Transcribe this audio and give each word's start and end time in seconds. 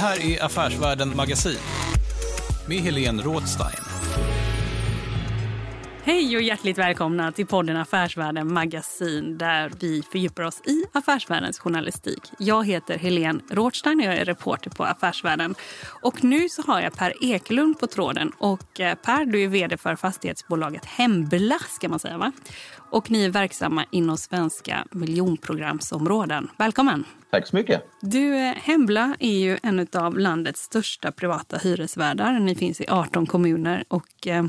Här 0.00 0.26
är 0.26 0.44
Affärsvärlden 0.44 1.16
Magasin 1.16 1.58
med 2.68 2.78
Helene 2.78 3.22
Rådstein. 3.22 3.84
Hej 6.02 6.36
och 6.36 6.42
hjärtligt 6.42 6.78
välkomna 6.78 7.32
till 7.32 7.46
podden 7.46 7.76
Affärsvärlden 7.76 8.52
Magasin 8.52 9.38
där 9.38 9.72
vi 9.80 10.02
fördjupar 10.02 10.42
oss 10.42 10.60
i 10.60 10.84
affärsvärldens 10.92 11.58
journalistik. 11.58 12.22
Jag 12.38 12.66
heter 12.66 12.98
Helene 12.98 13.40
Rådstein 13.50 14.00
och 14.00 14.06
jag 14.06 14.14
är 14.14 14.24
reporter 14.24 14.70
på 14.70 14.84
Affärsvärlden. 14.84 15.54
Och 16.02 16.24
nu 16.24 16.48
så 16.48 16.62
har 16.62 16.80
jag 16.80 16.92
Per 16.92 17.14
Ekelund 17.20 17.78
på 17.78 17.86
tråden. 17.86 18.32
Och 18.38 18.80
eh, 18.80 18.94
Per, 18.94 19.24
du 19.24 19.42
är 19.42 19.48
vd 19.48 19.76
för 19.76 19.96
fastighetsbolaget 19.96 20.84
Hembla 20.84 21.58
ska 21.68 21.88
man 21.88 21.98
säga 21.98 22.18
va? 22.18 22.32
Och 22.90 23.10
ni 23.10 23.24
är 23.24 23.30
verksamma 23.30 23.84
inom 23.90 24.16
svenska 24.16 24.86
miljonprogramsområden. 24.90 26.48
Välkommen! 26.56 27.04
Tack 27.30 27.46
så 27.46 27.56
mycket. 27.56 27.82
Du, 28.00 28.36
eh, 28.36 28.54
Hembla 28.54 29.16
är 29.18 29.38
ju 29.38 29.58
en 29.62 29.86
av 29.92 30.18
landets 30.18 30.62
största 30.62 31.12
privata 31.12 31.56
hyresvärdar. 31.56 32.40
Ni 32.40 32.54
finns 32.54 32.80
i 32.80 32.86
18 32.88 33.26
kommuner 33.26 33.84
och 33.88 34.26
eh, 34.26 34.44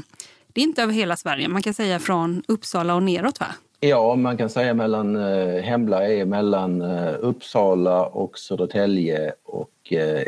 det 0.53 0.61
är 0.61 0.65
inte 0.65 0.83
över 0.83 0.93
hela 0.93 1.17
Sverige. 1.17 1.47
Man 1.47 1.61
kan 1.61 1.73
säga 1.73 1.99
från 1.99 2.43
Uppsala 2.47 2.95
och 2.95 3.03
neråt 3.03 3.39
va? 3.39 3.47
Ja, 3.79 4.15
man 4.15 4.37
kan 4.37 4.49
säga 4.49 4.73
mellan 4.73 5.15
eh, 5.15 5.63
Hembla 5.63 6.07
är 6.07 6.25
mellan 6.25 6.81
eh, 6.81 7.13
Uppsala 7.19 8.05
och 8.05 8.37
Södertälje 8.37 9.33
och 9.43 9.93
eh, 9.93 10.23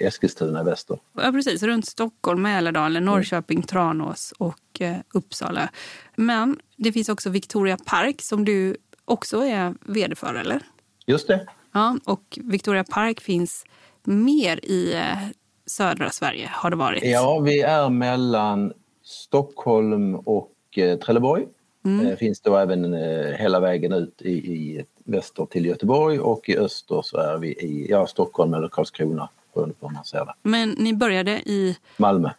Eskilstuna 0.00 0.62
väster. 0.62 0.98
Ja, 1.12 1.32
precis. 1.32 1.62
Runt 1.62 1.86
Stockholm, 1.86 2.42
Mälardalen, 2.42 3.04
Norrköping, 3.04 3.62
Tranås 3.62 4.34
och 4.38 4.80
eh, 4.80 4.96
Uppsala. 5.14 5.68
Men 6.16 6.56
det 6.82 6.92
finns 6.92 7.08
också 7.08 7.30
Victoria 7.30 7.76
Park 7.76 8.22
som 8.22 8.44
du 8.44 8.76
också 9.04 9.44
är 9.44 9.74
vd 9.80 10.14
för, 10.14 10.34
eller? 10.34 10.60
Just 11.06 11.28
det. 11.28 11.46
Ja, 11.72 11.96
och 12.04 12.38
Victoria 12.42 12.84
Park 12.84 13.20
finns 13.20 13.64
mer 14.04 14.64
i 14.64 14.94
eh, 14.94 15.18
södra 15.66 16.10
Sverige, 16.10 16.50
har 16.52 16.70
det 16.70 16.76
varit. 16.76 17.04
Ja, 17.04 17.38
vi 17.38 17.60
är 17.60 17.88
mellan 17.88 18.72
Stockholm 19.02 20.14
och 20.14 20.52
eh, 20.76 20.98
Trelleborg. 20.98 21.46
Mm. 21.84 22.06
Eh, 22.06 22.16
finns 22.16 22.40
då 22.40 22.56
även 22.56 22.94
hela 23.38 23.60
vägen 23.60 23.92
ut 23.92 24.22
i, 24.22 24.32
i 24.32 24.84
väster 25.04 25.46
till 25.46 25.66
Göteborg 25.66 26.20
och 26.20 26.48
i 26.48 26.56
öster 26.56 27.02
så 27.04 27.18
är 27.18 27.38
vi 27.38 27.48
i 27.48 27.86
ja, 27.90 28.06
Stockholm 28.06 28.54
eller 28.54 28.68
Karlskrona 28.68 29.28
beroende 29.54 29.74
på 29.74 29.86
hur 29.86 29.94
man 29.94 30.04
ser 30.04 30.24
det. 30.24 30.34
Men 30.42 30.70
ni 30.70 30.94
började 30.94 31.30
i 31.30 31.76
Malmö. 31.96 32.30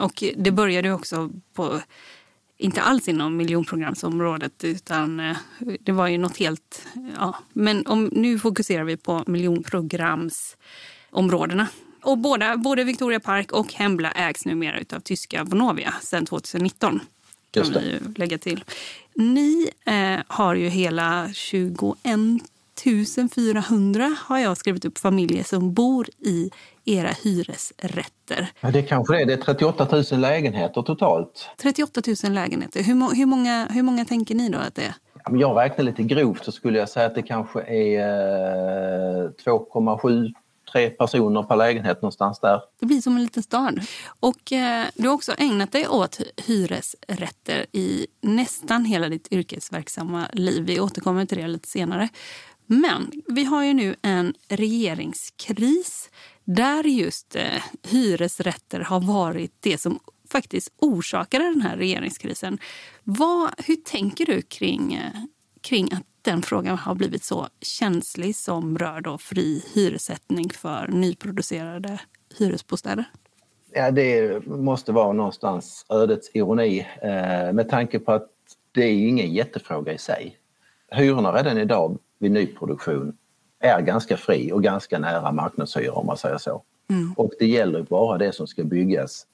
Och 0.00 0.24
det 0.36 0.50
började 0.50 0.92
också 0.92 1.30
på, 1.54 1.78
inte 2.62 2.82
alls 2.82 3.08
inom 3.08 3.36
miljonprogramsområdet 3.36 4.64
utan 4.64 5.34
det 5.80 5.92
var 5.92 6.08
ju 6.08 6.18
något 6.18 6.36
helt, 6.36 6.86
ja. 7.18 7.38
Men 7.52 7.86
om, 7.86 8.10
nu 8.12 8.38
fokuserar 8.38 8.84
vi 8.84 8.96
på 8.96 9.24
miljonprogramsområdena. 9.26 11.68
Och 12.02 12.18
båda, 12.18 12.56
både 12.56 12.84
Victoria 12.84 13.20
Park 13.20 13.52
och 13.52 13.72
Hembla 13.72 14.10
ägs 14.10 14.44
numera 14.44 14.96
av 14.96 15.00
tyska 15.00 15.44
Vonovia 15.44 15.94
sedan 16.02 16.26
2019. 16.26 17.00
Kan 17.50 17.60
Just 17.60 17.74
det. 17.74 17.80
vi 17.80 17.98
lägga 18.16 18.38
till. 18.38 18.64
Ni 19.14 19.70
eh, 19.84 20.20
har 20.26 20.54
ju 20.54 20.68
hela 20.68 21.32
21 21.32 21.96
400 23.34 24.16
har 24.20 24.38
jag 24.38 24.56
skrivit 24.56 24.84
upp 24.84 24.98
familjer 24.98 25.44
som 25.44 25.74
bor 25.74 26.08
i 26.18 26.50
era 26.84 27.08
hyresrätter. 27.22 28.48
Ja, 28.60 28.70
det 28.70 28.82
kanske 28.82 29.22
är. 29.22 29.26
Det 29.26 29.32
är 29.32 29.36
38 29.36 29.88
000 30.12 30.20
lägenheter 30.20 30.82
totalt. 30.82 31.48
38 31.62 32.02
000 32.24 32.32
lägenheter. 32.32 32.82
Hur, 32.82 33.16
hur, 33.16 33.26
många, 33.26 33.68
hur 33.70 33.82
många 33.82 34.04
tänker 34.04 34.34
ni 34.34 34.48
då 34.48 34.58
att 34.58 34.74
det 34.74 34.82
är? 34.82 34.94
Jag 35.30 35.58
räknar 35.58 35.84
lite 35.84 36.02
grovt 36.02 36.44
så 36.44 36.52
skulle 36.52 36.78
jag 36.78 36.88
säga 36.88 37.06
att 37.06 37.14
det 37.14 37.22
kanske 37.22 37.60
är 37.60 39.28
2,7 39.44 40.32
tre 40.72 40.90
personer 40.90 41.42
per 41.42 41.56
lägenhet 41.56 42.02
någonstans 42.02 42.40
där. 42.40 42.60
Det 42.80 42.86
blir 42.86 43.00
som 43.00 43.16
en 43.16 43.22
liten 43.22 43.42
stad. 43.42 43.80
Och 44.20 44.52
eh, 44.52 44.86
du 44.94 45.08
har 45.08 45.14
också 45.14 45.32
ägnat 45.38 45.72
dig 45.72 45.88
åt 45.88 46.20
hyresrätter 46.36 47.66
i 47.72 48.06
nästan 48.20 48.84
hela 48.84 49.08
ditt 49.08 49.32
yrkesverksamma 49.32 50.26
liv. 50.32 50.64
Vi 50.66 50.80
återkommer 50.80 51.26
till 51.26 51.38
det 51.38 51.48
lite 51.48 51.68
senare. 51.68 52.08
Men 52.66 53.10
vi 53.26 53.44
har 53.44 53.64
ju 53.64 53.74
nu 53.74 53.96
en 54.02 54.34
regeringskris 54.48 56.10
där 56.44 56.84
just 56.84 57.36
eh, 57.36 57.62
hyresrätter 57.82 58.80
har 58.80 59.00
varit 59.00 59.52
det 59.60 59.78
som 59.78 60.00
faktiskt 60.32 60.72
orsakade 60.78 61.44
den 61.44 61.60
här 61.60 61.76
regeringskrisen. 61.76 62.58
Vad, 63.04 63.50
hur 63.58 63.76
tänker 63.76 64.26
du 64.26 64.42
kring, 64.42 64.94
eh, 64.94 65.12
kring 65.60 65.92
att 65.92 66.02
den 66.22 66.42
frågan 66.42 66.78
har 66.78 66.94
blivit 66.94 67.24
så 67.24 67.48
känslig 67.60 68.36
som 68.36 68.78
rör 68.78 69.00
då 69.00 69.18
fri 69.18 69.64
hyressättning 69.74 70.50
för 70.50 70.88
nyproducerade 70.88 71.98
hyresbostäder? 72.38 73.04
Ja, 73.74 73.90
det 73.90 74.46
måste 74.46 74.92
vara 74.92 75.12
någonstans 75.12 75.86
ödets 75.88 76.30
ironi 76.34 76.86
eh, 77.02 77.52
med 77.52 77.68
tanke 77.68 77.98
på 77.98 78.12
att 78.12 78.28
det 78.72 78.84
är 78.84 78.92
ingen 78.92 79.34
jättefråga 79.34 79.92
i 79.92 79.98
sig. 79.98 80.36
Hyrorna 80.90 81.32
redan 81.32 81.58
idag 81.58 81.98
vid 82.18 82.30
nyproduktion 82.30 83.16
är 83.62 83.80
ganska 83.80 84.16
fri 84.16 84.52
och 84.52 84.62
ganska 84.62 84.98
nära 84.98 85.32
marknadshyror 85.32 85.98
om 85.98 86.06
man 86.06 86.16
säger 86.16 86.38
så. 86.38 86.62
Mm. 86.90 87.12
Och 87.16 87.32
det 87.38 87.46
gäller 87.46 87.82
bara 87.82 88.18
det 88.18 88.32
som 88.32 88.46
ska 88.46 88.64
byggas 88.64 89.26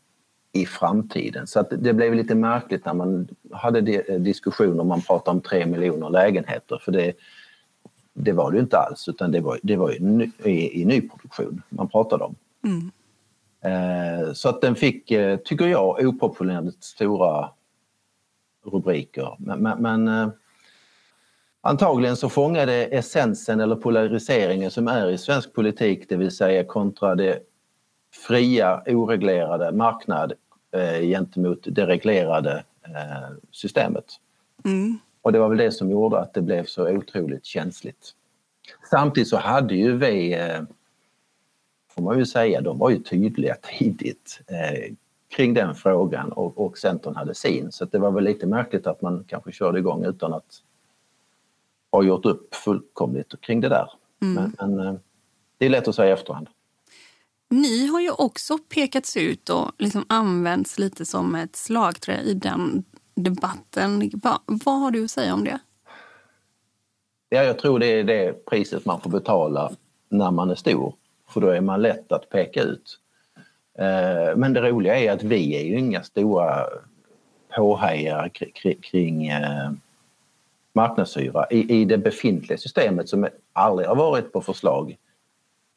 i 0.53 0.66
framtiden. 0.66 1.47
Så 1.47 1.61
att 1.61 1.72
det 1.78 1.93
blev 1.93 2.15
lite 2.15 2.34
märkligt 2.34 2.84
när 2.84 2.94
man 2.94 3.28
hade 3.53 3.81
diskussioner 4.19 4.84
man 4.84 5.03
pratade 5.03 5.37
om 5.37 5.41
tre 5.41 5.67
miljoner 5.67 6.11
lägenheter 6.11 6.78
för 6.84 6.93
det, 6.93 7.12
det 8.15 8.33
var 8.33 8.50
det 8.50 8.56
ju 8.56 8.62
inte 8.62 8.78
alls 8.78 9.09
utan 9.09 9.33
det 9.33 9.41
var, 9.41 9.59
det 9.62 9.77
var 9.77 9.91
ju 9.91 10.31
i, 10.44 10.83
i 10.83 10.84
nyproduktion 10.84 11.62
man 11.69 11.88
pratade 11.88 12.25
om. 12.25 12.34
Mm. 12.65 12.91
Eh, 13.61 14.33
så 14.33 14.49
att 14.49 14.61
den 14.61 14.75
fick, 14.75 15.11
eh, 15.11 15.37
tycker 15.37 15.67
jag, 15.67 16.06
oproportionerligt 16.06 16.84
stora 16.84 17.50
rubriker. 18.65 19.37
Men, 19.38 19.62
men, 19.62 19.83
men 19.83 20.08
eh, 20.08 20.29
antagligen 21.69 22.17
så 22.17 22.29
fångade 22.29 22.75
essensen 22.87 23.61
eller 23.61 23.76
polariseringen 23.76 24.70
som 24.70 24.88
är 24.88 25.11
i 25.11 25.19
svensk 25.19 25.53
politik, 25.53 26.09
det 26.09 26.17
vill 26.17 26.31
säga 26.31 26.65
kontra 26.65 27.15
det 27.15 27.38
fria, 28.26 28.82
oreglerade 28.87 29.73
marknad 29.73 30.32
eh, 30.73 31.00
gentemot 31.00 31.59
det 31.62 31.87
reglerade 31.87 32.65
eh, 32.82 33.37
systemet. 33.50 34.05
Mm. 34.65 34.99
Och 35.23 35.32
det 35.32 35.38
var 35.38 35.49
väl 35.49 35.59
det 35.59 35.73
som 35.73 35.91
gjorde 35.91 36.19
att 36.19 36.35
det 36.35 36.43
blev 36.43 36.65
så 36.65 36.91
otroligt 36.97 37.44
känsligt. 37.44 38.14
Samtidigt 38.91 39.29
så 39.29 39.37
hade 39.37 39.75
ju 39.75 39.97
vi, 39.97 40.35
eh, 40.35 40.62
får 41.91 42.03
man 42.03 42.19
ju 42.19 42.26
säga, 42.26 42.61
de 42.61 42.79
var 42.79 42.91
ju 42.91 42.99
tydliga 42.99 43.56
tidigt 43.79 44.41
eh, 44.47 44.94
kring 45.37 45.55
den 45.55 45.75
frågan 45.75 46.32
och, 46.32 46.59
och 46.59 46.79
Centern 46.79 47.17
hade 47.17 47.35
sin. 47.35 47.73
Så 47.73 47.85
det 47.85 47.99
var 47.99 48.11
väl 48.11 48.25
lite 48.25 48.47
märkligt 48.47 48.87
att 48.87 49.03
man 49.03 49.25
kanske 49.29 49.53
körde 49.53 49.79
igång 49.79 50.05
utan 50.05 50.32
att 50.32 50.62
ha 51.93 52.02
gjort 52.02 52.26
upp 52.26 52.55
fullkomligt 52.55 53.40
kring 53.40 53.61
det 53.61 53.69
där. 53.69 53.90
Mm. 54.23 54.35
Men, 54.58 54.76
men 54.76 54.87
eh, 54.87 54.94
det 55.58 55.67
är 55.67 55.70
lätt 55.70 55.88
att 55.88 55.94
säga 55.94 56.08
i 56.08 56.12
efterhand. 56.12 56.49
Ni 57.50 57.87
har 57.87 58.00
ju 58.00 58.11
också 58.11 58.58
pekats 58.58 59.17
ut 59.17 59.49
och 59.49 59.70
liksom 59.79 60.05
använts 60.08 60.79
lite 60.79 61.05
som 61.05 61.35
ett 61.35 61.56
slagträ 61.56 62.20
i 62.20 62.35
den 62.35 62.85
debatten. 63.14 64.11
Va, 64.23 64.40
vad 64.46 64.81
har 64.81 64.90
du 64.90 65.05
att 65.05 65.11
säga 65.11 65.35
om 65.35 65.44
det? 65.44 65.58
Ja, 67.29 67.43
jag 67.43 67.58
tror 67.58 67.79
det 67.79 67.87
är 67.87 68.05
det 68.05 68.44
priset 68.46 68.85
man 68.85 69.00
får 69.00 69.11
betala 69.11 69.73
när 70.08 70.31
man 70.31 70.50
är 70.50 70.55
stor. 70.55 70.94
För 71.29 71.40
då 71.40 71.49
är 71.49 71.61
man 71.61 71.82
lätt 71.82 72.12
att 72.12 72.31
peka 72.31 72.62
ut. 72.62 72.99
Eh, 73.79 74.37
men 74.37 74.52
det 74.52 74.61
roliga 74.61 74.99
är 74.99 75.12
att 75.12 75.23
vi 75.23 75.56
är 75.56 75.64
ju 75.64 75.79
inga 75.79 76.02
stora 76.02 76.67
påhejare 77.56 78.31
kring 78.82 79.26
eh, 79.26 79.70
marknadshyra. 80.78 81.46
I, 81.50 81.80
I 81.80 81.84
det 81.84 81.98
befintliga 81.98 82.58
systemet 82.58 83.08
som 83.08 83.28
aldrig 83.52 83.88
har 83.88 83.96
varit 83.96 84.32
på 84.32 84.40
förslag 84.40 84.96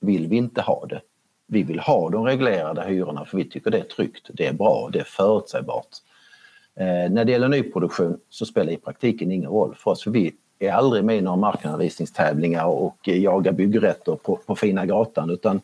vill 0.02 0.28
vi 0.28 0.38
inte 0.38 0.62
ha 0.62 0.86
det. 0.86 1.02
Vi 1.48 1.64
vill 1.64 1.80
ha 1.80 2.10
de 2.10 2.26
reglerade 2.26 2.84
hyrorna 2.84 3.26
för 3.26 3.38
vi 3.38 3.50
tycker 3.50 3.72
det 3.72 3.80
är 3.80 3.84
tryggt, 3.84 4.30
det 4.34 4.48
är 4.48 4.54
bra, 4.54 4.90
det 4.94 5.00
är 5.00 5.04
förutsägbart. 5.04 5.88
Eh, 6.76 7.12
när 7.12 7.26
det 7.26 7.32
gäller 7.32 7.48
nyproduktion 7.48 8.20
så 8.30 8.46
spelar 8.46 8.68
det 8.68 8.74
i 8.74 8.78
praktiken 8.78 9.32
ingen 9.32 9.50
roll 9.50 9.76
för 9.76 9.92
oss 9.92 10.04
för 10.04 10.12
vi 10.12 10.34
är 10.60 10.72
aldrig 10.72 11.04
med 11.04 11.18
i 11.18 11.22
några 11.22 11.38
markanvisningstävlingar 11.38 12.66
och 12.66 13.08
jagar 13.08 13.52
byggrätter 13.52 14.16
på, 14.16 14.36
på 14.36 14.56
fina 14.56 14.86
gatan 14.86 15.30
utan 15.30 15.62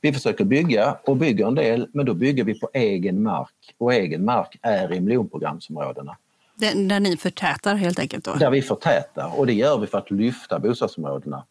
vi 0.00 0.12
försöker 0.12 0.44
bygga 0.44 0.96
och 1.04 1.16
bygger 1.16 1.46
en 1.46 1.54
del 1.54 1.88
men 1.92 2.06
då 2.06 2.14
bygger 2.14 2.44
vi 2.44 2.60
på 2.60 2.70
egen 2.72 3.22
mark 3.22 3.74
och 3.78 3.94
egen 3.94 4.24
mark 4.24 4.58
är 4.62 4.94
i 4.94 5.00
miljonprogramsområdena. 5.00 6.16
Där, 6.58 6.88
där 6.88 7.00
ni 7.00 7.16
förtätar 7.16 7.74
helt 7.74 7.98
enkelt? 7.98 8.24
Då? 8.24 8.34
Där 8.34 8.50
vi 8.50 8.62
förtätar 8.62 9.38
och 9.38 9.46
det 9.46 9.52
gör 9.52 9.78
vi 9.78 9.86
för 9.86 9.98
att 9.98 10.10
lyfta 10.10 10.58
bostadsområdena. 10.58 11.44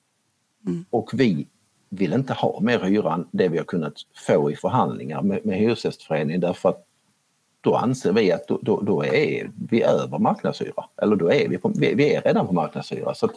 Mm. 0.68 0.86
Och 0.90 1.10
vi 1.14 1.48
vill 1.90 2.14
inte 2.14 2.34
ha 2.34 2.60
mer 2.62 2.80
hyra 2.80 3.14
än 3.14 3.28
det 3.32 3.48
vi 3.48 3.58
har 3.58 3.66
kunnat 3.66 3.94
få 4.28 4.52
i 4.52 4.56
förhandlingar 4.56 5.22
med, 5.22 5.46
med 5.46 5.58
Hyresgästföreningen 5.58 6.42
därför 6.42 6.70
att 6.70 6.86
då 7.62 7.76
anser 7.76 8.14
vi 8.14 8.32
att 8.32 8.48
då, 8.48 8.60
då, 8.62 8.82
då, 8.82 9.04
är 9.06 9.52
vi 9.70 9.84
över 9.84 10.20
marknadshyra. 10.20 10.86
Eller 11.02 11.16
då 11.16 11.32
är 11.32 11.50
vi, 11.50 11.58
på, 11.58 11.72
vi, 11.76 11.94
vi 11.94 12.14
är 12.14 12.22
redan 12.22 12.48
på 12.48 12.54
marknadshyra. 12.54 13.14
Så 13.16 13.30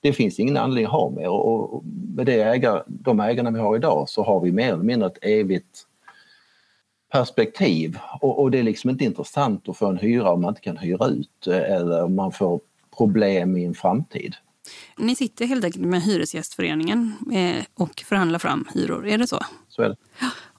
det 0.00 0.12
finns 0.12 0.38
ingen 0.38 0.56
anledning 0.56 0.84
att 0.84 0.92
ha 0.92 1.10
mer 1.10 1.28
och 1.28 1.84
med 2.16 2.26
det 2.26 2.42
ägar, 2.42 2.84
de 2.86 3.20
ägarna 3.20 3.50
vi 3.50 3.58
har 3.58 3.76
idag 3.76 4.08
så 4.08 4.24
har 4.24 4.40
vi 4.40 4.52
mer 4.52 4.72
eller 4.72 4.84
mindre 4.84 5.08
ett 5.08 5.18
evigt 5.22 5.86
perspektiv 7.12 7.98
och, 8.20 8.42
och, 8.42 8.50
det 8.50 8.58
är 8.58 8.62
liksom 8.62 8.90
inte 8.90 9.04
intressant 9.04 9.68
att 9.68 9.76
få 9.76 9.86
en 9.86 9.96
hyra 9.96 10.30
om 10.30 10.42
man 10.42 10.48
inte 10.48 10.60
kan 10.60 10.76
hyra 10.76 11.06
ut 11.06 11.46
eller 11.46 12.04
om 12.04 12.14
man 12.14 12.32
får 12.32 12.60
problem 12.96 13.56
i 13.56 13.64
en 13.64 13.74
framtid. 13.74 14.34
Ni 14.96 15.16
sitter 15.16 15.46
helt 15.46 15.64
enkelt 15.64 15.84
med 15.84 16.02
Hyresgästföreningen 16.02 17.12
eh, 17.32 17.64
och 17.74 18.04
förhandlar 18.06 18.38
fram 18.38 18.68
hyror, 18.74 19.06
är 19.06 19.18
det 19.18 19.26
så? 19.26 19.40
Så 19.68 19.82
är 19.82 19.88
det. 19.88 19.96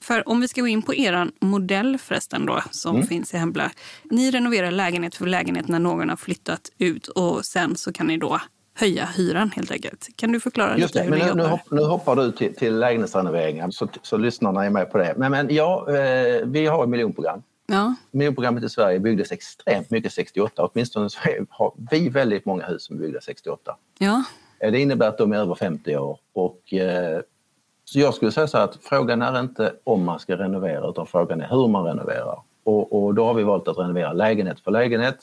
För 0.01 0.29
om 0.29 0.41
vi 0.41 0.47
ska 0.47 0.61
gå 0.61 0.67
in 0.67 0.81
på 0.81 0.95
er 0.95 1.31
modell 1.41 1.97
förresten 1.97 2.45
då, 2.45 2.63
som 2.71 2.95
mm. 2.95 3.07
finns 3.07 3.33
i 3.33 3.37
Hembla. 3.37 3.71
Ni 4.03 4.31
renoverar 4.31 4.71
lägenhet 4.71 5.15
för 5.15 5.25
lägenhet 5.25 5.67
när 5.67 5.79
någon 5.79 6.09
har 6.09 6.15
flyttat 6.15 6.71
ut 6.77 7.07
och 7.07 7.45
sen 7.45 7.75
så 7.75 7.93
kan 7.93 8.07
ni 8.07 8.17
då 8.17 8.41
höja 8.79 9.05
hyran 9.05 9.51
helt 9.55 9.71
enkelt. 9.71 10.07
Kan 10.15 10.31
du 10.31 10.39
förklara 10.39 10.77
Just 10.77 10.95
lite 10.95 11.09
det, 11.09 11.15
hur 11.15 11.35
men 11.35 11.37
nu, 11.37 11.59
nu, 11.71 11.81
hoppar 11.81 12.15
du 12.15 12.31
till, 12.31 12.55
till 12.55 12.79
lägenhetsrenoveringar 12.79 13.71
så, 13.71 13.87
så 14.01 14.17
lyssnarna 14.17 14.65
är 14.65 14.69
med 14.69 14.91
på 14.91 14.97
det. 14.97 15.13
Men, 15.17 15.31
men 15.31 15.47
ja, 15.55 15.85
eh, 15.89 16.45
vi 16.45 16.65
har 16.65 16.83
ett 16.83 16.89
miljonprogram. 16.89 17.43
Ja. 17.67 17.95
Miljonprogrammet 18.11 18.63
i 18.63 18.69
Sverige 18.69 18.99
byggdes 18.99 19.31
extremt 19.31 19.89
mycket 19.89 20.13
68. 20.13 20.69
Åtminstone 20.73 21.09
så 21.09 21.19
har 21.49 21.73
vi 21.91 22.09
väldigt 22.09 22.45
många 22.45 22.65
hus 22.65 22.83
som 22.83 22.95
är 22.95 22.99
byggda 22.99 23.21
68. 23.21 23.75
Ja. 23.97 24.23
Eh, 24.59 24.71
det 24.71 24.79
innebär 24.79 25.07
att 25.07 25.17
de 25.17 25.31
är 25.31 25.37
över 25.37 25.55
50 25.55 25.97
år. 25.97 26.19
Och, 26.33 26.73
eh, 26.73 27.19
så 27.85 27.99
jag 27.99 28.13
skulle 28.13 28.31
säga 28.31 28.47
så 28.47 28.57
att 28.57 28.77
frågan 28.81 29.21
är 29.21 29.39
inte 29.39 29.73
om 29.83 30.05
man 30.05 30.19
ska 30.19 30.37
renovera 30.37 30.89
utan 30.89 31.07
frågan 31.07 31.41
är 31.41 31.47
hur 31.49 31.67
man 31.67 31.85
renoverar. 31.85 32.39
Och, 32.63 33.03
och 33.03 33.13
då 33.13 33.25
har 33.25 33.33
vi 33.33 33.43
valt 33.43 33.67
att 33.67 33.77
renovera 33.77 34.13
lägenhet 34.13 34.59
för 34.59 34.71
lägenhet 34.71 35.17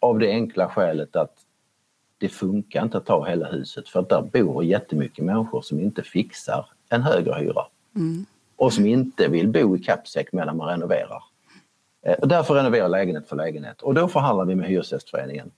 av 0.00 0.18
det 0.18 0.30
enkla 0.30 0.68
skälet 0.68 1.16
att 1.16 1.34
det 2.20 2.28
funkar 2.28 2.82
inte 2.82 2.98
att 2.98 3.06
ta 3.06 3.24
hela 3.24 3.46
huset 3.46 3.88
för 3.88 4.02
där 4.02 4.22
bor 4.22 4.64
jättemycket 4.64 5.24
människor 5.24 5.62
som 5.62 5.80
inte 5.80 6.02
fixar 6.02 6.66
en 6.88 7.02
högre 7.02 7.34
hyra. 7.34 7.66
Mm. 7.96 8.26
Och 8.56 8.72
som 8.72 8.86
inte 8.86 9.28
vill 9.28 9.48
bo 9.48 9.76
i 9.76 9.78
kappsäck 9.78 10.32
medan 10.32 10.56
man 10.56 10.68
renoverar. 10.68 11.22
Eh, 12.02 12.14
och 12.14 12.28
därför 12.28 12.54
renoverar 12.54 12.88
lägenhet 12.88 13.28
för 13.28 13.36
lägenhet 13.36 13.82
och 13.82 13.94
då 13.94 14.08
förhandlar 14.08 14.44
vi 14.44 14.54
med 14.54 14.68
Hyresgästföreningen 14.68 15.50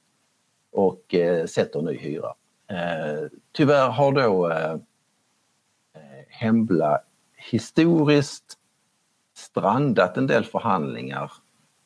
och 0.72 1.14
eh, 1.14 1.46
sätter 1.46 1.82
ny 1.82 1.96
hyra. 1.96 2.34
Eh, 2.66 3.28
tyvärr 3.52 3.88
har 3.88 4.12
då 4.12 4.50
eh, 4.50 4.76
Hembla 6.28 7.00
historiskt 7.36 8.58
strandat 9.36 10.16
en 10.16 10.26
del 10.26 10.44
förhandlingar 10.44 11.32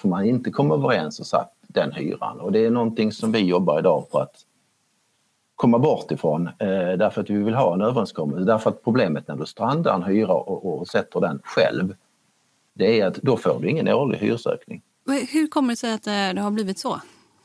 för 0.00 0.08
man 0.08 0.25
inte 0.25 0.50
kom 0.50 0.70
överens 0.70 1.20
och 1.20 1.26
satt 1.26 1.52
den 1.62 1.93
hyran 1.93 2.40
och 2.40 2.52
det 2.52 2.67
är 2.67 2.70
någonting 2.70 3.12
som 3.12 3.32
vi 3.32 3.38
jobbar 3.38 3.79
idag 3.79 4.11
på 4.11 4.19
att 4.19 4.46
komma 5.56 5.79
bort 5.79 6.11
ifrån 6.11 6.47
eh, 6.47 6.93
därför 6.99 7.20
att 7.20 7.31
vi 7.31 7.37
vill 7.37 7.55
ha 7.55 7.75
en 7.75 7.81
överenskommelse. 7.81 8.44
Därför 8.44 8.70
att 8.70 8.85
problemet 8.85 9.29
när 9.29 9.37
du 9.37 9.47
strandar 9.47 9.94
en 9.94 10.03
hyra 10.03 10.32
och, 10.32 10.79
och 10.79 10.88
sätter 10.88 11.20
den 11.20 11.41
själv 11.44 11.94
det 12.76 13.00
är 13.00 13.06
att 13.06 13.14
då 13.14 13.37
får 13.37 13.61
du 13.61 13.69
ingen 13.69 13.88
årlig 13.88 14.19
hyresökning. 14.19 14.82
Hur 15.32 15.47
kommer 15.47 15.69
det 15.70 15.76
sig 15.76 15.93
att 15.93 16.03
det 16.03 16.41
har 16.41 16.50
blivit 16.50 16.79
så? 16.79 17.00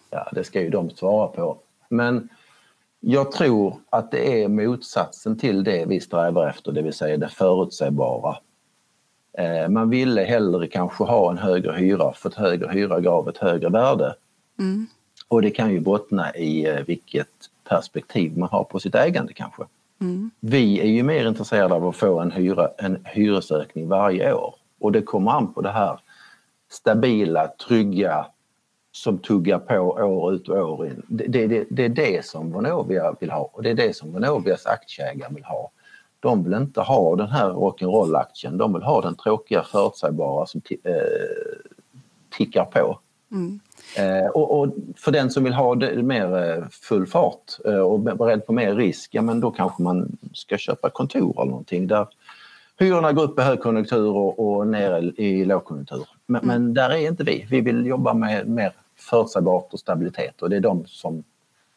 Ja, 0.10 0.30
det 0.32 0.44
ska 0.44 0.62
ju 0.62 0.70
de 0.70 0.90
svara 0.90 1.28
på. 1.28 1.58
Men 1.90 2.30
jag 3.00 3.32
tror 3.32 3.76
att 3.90 4.12
det 4.12 4.44
är 4.44 4.48
motsatsen 4.48 5.38
till 5.38 5.64
det 5.64 5.86
vi 5.86 6.00
strävar 6.00 6.50
efter, 6.50 6.72
det 6.72 6.82
vill 6.82 6.94
säga 6.94 7.18
det 7.18 7.30
förutsägbara. 7.30 8.38
Eh, 9.38 9.70
man 9.70 9.90
ville 9.90 10.22
hellre 10.22 10.68
kanske 10.68 11.04
ha 11.04 11.32
en 11.32 11.38
högre 11.38 11.72
hyra 11.72 12.14
för 12.14 12.30
att 12.30 12.36
högre 12.36 12.72
hyra 12.72 13.00
gav 13.00 13.30
ett 13.30 13.38
högre 13.38 13.70
värde. 13.70 14.16
Mm. 14.60 14.88
Och 15.28 15.42
det 15.42 15.52
kan 15.52 15.72
ju 15.72 15.80
bottna 15.80 16.36
i 16.36 16.66
eh, 16.66 16.86
vilket 16.88 17.28
perspektiv 17.72 18.38
man 18.38 18.50
har 18.52 18.64
på 18.64 18.80
sitt 18.80 18.96
ägande 18.96 19.34
kanske. 19.34 19.64
Mm. 20.02 20.32
Vi 20.40 20.80
är 20.80 20.86
ju 20.86 21.04
mer 21.04 21.28
intresserade 21.28 21.76
av 21.76 21.88
att 21.88 21.96
få 21.96 22.20
en, 22.20 22.32
hyra, 22.32 22.70
en 22.78 23.06
hyresökning 23.06 23.88
varje 23.88 24.34
år 24.34 24.56
och 24.80 24.92
det 24.92 25.02
kommer 25.02 25.32
an 25.32 25.54
på 25.54 25.62
det 25.62 25.72
här 25.72 26.00
stabila, 26.70 27.48
trygga 27.68 28.26
som 28.92 29.18
tuggar 29.18 29.60
på 29.60 29.76
år 29.76 30.34
ut 30.34 30.50
och 30.50 30.58
år 30.58 30.88
in. 30.88 31.02
Det, 31.08 31.48
det, 31.48 31.66
det 31.70 31.86
är 31.86 31.90
det 31.90 32.26
som 32.26 32.52
Vonovia 32.52 33.16
vill 33.20 33.32
ha 33.32 33.50
och 33.54 33.64
det 33.64 33.70
är 33.70 33.76
det 33.76 33.96
som 33.96 34.12
Vonovias 34.14 34.66
aktieägare 34.66 35.34
vill 35.34 35.44
ha. 35.44 35.72
De 36.20 36.44
vill 36.44 36.54
inte 36.54 36.82
ha 36.82 37.16
den 37.16 37.28
här 37.28 37.50
rock'n'roll-aktien, 37.50 38.58
de 38.58 38.74
vill 38.74 38.84
ha 38.84 39.02
den 39.02 39.16
tråkiga 39.16 39.64
förutsägbara 39.64 40.46
som 40.46 40.62
eh, 40.84 40.94
tickar 42.30 42.66
på. 42.66 43.00
Mm. 43.32 43.60
Eh, 43.96 44.26
och, 44.26 44.60
och, 44.60 44.76
för 44.98 45.12
den 45.12 45.32
som 45.32 45.44
vill 45.44 45.54
ha 45.54 45.76
det 45.76 46.04
mer 46.04 46.38
eh, 46.38 46.64
full 46.70 47.08
fart 47.08 47.58
eh, 47.66 47.80
och 47.80 48.00
beredd 48.00 48.46
på 48.46 48.54
mer 48.54 48.76
risk, 48.76 49.10
ja 49.14 49.22
men 49.22 49.40
då 49.40 49.52
kanske 49.52 49.84
man 49.84 50.18
ska 50.34 50.58
köpa 50.58 50.90
kontor 50.90 51.42
eller 51.42 51.52
någonting 51.52 51.88
där 51.88 52.08
hyrorna 52.80 53.14
går 53.14 53.24
upp 53.24 53.40
i 53.40 53.42
högkonjunktur 53.42 54.10
och, 54.10 54.40
och 54.40 54.68
ner 54.68 55.20
i 55.20 55.46
lågkonjunktur. 55.46 56.08
Men, 56.26 56.44
mm. 56.44 56.64
men, 56.64 56.74
där 56.74 56.90
är 56.90 57.08
inte 57.08 57.24
vi. 57.24 57.48
Vi 57.50 57.62
vill 57.62 57.86
jobba 57.86 58.14
med 58.14 58.48
mer 58.48 58.74
förutsägbart 58.98 59.74
och 59.74 59.80
stabilitet 59.80 60.42
och 60.42 60.50
det 60.50 60.56
är 60.56 60.62
de, 60.62 60.86
som, 60.88 61.24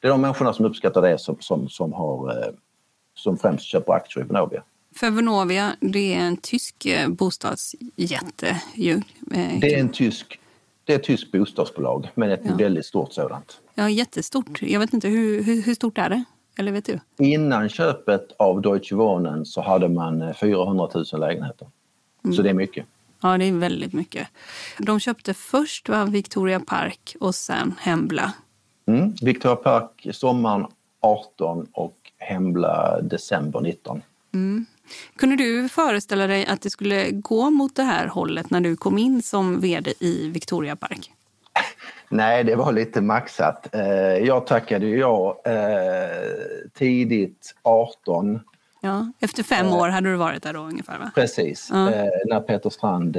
det 0.00 0.06
är 0.06 0.11
de 0.11 0.21
människorna 0.21 0.52
som 0.52 0.64
uppskattar 0.64 1.02
det 1.02 1.18
som, 1.18 1.37
som, 1.40 1.68
som, 1.68 1.92
har, 1.92 2.52
som 3.14 3.38
främst 3.38 3.64
köper 3.64 3.92
aktier 3.92 4.25
i 4.25 4.26
Vonovia. 4.26 4.62
För 4.97 5.11
Vonovia, 5.11 5.73
det 5.80 6.14
är 6.14 6.21
en 6.21 6.37
tysk 6.37 6.87
bostadsjätte 7.09 8.62
ju. 8.75 9.00
Det 9.61 9.75
är 9.75 9.80
en 9.80 9.88
tysk 9.88 10.40
det 10.85 10.93
är 10.93 10.97
ett 10.97 11.05
tyskt 11.05 11.33
bostadsbolag, 11.33 12.11
men 12.14 12.31
ett 12.31 12.41
ja. 12.45 12.57
väldigt 12.57 12.87
stort 12.87 13.12
sådant. 13.12 13.61
Ja, 13.75 13.88
jättestort. 13.88 14.62
Jag 14.62 14.81
vet 14.81 14.93
inte, 14.93 15.09
hur, 15.09 15.43
hur, 15.43 15.62
hur 15.62 15.75
stort 15.75 15.99
är 15.99 16.09
det? 16.09 16.25
Eller 16.59 16.73
vet 16.73 16.85
du? 16.85 17.00
Innan 17.19 17.69
köpet 17.69 18.33
av 18.37 18.62
Deutsche 18.62 18.95
Wohnen 18.97 19.47
så 19.47 19.61
hade 19.61 19.88
man 19.88 20.35
400 20.35 20.88
000 20.95 21.21
lägenheter. 21.21 21.69
Mm. 22.25 22.37
Så 22.37 22.43
det 22.43 22.50
är 22.50 22.55
mycket. 22.55 22.87
Ja, 23.21 23.38
det 23.38 23.45
är 23.45 23.53
väldigt 23.53 23.93
mycket. 23.93 24.29
De 24.79 25.00
köpte 25.00 25.35
först 25.35 25.88
va, 25.88 26.05
Victoria 26.05 26.61
Park 26.61 27.17
och 27.21 27.35
sen 27.35 27.75
Hembla. 27.81 28.33
Mm. 28.87 29.14
Victoria 29.23 29.57
Park 29.57 30.07
sommaren 30.12 30.67
18 31.00 31.67
och 31.73 31.97
Hembla 32.19 33.00
december 33.00 33.61
19. 33.61 34.03
Mm. 34.35 34.67
Kunde 35.17 35.37
du 35.37 35.69
föreställa 35.69 36.26
dig 36.26 36.47
att 36.47 36.62
det 36.62 36.71
skulle 36.71 37.11
gå 37.11 37.50
mot 37.50 37.76
det 37.76 37.83
här 37.83 38.07
hållet 38.07 38.50
när 38.50 38.61
du 38.61 38.76
kom 38.76 38.99
in 38.99 39.23
som 39.23 39.61
vd 39.61 39.95
i 39.99 40.29
Victoria 40.29 40.76
Park? 40.76 41.11
Nej, 42.09 42.45
det 42.45 42.57
var 42.57 42.73
lite 42.73 43.00
maxat. 43.00 43.75
Eh, 43.75 43.83
jag 44.19 44.47
tackade 44.47 44.87
ja 44.87 45.41
eh, 45.45 46.73
tidigt 46.73 47.55
18. 47.62 48.41
Ja, 48.81 49.12
efter 49.21 49.43
fem 49.43 49.67
år 49.67 49.88
hade 49.88 50.11
du 50.11 50.17
varit 50.17 50.43
där 50.43 50.53
då 50.53 50.61
ungefär? 50.61 50.99
Va? 50.99 51.11
Precis, 51.14 51.69
ja. 51.73 51.91
Eh, 51.91 52.09
när 52.26 52.41
Peter 52.41 52.71
Strand 52.71 53.17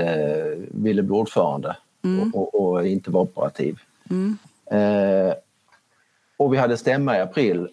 ville 0.58 1.04
bli 1.04 1.16
ordförande 1.16 1.78
mm. 2.04 2.32
och, 2.34 2.62
och, 2.62 2.88
inte 2.88 3.12
var 3.12 3.22
operativ. 3.22 3.80
Mm. 4.10 4.38
Och 6.38 6.54
vi 6.54 6.58
hade 6.58 6.78
stämma 6.78 7.18
i 7.18 7.22
april 7.22 7.68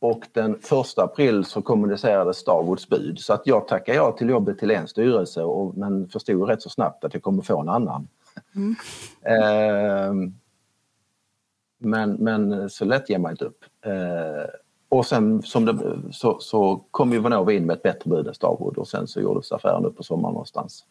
och 0.00 0.26
den 0.32 0.58
första 0.60 1.02
april 1.02 1.44
så 1.44 1.62
kommunicerades 1.62 2.36
Starwoods 2.36 2.88
bud 2.88 3.18
så 3.18 3.32
att 3.32 3.46
jag 3.46 3.68
tackade 3.68 3.98
ja 3.98 4.12
till 4.12 4.28
jobbet 4.28 4.58
till 4.58 4.70
en 4.70 4.88
styrelse 4.88 5.42
och, 5.42 5.76
men 5.76 6.08
förstod 6.08 6.48
rätt 6.48 6.62
så 6.62 6.70
snabbt 6.70 7.04
att 7.04 7.14
jag 7.14 7.22
kommer 7.22 7.42
få 7.42 7.60
en 7.60 7.68
annan. 7.68 8.08
Mm. 8.56 8.76
Men, 11.82 12.12
men 12.12 12.70
så 12.70 12.84
lätt 12.84 13.10
ger 13.10 13.18
man 13.18 13.30
inte 13.30 13.44
upp. 13.44 13.64
Eh, 13.84 14.50
och 14.88 15.06
sen 15.06 15.42
som 15.42 15.64
det, 15.64 15.98
så, 16.12 16.38
så 16.40 16.84
kom 16.90 17.12
ju 17.12 17.18
Vonova 17.18 17.52
in 17.52 17.66
med 17.66 17.76
ett 17.76 17.82
bättre 17.82 18.10
bud 18.10 18.26
än 18.26 18.34
Starwood 18.34 18.78
och 18.78 18.88
sen 18.88 19.06
så 19.06 19.20
gjordes 19.20 19.52
affären 19.52 19.84
upp 19.84 19.96
på 19.96 20.02
sommaren 20.02 20.32
någonstans. 20.32 20.84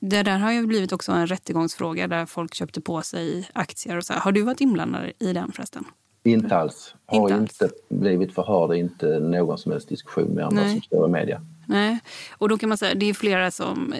Det 0.00 0.22
där 0.22 0.38
har 0.38 0.52
ju 0.52 0.66
blivit 0.66 0.92
också 0.92 1.12
en 1.12 1.26
rättegångsfråga 1.26 2.08
där 2.08 2.26
folk 2.26 2.54
köpte 2.54 2.80
på 2.80 3.02
sig 3.02 3.48
aktier 3.52 3.96
och 3.96 4.04
så. 4.04 4.12
Har 4.12 4.32
du 4.32 4.42
varit 4.42 4.60
inblandad 4.60 5.10
i 5.18 5.32
den 5.32 5.52
förresten? 5.52 5.84
Inte 6.24 6.56
alls. 6.56 6.94
Har 7.06 7.20
Inte 7.20 7.34
inte, 7.34 7.64
alls. 7.64 7.74
blivit 7.88 8.34
förhörd, 8.34 8.76
inte 8.76 9.18
någon 9.18 9.58
som 9.58 9.72
helst 9.72 9.88
diskussion 9.88 10.28
med 10.34 10.44
andra 10.44 10.68
som 10.68 10.80
står 10.80 11.08
i 11.08 11.12
media. 11.12 11.42
Nej, 11.66 11.98
och 12.38 12.48
då 12.48 12.58
kan 12.58 12.68
man 12.68 12.78
säga 12.78 12.94
det 12.94 13.06
är 13.06 13.14
flera 13.14 13.50
som... 13.50 13.94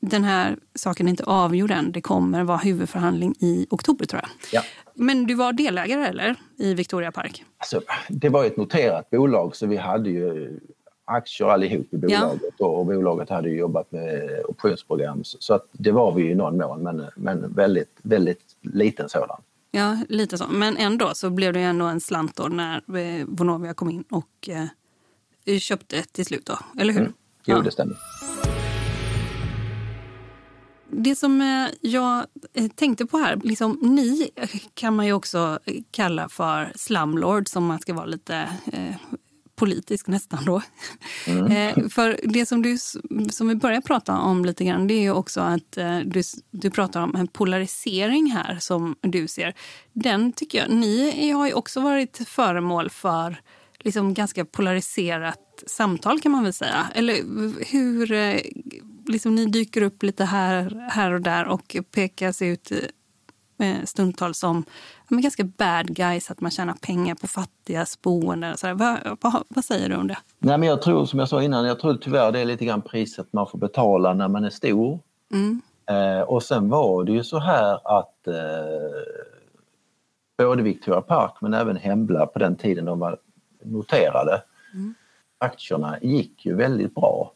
Den 0.00 0.24
här 0.24 0.56
saken 0.74 1.06
är 1.06 1.10
inte 1.10 1.24
avgjord 1.24 1.70
än. 1.70 1.92
Det 1.92 2.00
kommer 2.00 2.44
vara 2.44 2.56
huvudförhandling 2.58 3.34
i 3.40 3.66
oktober 3.70 4.04
tror 4.06 4.22
jag. 4.22 4.30
Ja. 4.52 4.62
Men 4.94 5.26
du 5.26 5.34
var 5.34 5.52
delägare 5.52 6.06
eller? 6.06 6.36
I 6.56 6.74
Victoria 6.74 7.12
Park? 7.12 7.44
Alltså, 7.58 7.80
det 8.08 8.28
var 8.28 8.44
ett 8.44 8.56
noterat 8.56 9.10
bolag 9.10 9.56
så 9.56 9.66
vi 9.66 9.76
hade 9.76 10.10
ju 10.10 10.60
aktier 11.04 11.48
allihop 11.48 11.94
i 11.94 11.96
bolaget 11.96 12.60
och, 12.60 12.78
och 12.78 12.86
bolaget 12.86 13.28
hade 13.28 13.48
ju 13.48 13.56
jobbat 13.58 13.92
med 13.92 14.42
optionsprogram 14.48 15.20
så, 15.24 15.54
att 15.54 15.66
det 15.72 15.92
var 15.92 16.12
vi 16.12 16.22
ju 16.22 16.30
i 16.30 16.34
någon 16.34 16.56
mån 16.56 16.82
men, 16.82 17.06
men 17.16 17.54
väldigt, 17.54 17.98
väldigt 18.02 18.56
liten 18.60 19.08
sådan. 19.08 19.40
Ja, 19.74 19.98
lite 20.08 20.38
så. 20.38 20.46
Men 20.48 20.76
ändå 20.76 21.14
så 21.14 21.30
blev 21.30 21.52
det 21.52 21.58
ju 21.60 21.64
ändå 21.66 21.84
en 21.86 22.00
slant 22.00 22.36
då 22.36 22.48
när 22.48 22.96
eh, 22.96 23.24
Vonovia 23.28 23.74
kom 23.74 23.90
in 23.90 24.04
och 24.10 24.48
eh, 25.46 25.58
köpte 25.58 26.02
till 26.02 26.24
slut 26.26 26.46
då, 26.46 26.58
eller 26.78 26.92
hur? 26.92 27.00
Mm. 27.00 27.12
Jo, 27.44 27.56
Ja. 27.56 27.62
det 27.62 27.70
stämmer. 27.70 27.96
Det 30.90 31.16
som 31.16 31.40
eh, 31.40 31.68
jag 31.80 32.26
eh, 32.54 32.68
tänkte 32.68 33.06
på 33.06 33.18
här, 33.18 33.40
liksom, 33.44 33.78
ni 33.82 34.30
kan 34.74 34.96
man 34.96 35.06
ju 35.06 35.12
också 35.12 35.58
kalla 35.90 36.28
för 36.28 36.72
slumlord 36.76 37.48
som 37.48 37.64
man 37.66 37.78
ska 37.80 37.94
vara 37.94 38.06
lite 38.06 38.48
eh, 38.72 38.94
politisk 39.62 40.06
nästan 40.06 40.44
då. 40.44 40.62
Eh, 41.26 41.88
för 41.88 42.20
det 42.22 42.46
som, 42.46 42.62
du, 42.62 42.78
som 43.30 43.48
vi 43.48 43.54
börjar 43.54 43.80
prata 43.80 44.18
om 44.18 44.44
lite 44.44 44.64
grann 44.64 44.86
det 44.86 44.94
är 44.94 45.00
ju 45.00 45.10
också 45.10 45.40
att 45.40 45.76
eh, 45.76 45.98
du, 45.98 46.22
du 46.50 46.70
pratar 46.70 47.00
om 47.00 47.16
en 47.16 47.28
polarisering 47.28 48.30
här 48.30 48.58
som 48.60 48.96
du 49.00 49.28
ser. 49.28 49.54
Den 49.92 50.32
tycker 50.32 50.58
jag, 50.58 50.70
ni 50.70 51.30
har 51.30 51.46
ju 51.46 51.52
också 51.52 51.80
varit 51.80 52.28
föremål 52.28 52.90
för 52.90 53.36
liksom 53.78 54.14
ganska 54.14 54.44
polariserat 54.44 55.64
samtal 55.66 56.20
kan 56.20 56.32
man 56.32 56.44
väl 56.44 56.52
säga. 56.52 56.86
Eller 56.94 57.14
hur 57.72 58.12
eh, 58.12 58.40
liksom 59.06 59.34
ni 59.34 59.46
dyker 59.46 59.82
upp 59.82 60.02
lite 60.02 60.24
här, 60.24 60.88
här 60.90 61.12
och 61.12 61.20
där 61.20 61.44
och 61.44 61.76
pekas 61.94 62.42
ut 62.42 62.72
stundtals 63.84 64.38
som 64.38 64.64
ja, 65.12 65.16
men 65.16 65.22
ganska 65.22 65.44
bad 65.44 65.94
guys, 65.96 66.30
att 66.30 66.40
man 66.40 66.50
tjänar 66.50 66.74
pengar 66.74 67.14
på 67.14 67.26
fattigas. 67.26 67.98
Så 68.56 68.66
här, 68.66 68.74
vad, 68.74 69.18
vad, 69.20 69.44
vad 69.48 69.64
säger 69.64 69.88
du 69.88 69.96
om 69.96 70.08
det? 70.08 70.18
Nej, 70.38 70.58
men 70.58 70.68
jag 70.68 70.82
tror 70.82 71.06
som 71.06 71.18
jag 71.18 71.28
sa 71.28 71.42
innan, 71.42 71.66
jag 71.66 71.80
tror 71.80 71.94
tyvärr 71.94 72.32
det 72.32 72.40
är 72.40 72.44
lite 72.44 72.64
grann 72.64 72.82
priset 72.82 73.32
man 73.32 73.46
får 73.46 73.58
betala 73.58 74.14
när 74.14 74.28
man 74.28 74.44
är 74.44 74.50
stor. 74.50 74.98
Eh, 75.86 76.20
och 76.20 76.42
sen 76.42 76.68
var 76.68 77.04
det 77.04 77.12
ju 77.12 77.24
så 77.24 77.38
här 77.38 77.98
att 77.98 78.26
eh, 78.26 78.34
både 80.38 80.62
Victoria 80.62 81.00
Park 81.00 81.34
men 81.40 81.54
även 81.54 81.76
Hembla 81.76 82.26
på 82.26 82.38
den 82.38 82.56
tiden 82.56 82.84
de 82.84 82.98
var 82.98 83.18
noterade, 83.62 84.42
aktierna 85.38 85.98
gick 86.02 86.46
ju 86.46 86.54
väldigt 86.54 86.94
bra. 86.94 87.32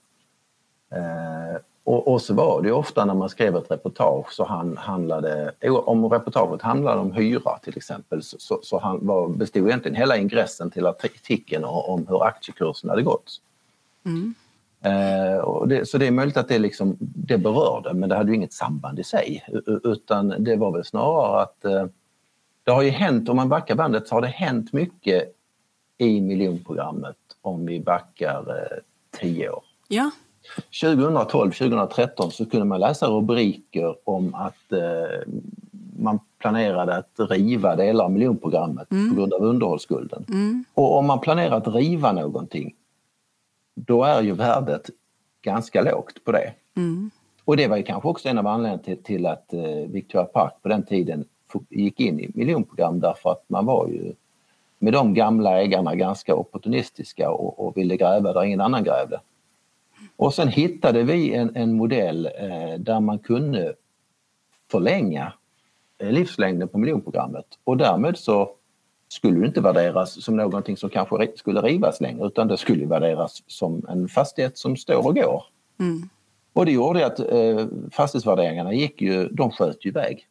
Eh, 0.92 1.60
och, 1.86 2.08
och 2.08 2.22
så 2.22 2.34
var 2.34 2.62
det 2.62 2.68
ju 2.68 2.74
ofta 2.74 3.04
när 3.04 3.14
man 3.14 3.28
skrev 3.28 3.56
ett 3.56 3.70
reportage 3.70 4.32
så 4.32 4.44
han, 4.44 4.76
handlade, 4.76 5.52
om 5.68 6.08
reportaget 6.08 6.62
handlade 6.62 7.00
om 7.00 7.12
hyra 7.12 7.58
till 7.58 7.76
exempel 7.76 8.22
så, 8.22 8.58
så, 8.62 8.78
han 8.78 9.06
var, 9.06 9.28
bestod 9.28 9.68
egentligen 9.68 9.96
hela 9.96 10.16
ingressen 10.16 10.70
till 10.70 10.86
artikeln 10.86 11.64
om 11.64 12.06
hur 12.08 12.24
aktiekursen 12.24 12.90
hade 12.90 13.02
gått. 13.02 13.40
Eh, 14.80 15.38
och 15.38 15.68
det, 15.68 15.88
så 15.88 15.98
det 15.98 16.06
är 16.06 16.10
möjligt 16.10 16.36
att 16.36 16.48
det, 16.48 16.58
liksom, 16.58 16.96
det 17.00 17.38
berörde 17.38 17.94
men 17.94 18.08
det 18.08 18.16
hade 18.16 18.30
ju 18.30 18.36
inget 18.36 18.52
samband 18.52 18.98
i 18.98 19.04
sig 19.04 19.44
utan 19.84 20.34
det 20.38 20.56
var 20.56 20.72
väl 20.72 20.84
snarare 20.84 21.42
att 21.42 21.64
eh, 21.64 21.86
det 22.64 22.70
har 22.70 22.82
ju 22.82 22.90
hänt, 22.90 23.28
om 23.28 23.36
man 23.36 23.48
backar 23.48 23.74
bandet 23.74 24.08
så 24.08 24.14
har 24.14 24.22
det 24.22 24.28
hänt 24.28 24.72
mycket 24.72 25.32
i 25.98 26.20
miljonprogrammet 26.20 27.16
om 27.42 27.66
vi 27.66 27.80
backar 27.80 28.38
eh, 28.48 28.78
tio 29.20 29.50
år. 29.50 29.62
Ja. 29.88 30.10
2012-2013 30.82 32.30
så 32.30 32.46
kunde 32.46 32.66
man 32.66 32.80
läsa 32.80 33.06
rubriker 33.06 33.96
om 34.04 34.34
att 34.34 34.72
eh, 34.72 35.32
man 35.98 36.18
planerade 36.38 36.96
att 36.96 37.30
riva 37.30 37.76
delar 37.76 38.04
av 38.04 38.10
miljonprogrammet 38.10 38.88
på 38.88 39.14
grund 39.16 39.32
av 39.34 39.42
underhållsskulden. 39.42 40.24
Och 40.74 40.98
om 40.98 41.06
man 41.06 41.20
planerar 41.20 41.56
att 41.56 41.68
riva 41.68 42.12
någonting 42.12 42.74
då 43.74 44.04
är 44.04 44.22
ju 44.22 44.32
värdet 44.32 44.90
ganska 45.42 45.82
lågt 45.82 46.24
på 46.24 46.32
det. 46.32 46.52
Och 47.44 47.56
det 47.56 47.68
var 47.68 47.76
ju 47.76 47.82
kanske 47.82 48.08
också 48.08 48.28
en 48.28 48.38
av 48.38 48.46
anledningarna 48.46 48.82
till, 48.82 49.02
till 49.02 49.26
att 49.26 49.52
eh, 49.52 49.62
Victoria 49.88 50.24
Park 50.24 50.52
på 50.62 50.68
den 50.68 50.82
tiden 50.82 51.24
gick 51.68 52.00
in 52.00 52.20
i 52.20 52.30
miljonprogram 52.34 53.00
därför 53.00 53.30
att 53.30 53.44
man 53.48 53.66
var 53.66 53.88
ju 53.88 54.12
med 54.78 54.92
de 54.92 55.14
gamla 55.14 55.60
ägarna 55.62 55.94
ganska 55.94 56.34
opportunistiska 56.34 57.30
och, 57.30 57.66
och 57.66 57.76
ville 57.76 57.96
gräva 57.96 58.32
där 58.32 58.44
ingen 58.44 58.60
annan 58.60 58.84
grävde. 58.84 59.20
Och 60.16 60.34
sen 60.34 60.48
hittade 60.48 61.02
vi 61.02 61.34
en, 61.34 61.56
en 61.56 61.76
modell 61.76 62.26
eh, 62.26 62.78
där 62.78 63.00
man 63.00 63.18
kunde 63.18 63.74
förlänga 64.70 65.32
eh, 65.98 66.10
livslängden 66.10 66.68
på 66.68 66.78
miljonprogrammet 66.78 67.46
och 67.64 67.76
därmed 67.76 68.18
så 68.18 68.50
skulle 69.08 69.40
det 69.40 69.46
inte 69.46 69.60
värderas 69.60 70.24
som 70.24 70.36
någonting 70.36 70.76
som 70.76 70.90
kanske 70.90 71.32
skulle 71.36 71.60
rivas 71.60 72.00
längre 72.00 72.26
utan 72.26 72.48
det 72.48 72.56
skulle 72.56 72.86
värderas 72.86 73.42
som 73.46 73.86
en 73.88 74.08
fastighet 74.08 74.58
som 74.58 74.76
står 74.76 75.06
och 75.06 75.14
går. 75.14 75.42
Och 76.52 76.66
det 76.66 76.72
gjorde 76.72 77.06
att 77.06 77.20
eh, 77.20 77.66
fastighetsvärderingarna 77.92 78.72
gick 78.72 79.02
ju, 79.02 79.28
de 79.28 79.50
sköt 79.50 79.84
ju 79.84 79.90
iväg. 79.90 80.26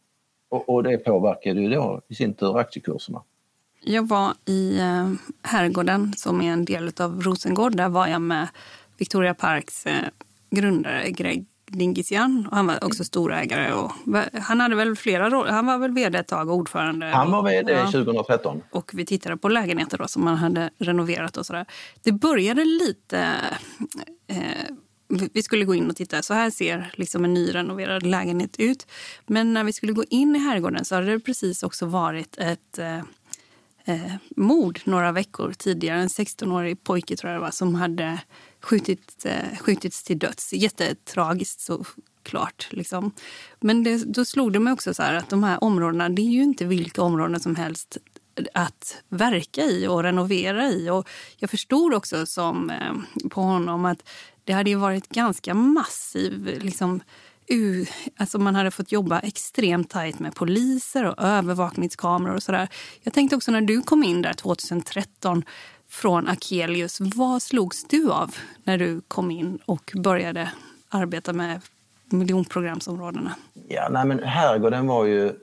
Och, 0.49 0.69
och 0.69 0.83
det 0.83 0.97
påverkade 0.97 1.61
ju 1.61 1.69
då 1.69 2.01
i 2.07 2.15
sin 2.15 2.33
tur 2.33 2.57
aktiekurserna. 2.57 3.21
Jag 3.81 4.07
var 4.07 4.33
i 4.45 4.79
eh, 4.79 5.11
Herrgården 5.41 6.13
som 6.17 6.41
är 6.41 6.51
en 6.51 6.65
del 6.65 6.91
av 6.99 7.21
Rosengård. 7.21 7.75
Där 7.75 7.89
var 7.89 8.07
jag 8.07 8.21
med 8.21 8.47
Victoria 8.97 9.33
Parks 9.33 9.85
eh, 9.85 10.03
grundare 10.49 11.11
Greg 11.11 11.45
Dingisian. 11.67 12.47
Och 12.51 12.55
han 12.55 12.67
var 12.67 12.83
också 12.83 13.03
storägare. 13.03 13.73
Och, 13.73 13.91
han 14.41 14.59
hade 14.59 14.75
väl 14.75 14.95
flera 14.95 15.29
roller. 15.29 15.51
Han 15.51 15.65
var 15.65 15.77
väl 15.77 15.91
vd 15.91 16.17
ett 16.17 16.27
tag 16.27 16.49
och 16.49 16.55
ordförande. 16.55 17.05
Han 17.05 17.31
var 17.31 17.43
vd 17.43 17.71
Ja. 17.73 17.91
2013. 17.91 18.61
och 18.71 18.91
vi 18.93 19.05
tittade 19.05 19.37
på 19.37 19.49
lägenheter 19.49 19.97
då, 19.97 20.07
som 20.07 20.23
man 20.23 20.35
hade 20.35 20.69
renoverat 20.77 21.37
och 21.37 21.45
sådär. 21.45 21.65
Det 22.03 22.11
började 22.11 22.65
lite... 22.65 23.27
Eh, 24.27 24.37
vi 25.33 25.43
skulle 25.43 25.65
gå 25.65 25.75
in 25.75 25.89
och 25.89 25.95
titta. 25.95 26.21
Så 26.21 26.33
här 26.33 26.49
ser 26.49 26.91
liksom 26.95 27.25
en 27.25 27.33
nyrenoverad 27.33 28.05
lägenhet 28.05 28.55
ut. 28.59 28.87
Men 29.27 29.53
när 29.53 29.63
vi 29.63 29.73
skulle 29.73 29.93
gå 29.93 30.03
in 30.09 30.35
i 30.35 30.39
herrgården 30.39 30.85
så 30.85 30.95
hade 30.95 31.11
det 31.11 31.19
precis 31.19 31.63
också 31.63 31.85
varit 31.85 32.37
ett 32.37 32.79
eh, 32.79 32.97
eh, 33.85 34.13
mord 34.35 34.79
några 34.83 35.11
veckor 35.11 35.53
tidigare. 35.57 35.99
En 36.01 36.07
16-årig 36.07 36.83
pojke 36.83 37.15
tror 37.15 37.31
jag 37.31 37.41
det 37.41 37.43
var, 37.43 37.51
som 37.51 37.75
hade 37.75 38.19
skjutit, 38.65 39.25
eh, 39.25 39.57
skjutits 39.59 40.03
till 40.03 40.19
döds. 40.19 40.53
Jättetragiskt 40.53 41.61
såklart. 41.61 42.67
Liksom. 42.71 43.11
Men 43.59 43.83
det, 43.83 44.13
då 44.13 44.25
slog 44.25 44.53
det 44.53 44.59
mig 44.59 44.73
också 44.73 44.93
så 44.93 45.03
här 45.03 45.13
att 45.13 45.29
de 45.29 45.43
här 45.43 45.63
områdena, 45.63 46.09
det 46.09 46.21
är 46.21 46.31
ju 46.31 46.43
inte 46.43 46.65
vilka 46.65 47.01
områden 47.01 47.39
som 47.39 47.55
helst 47.55 47.97
att 48.53 49.03
verka 49.09 49.61
i 49.61 49.87
och 49.87 50.03
renovera 50.03 50.69
i. 50.69 50.89
Och 50.89 51.09
jag 51.37 51.49
förstod 51.49 51.93
också 51.93 52.25
som 52.25 52.69
eh, 52.69 52.93
på 53.29 53.41
honom 53.41 53.85
att 53.85 54.09
det 54.43 54.53
hade 54.53 54.69
ju 54.69 54.75
varit 54.75 55.09
ganska 55.09 55.53
massiv 55.53 56.59
liksom, 56.61 57.01
Uh, 57.51 57.87
alltså 58.17 58.39
man 58.39 58.55
hade 58.55 58.71
fått 58.71 58.91
jobba 58.91 59.19
extremt 59.19 59.89
tajt 59.89 60.19
med 60.19 60.35
poliser 60.35 61.05
och 61.05 61.15
övervakningskameror 61.17 62.35
och 62.35 62.43
sådär. 62.43 62.69
Jag 63.01 63.13
tänkte 63.13 63.35
också 63.35 63.51
när 63.51 63.61
du 63.61 63.81
kom 63.81 64.03
in 64.03 64.21
där 64.21 64.33
2013 64.33 65.43
från 65.89 66.27
Akelius, 66.27 66.97
vad 67.01 67.41
slogs 67.41 67.83
du 67.83 68.11
av 68.11 68.35
när 68.63 68.77
du 68.77 69.01
kom 69.07 69.31
in 69.31 69.59
och 69.65 69.91
började 69.95 70.51
arbeta 70.89 71.33
med 71.33 71.61
miljonprogramsområdena? 72.09 73.35
Ja, 73.67 73.87
nej 73.91 74.05
men 74.05 74.23
herrgården 74.23 74.87
var 74.87 75.05
ju 75.05 75.33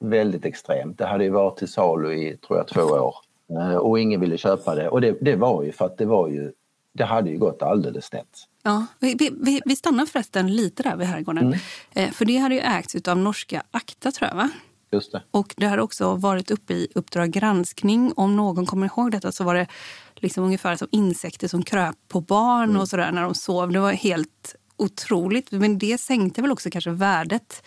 väldigt 0.00 0.44
extremt. 0.44 0.98
Det 0.98 1.06
hade 1.06 1.24
ju 1.24 1.30
varit 1.30 1.56
till 1.58 1.68
salu 1.68 2.12
i, 2.14 2.36
tror 2.36 2.58
jag, 2.58 2.68
två 2.68 2.80
år. 2.82 3.14
Eh, 3.50 3.76
Och 3.76 4.00
ingen 4.00 4.20
ville 4.20 4.38
köpa 4.38 4.74
det. 4.74 4.88
Och 4.88 5.00
det, 5.00 5.16
det 5.20 5.36
var 5.36 5.62
ju 5.62 5.72
för 5.72 5.84
att 5.84 5.98
det 5.98 6.06
var 6.06 6.28
ju, 6.28 6.52
det 6.92 7.04
hade 7.04 7.30
ju 7.30 7.38
gått 7.38 7.62
alldeles 7.62 8.04
snett. 8.04 8.38
Ja, 8.62 8.86
vi, 8.98 9.14
vi- 9.40 9.62
vi, 9.64 9.76
stannar 9.76 10.06
förresten 10.06 10.56
lite 10.56 10.82
där 10.82 10.96
vid 10.96 11.06
herrgården. 11.06 11.54
Eh, 11.92 12.10
för 12.10 12.24
det 12.24 12.36
hade 12.36 12.54
ju 12.54 12.60
ägts 12.60 13.08
av 13.08 13.16
norska 13.18 13.62
Akta 13.70 14.12
tror 14.12 14.28
jag 14.28 14.36
va? 14.36 14.50
Just 14.92 15.12
det. 15.12 15.22
Och 15.30 15.54
det 15.56 15.66
har 15.66 15.78
också 15.78 16.14
varit 16.14 16.50
uppe 16.50 16.74
i 16.74 16.88
Uppdrag 16.94 17.30
granskning. 17.30 18.12
Om 18.16 18.36
någon 18.36 18.66
kommer 18.66 18.86
ihåg 18.86 19.10
detta 19.10 19.32
så 19.32 19.44
var 19.44 19.54
det 19.54 19.66
liksom 20.14 20.44
ungefär 20.44 20.76
som 20.76 20.88
insekter 20.90 21.48
som 21.48 21.62
kröp 21.62 21.96
på 22.08 22.20
barn 22.20 22.76
och 22.76 22.88
sådär 22.88 23.12
när 23.12 23.22
de 23.22 23.34
sov. 23.34 23.72
Det 23.72 23.78
var 23.80 23.92
helt 23.92 24.54
otroligt. 24.76 25.50
Men 25.52 25.78
det 25.78 25.98
sänkte 26.00 26.42
väl 26.42 26.50
också 26.52 26.70
kanske 26.70 26.90
värdet 26.90 27.62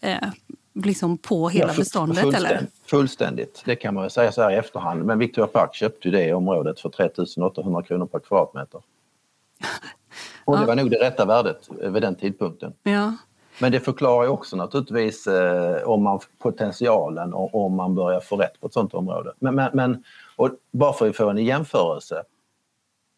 eh, 0.00 0.16
liksom 0.74 1.18
på 1.18 1.48
hela 1.48 1.72
Ja, 1.72 1.78
beståndet? 1.78 2.18
fullständigt, 2.18 2.50
eller? 2.50 2.66
Fullständigt, 2.86 3.62
det 3.64 3.76
kan 3.76 3.94
man 3.94 4.10
säga 4.10 4.32
så 4.32 4.42
här 4.42 4.50
i 4.50 4.54
efterhand. 4.54 5.04
Men 5.04 5.18
Victoria 5.18 5.46
Park 5.48 5.74
köpte 5.74 6.10
det 6.10 6.34
området 6.34 6.80
för 6.80 6.88
3 6.88 7.08
800 7.42 7.82
kronor 7.82 8.06
per 8.06 8.18
kvadratmeter. 8.18 8.80
Och 10.44 10.56
det 10.56 10.62
Ja. 10.62 10.66
var 10.66 10.76
nog 10.76 10.90
det 10.90 10.96
rätta 11.00 11.24
värdet 11.24 11.68
eh, 11.82 11.90
vid 11.90 12.02
den 12.02 12.14
tidpunkten. 12.14 12.72
Ja. 12.82 13.16
Men 13.58 13.72
det 13.72 13.80
förklarar 13.80 14.24
ju 14.24 14.28
också 14.28 14.56
naturligtvis 14.56 15.26
eh, 15.26 15.82
om 15.82 16.02
man 16.02 16.20
potentialen 16.38 17.34
och 17.34 17.54
om 17.54 17.74
man 17.74 17.94
börjar 17.94 18.20
få 18.20 18.36
rätt 18.36 18.60
på 18.60 18.66
ett 18.66 18.72
sånt 18.72 18.94
område. 18.94 19.32
Men, 19.38 19.54
men, 19.54 19.70
men 19.74 20.04
och 20.36 20.50
bara 20.70 20.92
för 20.92 21.08
att 21.08 21.16
få 21.16 21.30
en 21.30 21.38
jämförelse. 21.38 22.22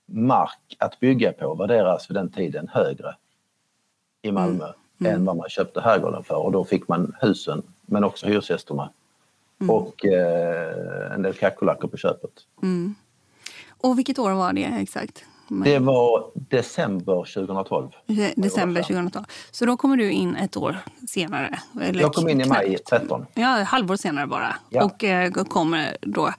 Mark 0.07 0.77
att 0.79 1.01
bygga 1.01 1.33
på 1.33 1.55
värderas 1.55 2.07
för 2.07 2.15
den 2.15 2.31
tiden 2.33 2.69
högre 2.69 3.17
i 4.23 4.33
Malmö 4.33 4.67
än 5.05 5.25
vad 5.25 5.37
man 5.37 5.49
köpte 5.49 5.81
herrgården 5.81 6.25
för 6.25 6.37
och 6.37 6.53
då 6.53 6.65
fick 6.65 6.89
man 6.89 7.17
husen 7.21 7.63
men 7.87 8.05
också 8.05 8.27
hyresgästerna 8.27 8.91
och 9.69 10.07
eh, 10.07 11.15
en 11.15 11.23
del 11.23 11.35
kackerlackor 11.35 11.89
på 11.89 11.97
köpet. 11.97 12.31
Och 13.69 13.99
vilket 13.99 14.19
år 14.19 14.31
var 14.31 14.53
det 14.53 14.65
exakt? 14.65 15.25
Det 15.49 15.79
var 15.79 16.31
december 16.35 17.15
2012. 17.35 17.91
December 18.37 18.83
2012. 18.83 19.25
Så 19.51 19.67
då 19.67 19.77
kommer 19.77 19.97
du 19.97 20.11
in 20.11 20.37
ett 20.37 20.57
år 20.57 20.77
senare? 21.09 21.59
Eller 21.83 22.01
Jag 22.01 22.15
kom 22.15 22.29
in 22.29 22.41
i 22.41 22.45
maj 22.45 22.67
knappt. 22.69 22.87
13. 23.03 23.27
Ja, 23.35 23.61
ett 23.61 23.67
halvår 23.69 23.97
senare 23.97 24.27
bara. 24.27 24.57
Ja. 24.71 24.85
Och 24.85 25.05
eh, 25.05 25.31
kommer 25.31 25.97
då. 26.01 26.31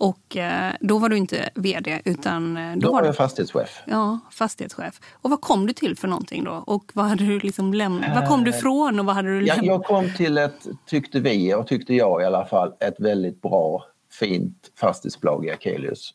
Och 0.00 0.36
eh, 0.36 0.72
då 0.80 0.98
var 0.98 1.08
du 1.08 1.16
inte 1.16 1.50
vd 1.54 2.02
utan 2.04 2.56
eh, 2.56 2.72
då, 2.76 2.80
Då 2.86 2.92
var 2.92 3.00
du 3.02 3.06
jag 3.08 3.16
fastighetschef. 3.16 3.82
ja, 3.86 4.18
fastighetschef. 4.30 5.00
Och 5.12 5.30
vad 5.30 5.40
kom 5.40 5.66
du 5.66 5.72
till 5.72 5.96
för 5.96 6.08
någonting 6.08 6.44
då? 6.44 6.64
Och 6.66 6.90
vad 6.94 7.04
hade 7.04 7.24
du 7.24 7.38
liksom 7.40 7.74
lämnat? 7.74 8.10
Vad 8.14 8.28
kom 8.28 8.44
du 8.44 8.52
från 8.52 9.00
och 9.00 9.06
vad 9.06 9.14
hade 9.14 9.28
du 9.28 9.46
Ja, 9.46 9.54
lämnat? 9.54 9.66
jag 9.66 9.84
kom 9.84 10.14
till 10.16 10.38
ett, 10.38 10.66
tyckte 10.86 11.20
vi 11.20 11.54
och 11.54 11.66
tyckte 11.66 11.94
jag 11.94 12.22
i 12.22 12.24
alla 12.24 12.46
fall, 12.46 12.72
ett 12.80 13.00
väldigt 13.00 13.42
bra, 13.42 13.84
fint 14.20 14.70
fastighetsbolag 14.80 15.46
i 15.46 15.50
Akelius. 15.50 16.14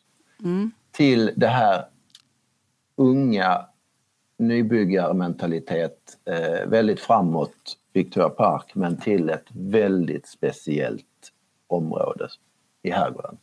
Till 0.92 1.30
det 1.36 1.48
här 1.48 1.84
unga 2.96 3.66
nybyggarmentalitet, 4.38 6.18
eh, 6.24 6.68
väldigt 6.68 7.00
framåt 7.00 7.78
Victoria 7.92 8.28
Park 8.28 8.74
men 8.74 8.96
till 8.96 9.30
ett 9.30 9.46
väldigt 9.52 10.26
speciellt 10.26 11.32
område 11.66 12.28
i 12.82 12.90
herrgården. 12.90 13.38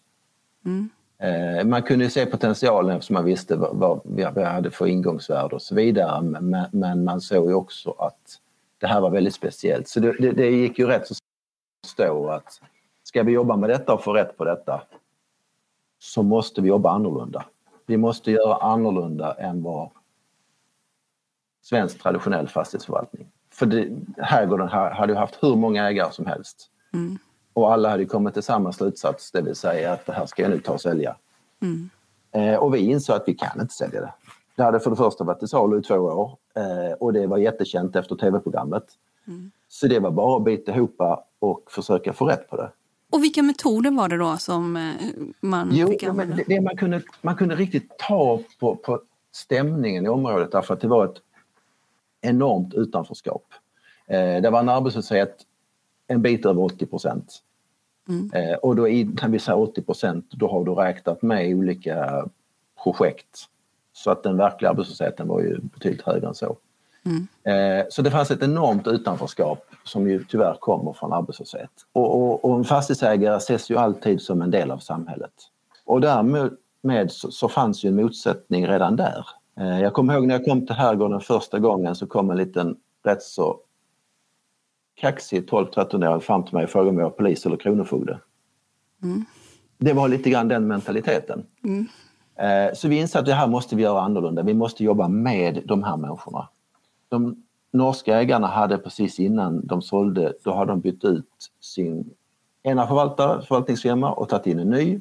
Eh, 1.18 1.66
man 1.66 1.84
kunde 1.84 2.10
se 2.10 2.26
potentialen 2.26 2.96
eftersom 2.96 3.14
man 3.14 3.26
visste 3.26 3.56
vad, 3.56 3.76
vad 3.76 4.02
vi 4.36 4.44
hade 4.44 4.72
för 4.72 4.86
ingångsvärde 4.86 5.56
och 5.56 5.62
så 5.62 5.76
vidare 5.76 6.22
men, 6.22 6.66
men 6.72 7.04
man 7.04 7.22
såg 7.22 7.50
ju 7.50 7.54
också 7.54 7.92
att 7.92 8.40
det 8.78 8.88
här 8.88 9.02
var 9.02 9.10
väldigt 9.10 9.36
speciellt. 9.36 9.88
Så 9.88 10.00
det, 10.00 10.16
det, 10.20 10.32
det 10.32 10.50
gick 10.50 10.80
ju 10.80 10.88
rätt 10.88 11.08
så 11.08 11.14
stå 11.88 12.30
att 12.30 12.62
ska 13.04 13.24
vi 13.24 13.32
jobba 13.32 13.56
med 13.56 13.70
detta 13.70 13.94
och 13.94 14.04
få 14.04 14.14
rätt 14.14 14.38
på 14.38 14.46
detta 14.46 14.82
så 16.00 16.24
måste 16.24 16.62
vi 16.62 16.68
jobba 16.68 16.92
annorlunda. 16.92 17.46
Vi 17.86 17.98
måste 17.98 18.32
göra 18.32 18.56
annorlunda 18.56 19.34
än 19.34 19.64
vad 19.64 19.90
svensk 21.62 22.02
traditionell 22.04 22.48
fastighetsförvaltning. 22.48 23.28
För 23.54 23.66
det, 23.66 23.90
herrgården 24.18 24.68
ha- 24.68 24.94
hade 24.94 25.14
ju 25.14 25.20
haft 25.20 25.44
hur 25.44 25.56
många 25.56 25.88
ägare 25.90 26.12
som 26.12 26.26
helst. 26.26 26.70
Och 27.54 27.74
alla 27.74 27.90
hade 27.90 28.06
kommit 28.06 28.34
till 28.34 28.44
samma 28.44 28.72
slutsats, 28.74 29.32
det 29.32 29.42
vill 29.42 29.56
säga 29.56 29.94
att 29.94 30.06
det 30.06 30.14
här 30.14 30.26
ska 30.26 30.42
jag 30.42 30.52
nu 30.52 30.60
ta 30.60 30.74
och 30.74 30.82
sälja. 30.82 31.16
Eh, 32.32 32.56
och 32.56 32.76
vi 32.76 32.80
insåg 32.80 33.16
att 33.16 33.28
vi 33.28 33.34
kan 33.34 33.62
inte 33.62 33.74
sälja 33.74 34.02
det. 34.02 34.14
Det 34.56 34.64
hade 34.64 34.80
för 34.80 34.90
det 34.90 34.96
första 34.96 35.24
varit 35.24 35.40
till 35.40 35.48
salu 35.48 35.80
i 35.80 35.82
två 35.82 35.96
år 35.96 36.38
eh, 36.56 36.94
och 37.00 37.14
det 37.14 37.28
var 37.28 37.38
jättekänt 37.38 37.96
efter 37.96 38.16
tv-programmet. 38.16 38.84
Så 39.68 39.88
det 39.88 40.00
var 40.00 40.12
bara 40.12 40.38
att 40.38 40.44
bita 40.44 40.72
ihop 40.76 40.96
och 41.40 41.72
försöka 41.72 42.14
få 42.14 42.26
rätt 42.26 42.50
på 42.50 42.56
det. 42.58 42.72
Och 43.12 43.24
vilka 43.24 43.44
metoder 43.44 43.92
var 43.92 44.10
det 44.10 44.18
då 44.18 44.38
som 44.38 44.76
eh, 44.78 44.94
man 45.42 45.70
Jo, 45.74 45.88
fick 45.88 46.04
använda? 46.04 46.36
det, 46.36 46.44
det 46.48 46.62
man, 46.62 46.78
kunde, 46.78 47.02
man 47.22 47.36
kunde 47.36 47.56
riktigt 47.56 47.98
ta 47.98 48.40
på, 48.60 48.76
på 48.76 49.02
stämningen 49.32 50.06
i 50.06 50.10
området 50.10 50.52
därför 50.52 50.74
att 50.74 50.82
det 50.82 50.88
var 50.88 51.06
ett 51.06 51.18
enormt 52.22 52.74
utanförskap. 52.74 53.44
Eh, 54.08 54.42
det 54.42 54.50
var 54.50 54.60
en 54.60 54.70
arbetslöshet 54.70 55.38
en 56.08 56.22
bit 56.22 56.46
över 56.46 56.62
80 56.62 56.86
procent. 56.86 57.44
Eh, 58.34 58.56
och 58.56 58.76
då 58.76 58.88
i, 58.90 59.04
när 59.04 59.30
vi 59.30 59.40
säger 59.40 59.60
80 59.60 59.82
procent 59.82 60.26
då 60.32 60.52
har 60.52 60.66
du 60.66 60.72
räknat 60.72 61.22
med 61.22 61.56
olika 61.56 62.26
projekt. 62.84 63.40
Så 63.94 64.12
att 64.12 64.24
den 64.24 64.38
verkliga 64.38 64.70
arbetslösheten 64.72 65.28
var 65.28 65.42
ju 65.42 65.60
betydligt 65.62 66.02
högre 66.02 66.28
än 66.28 66.34
så. 66.36 66.58
Eh, 67.44 67.86
så 67.90 68.02
det 68.02 68.12
fanns 68.12 68.32
ett 68.32 68.44
enormt 68.44 68.88
utanförskap 68.88 69.66
som 69.84 70.10
ju 70.10 70.24
tyvärr 70.24 70.58
kommer 70.60 70.94
från 70.94 71.14
arbetslöshet. 71.14 71.70
Och, 71.94 72.22
och, 72.22 72.46
och 72.46 72.58
en 72.58 72.64
fastighetsägare 72.64 73.38
ses 73.38 73.72
ju 73.72 73.78
alltid 73.78 74.22
som 74.22 74.42
en 74.42 74.52
del 74.52 74.72
av 74.72 74.78
samhället. 74.78 75.32
Och 75.86 76.02
därmed 76.02 76.52
med 76.84 77.12
så, 77.12 77.32
så 77.32 77.50
fanns 77.50 77.84
ju 77.84 77.90
en 77.90 77.96
motsättning 77.96 78.68
redan 78.68 78.96
där. 78.96 79.26
Eh, 79.60 79.80
jag 79.82 79.94
kommer 79.94 80.14
ihåg 80.14 80.28
när 80.28 80.36
jag 80.36 80.46
kom 80.46 80.66
till 80.68 80.76
Herrgården 80.76 81.20
första 81.20 81.60
gången 81.60 81.96
så 81.96 82.08
kom 82.08 82.32
en 82.32 82.38
liten 82.38 82.76
rätt 83.06 83.22
så 83.24 83.60
kaxig 84.96 85.50
12-13-åring 85.50 86.22
fram 86.22 86.44
till 86.44 86.54
mig 86.54 86.64
och 86.64 86.70
frågade 86.70 86.90
om 86.90 86.98
jag 86.98 87.04
var 87.04 87.12
polis 87.12 87.46
eller 87.46 87.58
kronofogde. 87.58 88.20
Det 89.78 89.94
var 89.94 90.08
lite 90.08 90.30
grann 90.30 90.48
den 90.48 90.68
mentaliteten. 90.68 91.44
Eh, 92.36 92.74
Så 92.74 92.88
vi 92.88 93.00
insåg 93.00 93.20
att 93.20 93.26
det 93.26 93.34
här 93.34 93.48
måste 93.48 93.76
vi 93.76 93.84
göra 93.84 94.02
annorlunda. 94.02 94.44
Vi 94.44 94.54
måste 94.54 94.84
jobba 94.84 95.08
med 95.08 95.62
de 95.66 95.84
här 95.84 95.98
människorna. 95.98 96.48
De 97.12 97.44
norska 97.72 98.20
ägarna 98.20 98.48
hade 98.48 98.78
precis 98.78 99.20
innan 99.20 99.68
de 99.68 99.82
sålde, 99.82 100.34
då 100.44 100.54
hade 100.54 100.72
de 100.72 100.80
bytt 100.80 101.04
ut 101.04 101.52
sin 101.60 102.14
ena 102.64 102.88
förvaltare, 102.88 103.42
förvaltningsfirma 103.42 104.12
och 104.14 104.30
tagit 104.30 104.48
in 104.48 104.60
en 104.60 104.70
ny. 104.70 105.00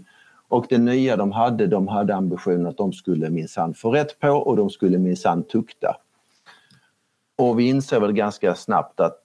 Och 0.48 0.66
det 0.68 0.78
nya 0.78 1.16
de 1.16 1.32
hade, 1.32 1.66
de 1.66 1.88
hade 1.88 2.14
ambitionen 2.14 2.66
att 2.66 2.76
de 2.76 2.92
skulle 2.92 3.30
minsann 3.30 3.74
få 3.74 3.90
rätt 3.90 4.20
på 4.20 4.28
och 4.28 4.56
de 4.56 4.70
skulle 4.70 4.98
minsann 4.98 5.42
tukta. 5.42 5.96
Och 7.36 7.58
vi 7.58 7.68
inser 7.68 8.00
väl 8.00 8.12
ganska 8.12 8.54
snabbt 8.54 9.00
att 9.00 9.24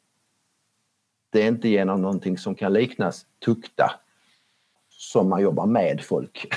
det 1.30 1.44
är 1.44 1.48
inte 1.48 1.70
genom 1.70 2.02
någonting 2.02 2.38
som 2.38 2.56
kan 2.56 2.74
liknas 2.74 3.26
tukta 3.46 3.92
som 4.90 5.30
man 5.30 5.42
jobbar 5.42 5.66
med 5.66 6.02
folk. 6.02 6.48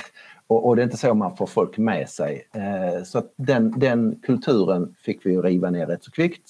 Och, 0.49 0.67
och 0.67 0.75
det 0.75 0.81
är 0.81 0.83
inte 0.83 0.97
så 0.97 1.13
man 1.13 1.37
får 1.37 1.47
folk 1.47 1.77
med 1.77 2.09
sig. 2.09 2.47
Eh, 2.53 3.03
så 3.03 3.23
den, 3.35 3.79
den 3.79 4.19
kulturen 4.23 4.95
fick 5.01 5.25
vi 5.25 5.37
riva 5.37 5.69
ner 5.69 5.85
rätt 5.87 6.03
så 6.03 6.11
kvickt. 6.11 6.41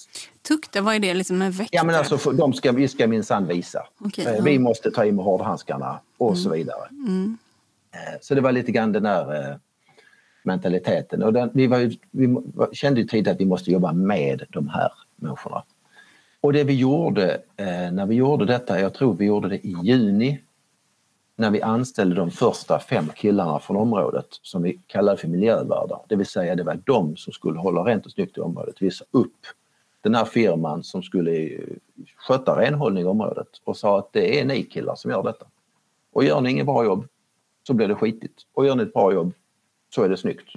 Tukta, 0.48 0.80
vad 0.80 0.94
är 0.94 0.98
det? 1.00 1.14
Liksom 1.14 1.38
väktare? 1.38 1.68
Ja 1.72 1.84
men 1.84 1.94
alltså 1.94 2.18
för- 2.18 2.32
de 2.32 2.52
ska, 2.52 2.72
vi 2.72 2.88
ska 2.88 3.06
minsann 3.06 3.46
visa. 3.46 3.86
Okej, 4.00 4.26
Eh, 4.26 4.32
ja. 4.34 4.42
Vi 4.42 4.58
måste 4.58 4.90
ta 4.90 5.04
i 5.04 5.12
med 5.12 5.24
hårdhandskarna 5.24 6.00
och 6.18 6.38
så 6.38 6.50
vidare. 6.50 6.88
Eh, 7.92 8.18
Så 8.20 8.34
det 8.34 8.40
var 8.40 8.52
lite 8.52 8.72
grann 8.72 8.92
den 8.92 9.02
där 9.02 9.50
eh, 9.50 9.56
mentaliteten. 10.42 11.22
Och 11.22 11.32
den, 11.32 11.50
vi, 11.54 11.62
ju, 11.62 11.96
vi 12.10 12.36
kände 12.72 13.00
ju 13.00 13.06
tidigt 13.06 13.28
att 13.28 13.40
vi 13.40 13.44
måste 13.44 13.70
jobba 13.70 13.92
med 13.92 14.42
de 14.50 14.68
här 14.68 14.92
människorna. 15.16 15.62
Och 16.40 16.52
det 16.52 16.64
vi 16.64 16.74
gjorde 16.74 17.32
eh, 17.56 17.66
när 17.92 18.06
vi 18.06 18.14
gjorde 18.14 18.44
detta, 18.44 18.80
jag 18.80 18.94
tror 18.94 19.14
vi 19.14 19.24
gjorde 19.24 19.48
det 19.48 19.66
i 19.66 19.76
juni 19.82 20.40
när 21.40 21.50
vi 21.50 21.62
anställde 21.62 22.14
de 22.14 22.30
första 22.30 22.78
fem 22.78 23.08
killarna 23.16 23.58
från 23.58 23.76
området 23.76 24.26
som 24.42 24.62
vi 24.62 24.80
kallade 24.86 25.18
för 25.18 25.28
miljövärdar. 25.28 26.00
Det 26.08 26.16
vill 26.16 26.26
säga 26.26 26.54
det 26.54 26.62
var 26.62 26.80
de 26.84 27.16
som 27.16 27.32
skulle 27.32 27.58
hålla 27.58 27.84
rent 27.84 28.06
och 28.06 28.12
snyggt 28.12 28.38
i 28.38 28.40
området, 28.40 28.82
visa 28.82 29.04
upp 29.10 29.36
den 30.00 30.14
här 30.14 30.24
firman 30.24 30.82
som 30.82 31.02
skulle 31.02 31.32
eh, 31.32 31.60
sköta 32.16 32.60
renhållning 32.60 33.02
i 33.02 33.06
området 33.06 33.48
och 33.64 33.76
sa 33.76 33.98
att 33.98 34.12
det 34.12 34.40
är 34.40 34.44
ni 34.44 34.62
killar 34.62 34.94
som 34.94 35.10
gör 35.10 35.22
detta. 35.22 35.46
Och 36.12 36.24
gör 36.24 36.40
ni 36.40 36.50
inget 36.50 36.66
bra 36.66 36.84
jobb 36.84 37.06
så 37.66 37.74
blir 37.74 37.88
det 37.88 37.94
skitigt. 37.94 38.42
Och 38.52 38.66
gör 38.66 38.76
ni 38.76 38.82
ett 38.82 38.92
bra 38.92 39.12
jobb 39.12 39.32
så 39.94 40.02
är 40.02 40.08
det 40.08 40.16
snyggt. 40.16 40.48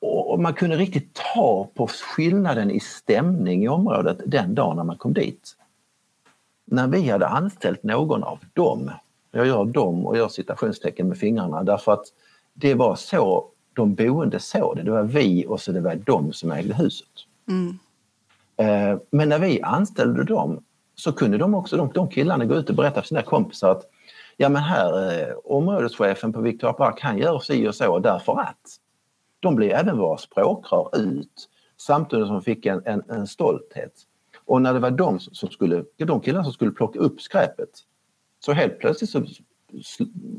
Och 0.00 0.40
man 0.40 0.54
kunde 0.54 0.76
riktigt 0.76 1.20
ta 1.34 1.68
på 1.74 1.86
skillnaden 1.86 2.70
i 2.70 2.80
stämning 2.80 3.64
i 3.64 3.68
området 3.68 4.20
den 4.26 4.54
dagen 4.54 4.76
när 4.76 4.84
man 4.84 4.96
kom 4.96 5.14
dit. 5.14 5.56
När 6.64 6.88
vi 6.88 7.08
hade 7.08 7.26
anställt 7.26 7.82
någon 7.82 8.22
av 8.22 8.38
dem, 8.52 8.90
jag 9.32 9.46
gör 9.46 9.64
dem 9.64 10.06
och 10.06 10.16
gör 10.16 10.28
citationstecken 10.28 11.08
med 11.08 11.18
fingrarna 11.18 11.62
därför 11.62 11.92
att 11.92 12.04
det 12.54 12.74
var 12.74 12.94
så 12.94 13.48
de 13.74 13.94
boende 13.94 14.38
såg 14.38 14.76
det. 14.76 14.82
Det 14.82 14.90
var 14.90 15.02
vi 15.02 15.46
och 15.46 15.60
så 15.60 15.72
det 15.72 15.80
var 15.80 15.94
de 15.94 16.32
som 16.32 16.52
ägde 16.52 16.74
huset. 16.74 17.08
Eh, 18.56 18.98
Men 19.10 19.28
när 19.28 19.38
vi 19.38 19.62
anställde 19.62 20.24
dem 20.24 20.64
så 20.94 21.12
kunde 21.12 21.38
de 21.38 21.54
också, 21.54 21.76
de, 21.76 21.90
de 21.94 22.08
killarna 22.08 22.44
gå 22.44 22.54
ut 22.54 22.70
och 22.70 22.76
berätta 22.76 23.00
för 23.00 23.08
sina 23.08 23.22
kompisar 23.22 23.70
att 23.70 23.82
ja 24.36 24.48
men 24.48 24.62
här, 24.62 25.20
eh, 25.20 25.34
områdeschefen 25.44 26.32
på 26.32 26.40
Victoria 26.40 26.72
Park 26.72 27.00
han 27.00 27.18
gör 27.18 27.38
si 27.38 27.68
och 27.68 27.74
så 27.74 27.98
därför 27.98 28.40
att. 28.40 28.78
De 29.40 29.56
blev 29.56 29.70
även 29.70 29.98
våra 29.98 30.18
språkrör 30.18 30.98
ut 30.98 31.48
samtidigt 31.76 32.26
som 32.26 32.34
de 32.34 32.42
fick 32.42 32.66
en, 32.66 32.82
en, 32.84 33.02
en 33.08 33.26
stolthet. 33.26 33.92
Och 34.44 34.62
när 34.62 34.74
det 34.74 34.80
var 34.80 34.90
de 34.90 35.20
som 35.20 35.50
skulle, 35.50 35.84
de 35.96 36.20
killarna 36.20 36.44
som 36.44 36.52
skulle 36.52 36.70
plocka 36.70 36.98
upp 36.98 37.20
skräpet 37.20 37.70
så 38.44 38.52
helt 38.52 38.78
plötsligt 38.78 39.10
så 39.10 39.24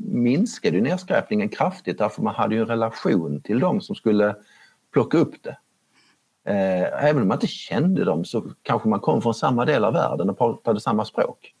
minskade 0.04 0.80
nedskräpningen 0.80 1.48
kraftigt 1.48 1.98
därför 1.98 2.22
man 2.22 2.34
hade 2.34 2.54
ju 2.54 2.60
en 2.60 2.66
relation 2.66 3.40
till 3.40 3.60
dem 3.60 3.80
som 3.80 3.94
skulle 3.94 4.36
plocka 4.92 5.18
upp 5.18 5.34
det. 5.42 5.56
Eh, 6.50 7.04
Även 7.04 7.22
om 7.22 7.28
man 7.28 7.36
inte 7.36 7.46
kände 7.46 8.04
dem 8.04 8.24
så 8.24 8.50
kanske 8.62 8.88
man 8.88 9.00
kom 9.00 9.22
från 9.22 9.34
samma 9.34 9.64
del 9.64 9.84
av 9.84 9.92
världen 9.92 10.30
och 10.30 10.38
pratade 10.38 10.80
samma 10.80 11.04
språk. 11.04 11.54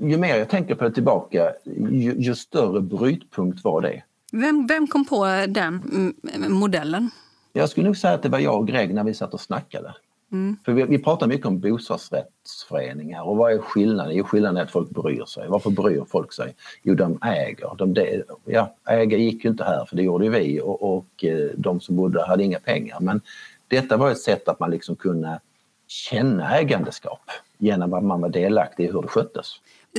ju 0.00 0.16
mer 0.16 0.36
jag 0.36 0.48
tänker 0.48 0.74
på 0.74 0.84
det 0.84 0.92
tillbaka, 0.92 1.52
ju, 1.90 2.14
ju 2.18 2.34
större 2.34 2.80
brytpunkt 2.80 3.64
var 3.64 3.80
det. 3.80 4.02
Vem, 4.32 4.66
vem 4.66 4.86
kom 4.86 5.04
på 5.04 5.24
den 5.48 5.82
mm, 5.92 6.52
modellen? 6.52 7.10
Jag 7.52 7.68
skulle 7.68 7.86
nog 7.86 7.96
säga 7.96 8.14
att 8.14 8.22
det 8.22 8.28
var 8.28 8.38
jag 8.38 8.58
och 8.58 8.68
Greg 8.68 8.94
när 8.94 9.04
vi 9.04 9.14
satt 9.14 9.34
och 9.34 9.40
snackade. 9.40 9.94
Mm. 10.32 10.56
För 10.64 10.72
vi, 10.72 10.82
vi 10.82 10.98
pratar 10.98 11.26
mycket 11.26 11.46
om 11.46 11.60
bostadsrättsföreningar 11.60 13.22
och 13.22 13.36
vad 13.36 13.52
är 13.52 13.58
skillnaden? 13.58 14.16
Jo, 14.16 14.24
skillnaden 14.24 14.56
är 14.56 14.62
att 14.62 14.70
folk 14.70 14.90
bryr 14.90 15.24
sig. 15.24 15.48
Varför 15.48 15.70
bryr 15.70 16.04
folk 16.08 16.32
sig? 16.32 16.54
Jo, 16.82 16.94
de 16.94 17.18
äger. 17.22 17.76
De, 17.78 17.94
de, 17.94 18.22
ja, 18.44 18.74
äga 18.88 19.16
gick 19.16 19.44
ju 19.44 19.50
inte 19.50 19.64
här 19.64 19.84
för 19.84 19.96
det 19.96 20.02
gjorde 20.02 20.24
ju 20.24 20.30
vi 20.30 20.60
och, 20.60 20.96
och 20.96 21.24
eh, 21.24 21.50
de 21.56 21.80
som 21.80 21.96
bodde 21.96 22.26
hade 22.26 22.44
inga 22.44 22.58
pengar. 22.58 23.00
Men 23.00 23.20
detta 23.68 23.96
var 23.96 24.10
ett 24.10 24.18
sätt 24.18 24.48
att 24.48 24.60
man 24.60 24.70
liksom 24.70 24.96
kunde 24.96 25.40
känna 25.86 26.58
ägandeskap 26.58 27.30
genom 27.58 27.94
att 27.94 28.04
man 28.04 28.20
var 28.20 28.28
delaktig 28.28 28.84
i 28.84 28.92
hur 28.92 29.02
det 29.02 29.08
sköttes. 29.08 29.46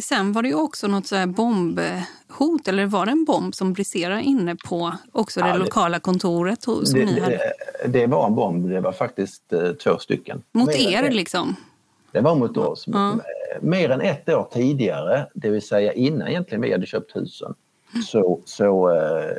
Sen 0.02 0.32
var 0.32 0.42
det 0.42 0.48
ju 0.50 0.56
också 0.56 0.88
något 0.88 1.08
så 1.08 1.28
bombhot, 1.28 2.68
eller 2.68 2.86
var 2.86 3.06
det 3.06 3.12
en 3.12 3.26
bomb 3.26 3.56
som 3.56 3.74
briserade 3.74 4.22
inne 4.22 4.56
på 4.56 4.94
också 5.12 5.40
det, 5.40 5.48
Ja, 5.48 5.54
det- 5.54 5.60
lokala 5.60 6.00
kontoret 6.00 6.64
som 6.64 6.84
Det, 6.94 7.06
ni 7.06 7.20
hade? 7.20 7.38
det, 7.84 7.88
det 7.88 8.08
var 8.08 8.28
en 8.28 8.36
bomb, 8.36 8.70
det 8.70 8.82
var 8.82 8.92
faktiskt 8.92 9.54
eh, 9.54 9.72
två 9.72 9.98
stycken. 9.98 10.42
Mot 10.52 10.68
Mer 10.68 11.04
er 11.04 11.12
liksom? 11.12 11.56
Det 12.12 12.22
var 12.22 12.36
mot 12.36 12.58
oss. 12.58 12.84
Ja. 12.88 13.20
Mer 13.62 13.90
än 13.90 14.02
ett 14.02 14.30
år 14.30 14.48
tidigare, 14.54 15.28
det 15.34 15.50
vill 15.50 15.62
säga 15.62 15.94
innan 15.94 16.28
egentligen 16.28 16.62
vi 16.62 16.72
hade 16.72 16.86
köpt 16.86 17.16
husen, 17.16 17.54
så, 18.08 18.40
så 18.46 18.90
eh, 18.96 19.36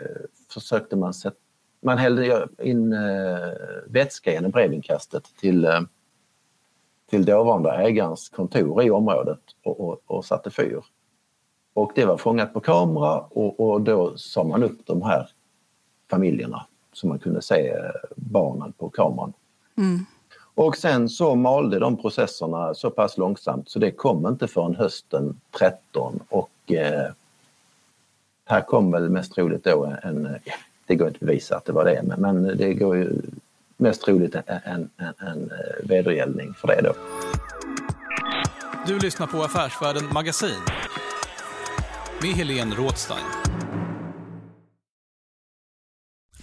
försökte 0.52 0.96
man 0.96 1.14
sätta 1.14 1.36
man 1.82 1.98
hällde 1.98 2.48
in 2.62 2.92
eh, 2.92 2.98
vätska 3.86 4.32
genom 4.32 4.50
brevinkastet 4.50 5.24
till, 5.40 5.64
eh, 5.64 5.80
till 7.14 7.24
dåvarande 7.24 7.70
ägarens 7.70 8.28
kontor 8.28 8.82
i 8.82 8.90
området 8.90 9.40
och, 9.64 9.80
och, 9.80 10.00
och 10.06 10.24
satte 10.24 10.50
fyr. 10.50 10.80
Och 11.74 11.92
det 11.94 12.04
var 12.04 12.16
fångat 12.16 12.52
på 12.52 12.60
kamera 12.60 13.20
och, 13.20 13.60
och 13.60 13.80
då 13.80 14.16
sa 14.16 14.44
man 14.44 14.62
upp 14.62 14.86
de 14.86 15.02
här 15.02 15.28
familjerna 16.10 16.66
så 16.92 17.06
man 17.06 17.18
kunde 17.18 17.42
se 17.42 17.68
eh, 17.68 17.78
barnen 18.16 18.72
på 18.72 18.88
kameran. 18.88 19.32
Mm. 19.76 19.98
Och 20.54 20.76
sen 20.76 21.08
så 21.08 21.34
malde 21.34 21.78
de 21.78 21.96
processerna 21.96 22.74
så 22.74 22.90
pass 22.90 23.18
långsamt 23.18 23.68
så 23.68 23.78
det 23.78 23.90
kom 23.90 24.26
inte 24.26 24.48
förrän 24.48 24.76
hösten 24.76 25.40
13 25.58 26.20
och 26.28 26.72
eh, 26.72 27.10
här 28.44 28.60
kom 28.60 28.90
väl 28.90 29.10
mest 29.10 29.34
troligt 29.34 29.64
då 29.64 29.84
en, 29.84 29.96
en 30.02 30.36
ja, 30.44 30.54
det 30.86 30.94
går 30.94 31.08
inte 31.08 31.16
att 31.16 31.26
bevisa 31.26 31.56
att 31.56 31.64
det 31.64 31.72
var 31.72 31.84
det, 31.84 32.02
men, 32.02 32.20
men 32.20 32.56
det 32.56 32.74
går 32.74 32.96
ju 32.96 33.22
mest 33.76 34.02
troligt 34.02 34.34
en, 34.34 34.42
en, 34.46 34.90
en, 34.96 35.28
en 35.28 35.50
vedergällning 35.82 36.54
för 36.54 36.68
det 36.68 36.80
då. 36.82 36.94
Du 38.86 38.98
lyssnar 38.98 39.26
på 39.26 39.42
Affärsvärlden 39.42 40.04
Magasin 40.12 40.60
med 42.22 42.30
Helene 42.30 42.74
Rådstein. 42.74 43.24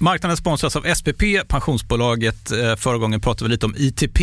Marknaden 0.01 0.37
sponsras 0.37 0.75
av 0.75 0.93
SPP, 0.95 1.23
pensionsbolaget. 1.47 2.51
Eh, 2.51 2.75
förra 2.75 2.97
gången 2.97 3.21
pratade 3.21 3.43
vi 3.49 3.51
lite 3.51 3.65
om 3.65 3.75
ITP. 3.77 4.19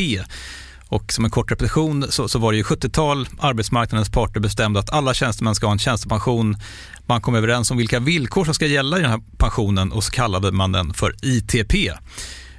Och 0.89 1.13
som 1.13 1.25
en 1.25 1.31
kort 1.31 1.51
repetition 1.51 2.05
så, 2.09 2.29
så 2.29 2.39
var 2.39 2.53
det 2.53 2.59
ju 2.59 2.65
70-tal. 2.65 3.29
Arbetsmarknadens 3.39 4.11
parter 4.11 4.41
bestämde 4.41 4.81
att 4.81 4.91
alla 4.91 5.15
tjänstemän 5.15 5.55
ska 5.55 5.67
ha 5.67 5.73
en 5.73 5.79
tjänstepension. 5.79 6.57
Man 7.07 7.21
kom 7.21 7.35
överens 7.35 7.71
om 7.71 7.77
vilka 7.77 8.01
villkor 8.01 8.45
som 8.45 8.55
ska 8.55 8.67
gälla 8.67 8.99
i 8.99 9.01
den 9.03 9.11
här 9.11 9.21
pensionen 9.37 9.93
och 9.93 10.05
så 10.05 10.11
kallade 10.11 10.53
man 10.53 10.73
den 10.73 10.95
för 10.95 11.15
ITP. 11.23 11.75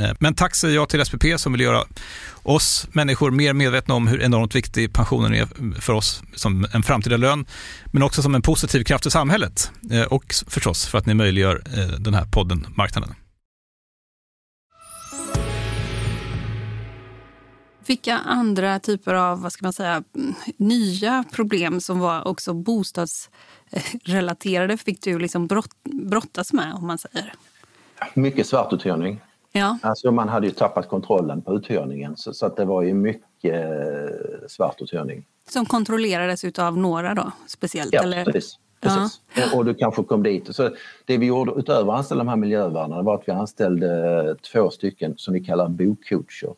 Eh, 0.00 0.10
Men 0.20 0.34
tack 0.34 0.54
säger 0.54 0.74
jag 0.74 0.88
till 0.88 1.04
SPP 1.04 1.24
som 1.36 1.52
vill 1.52 1.60
göra 1.60 1.84
oss 2.42 2.88
människor 2.92 3.30
mer 3.30 3.52
medvetna 3.52 3.94
om 3.94 4.06
hur 4.06 4.22
enormt 4.22 4.54
viktig 4.54 4.92
pensionen 4.92 5.34
är 5.34 5.48
för 5.80 5.92
oss 5.92 6.22
som 6.34 6.66
en 6.72 6.82
framtida 6.82 7.16
lön, 7.16 7.46
men 7.86 8.02
också 8.02 8.22
som 8.22 8.34
en 8.34 8.42
positiv 8.42 8.84
kraft 8.84 9.06
i 9.06 9.10
samhället 9.10 9.70
Eh, 9.90 10.02
och 10.02 10.34
förstås 10.46 10.86
för 10.86 10.98
att 10.98 11.06
ni 11.06 11.14
möjliggör 11.14 11.62
eh, 11.76 11.86
den 11.86 12.14
här 12.14 12.24
podden 12.24 12.66
Marknaden. 12.76 13.14
Vilka 17.86 18.18
andra 18.18 18.78
typer 18.78 19.14
av 19.14 19.42
vad 19.42 19.52
ska 19.52 19.66
man 19.66 19.72
säga, 19.72 20.02
nya 20.56 21.24
problem 21.32 21.80
som 21.80 21.98
var 21.98 22.28
också 22.28 22.54
bostadsrelaterade 22.54 24.76
fick 24.76 25.02
du 25.02 25.18
liksom 25.18 25.46
brott, 25.46 25.70
brottas 25.84 26.52
med? 26.52 26.74
om 26.74 26.86
man 26.86 26.98
säger? 26.98 27.34
Mycket 28.14 28.46
svartuthyrning. 28.46 29.20
Ja. 29.52 29.78
Alltså 29.82 30.12
man 30.12 30.28
hade 30.28 30.46
ju 30.46 30.52
tappat 30.52 30.88
kontrollen 30.88 31.42
på 31.42 31.54
uthyrningen 31.54 32.16
så, 32.16 32.34
så 32.34 32.46
att 32.46 32.56
det 32.56 32.64
var 32.64 32.82
ju 32.82 32.94
mycket 32.94 33.54
eh, 33.54 34.48
svartuthyrning. 34.48 35.26
Som 35.48 35.66
kontrollerades 35.66 36.58
av 36.58 36.78
några 36.78 37.14
då, 37.14 37.32
speciellt? 37.46 37.92
Ja, 37.92 38.02
eller? 38.02 38.24
precis. 38.24 38.58
precis. 38.80 39.20
Och, 39.52 39.58
och 39.58 39.64
du 39.64 39.74
kanske 39.74 40.02
kom 40.02 40.22
dit. 40.22 40.56
Så 40.56 40.70
det 41.04 41.18
vi 41.18 41.26
gjorde 41.26 41.52
utöver 41.52 41.92
att 41.92 41.98
anställa 41.98 42.18
de 42.18 42.28
här 42.28 42.36
miljövärdena 42.36 43.02
var 43.02 43.14
att 43.14 43.22
vi 43.26 43.32
anställde 43.32 44.36
två 44.52 44.70
stycken 44.70 45.14
som 45.16 45.34
vi 45.34 45.40
kallar 45.40 45.68
bocoacher. 45.68 46.54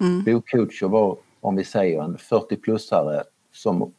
Mm. 0.00 0.24
Bocoacher 0.24 0.88
var, 0.88 1.16
om 1.40 1.56
vi 1.56 1.64
säger 1.64 2.02
en 2.02 2.16
40-plussare 2.16 3.22
som 3.52 3.92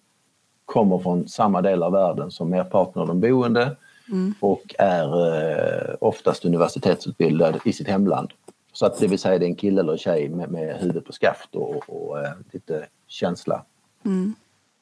kommer 0.65 0.99
från 0.99 1.27
samma 1.27 1.61
del 1.61 1.83
av 1.83 1.91
världen 1.91 2.31
som 2.31 2.49
merparten 2.49 3.01
av 3.01 3.07
de 3.07 3.19
boende 3.19 3.75
Mm. 4.11 4.33
och 4.39 4.75
är 4.79 5.35
eh, 5.35 5.95
oftast 5.99 6.45
universitetsutbildad 6.45 7.59
i 7.65 7.73
sitt 7.73 7.87
hemland. 7.87 8.29
Så 8.73 8.85
att 8.85 8.99
det 8.99 9.07
vill 9.07 9.19
säga 9.19 9.39
det 9.39 9.45
är 9.45 9.49
en 9.49 9.55
kille 9.55 9.81
eller 9.81 9.97
tjej 9.97 10.29
med, 10.29 10.51
med 10.51 10.77
huvudet 10.77 11.05
på 11.05 11.13
skaft 11.13 11.55
och, 11.55 11.83
och 11.87 12.19
eh, 12.19 12.31
lite 12.51 12.85
känsla. 13.07 13.65
Mm. 14.05 14.35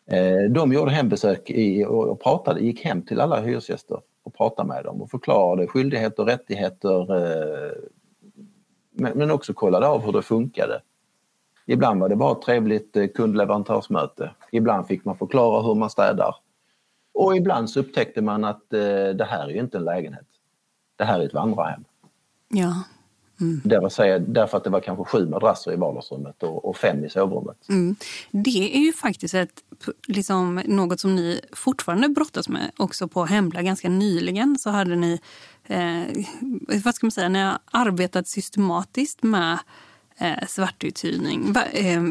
Eh, 0.06 0.52
de 0.52 0.74
gjorde 0.74 0.92
hembesök 0.92 1.50
i, 1.50 1.86
och, 1.86 2.08
och 2.08 2.22
pratade, 2.22 2.60
gick 2.60 2.86
hem 2.86 3.02
till 3.02 3.22
alla 3.22 3.42
hyresgäster 3.42 4.02
och 4.24 4.34
pratade 4.34 4.68
med 4.68 4.84
dem 4.84 5.02
och 5.02 5.12
förklarade 5.12 5.68
skyldigheter 5.68 6.24
och 6.24 6.30
rättigheter 6.30 7.16
eh, 7.16 7.72
men, 8.92 9.18
men 9.18 9.32
också 9.32 9.54
kollade 9.54 9.88
av 9.88 10.06
hur 10.06 10.12
det 10.12 10.22
funkade. 10.22 10.82
Ibland 11.66 12.02
var 12.02 12.10
det 12.10 12.16
bara 12.16 12.32
ett 12.32 12.42
trevligt 12.42 12.98
kundleverantörsmöte. 13.16 14.32
Ibland 14.52 14.88
fick 14.88 15.06
man 15.06 15.18
förklara 15.18 15.62
hur 15.62 15.76
man 15.76 15.90
städar. 15.90 16.36
Och 17.18 17.36
ibland 17.36 17.70
så 17.70 17.80
upptäckte 17.80 18.22
man 18.22 18.44
att 18.44 18.74
eh, 18.74 18.80
det 19.10 19.28
här 19.30 19.46
är 19.46 19.50
ju 19.50 19.60
inte 19.60 19.78
en 19.78 19.84
lägenhet. 19.84 20.28
det 20.96 21.04
här 21.04 21.20
är 21.20 21.26
ett 21.26 21.34
vandrarhem. 21.34 21.84
Ja. 22.50 22.84
Mm. 23.42 23.62
Det 23.64 23.80
vill 23.80 23.90
säga, 23.90 24.20
därför 24.20 24.58
att 24.58 24.64
det 24.64 24.70
var 24.70 24.80
kanske 24.80 25.04
sju 25.04 25.30
madrasser 25.30 25.74
i 25.74 25.76
vardagsrummet 25.76 26.44
och, 26.44 26.66
och 26.66 26.78
fem 26.78 27.06
i 27.06 27.10
sovrummet. 27.10 27.70
Mm. 27.70 27.96
Det 28.32 28.76
är 28.78 28.80
ju 28.80 28.94
faktiskt 28.94 29.34
ett, 29.34 29.64
liksom, 30.08 30.62
något 30.66 31.00
som 31.00 31.16
ni 31.16 31.42
fortfarande 31.52 32.10
brottas 32.10 32.50
med. 32.50 32.72
Också 32.78 33.08
på 33.08 33.26
Hembla 33.26 33.62
ganska 33.62 33.90
nyligen 33.90 34.60
så 34.60 34.70
hade 34.70 34.96
ni, 34.96 35.20
eh, 35.64 36.04
vad 36.84 36.96
ska 36.96 37.06
man 37.06 37.12
säga, 37.12 37.30
ni 37.30 37.40
har 37.40 37.60
arbetat 37.72 38.28
systematiskt 38.28 39.24
med 39.24 39.58
eh, 40.18 40.48
svartuthyrning. 40.48 41.54
Va, 41.54 41.64
eh, 41.74 42.02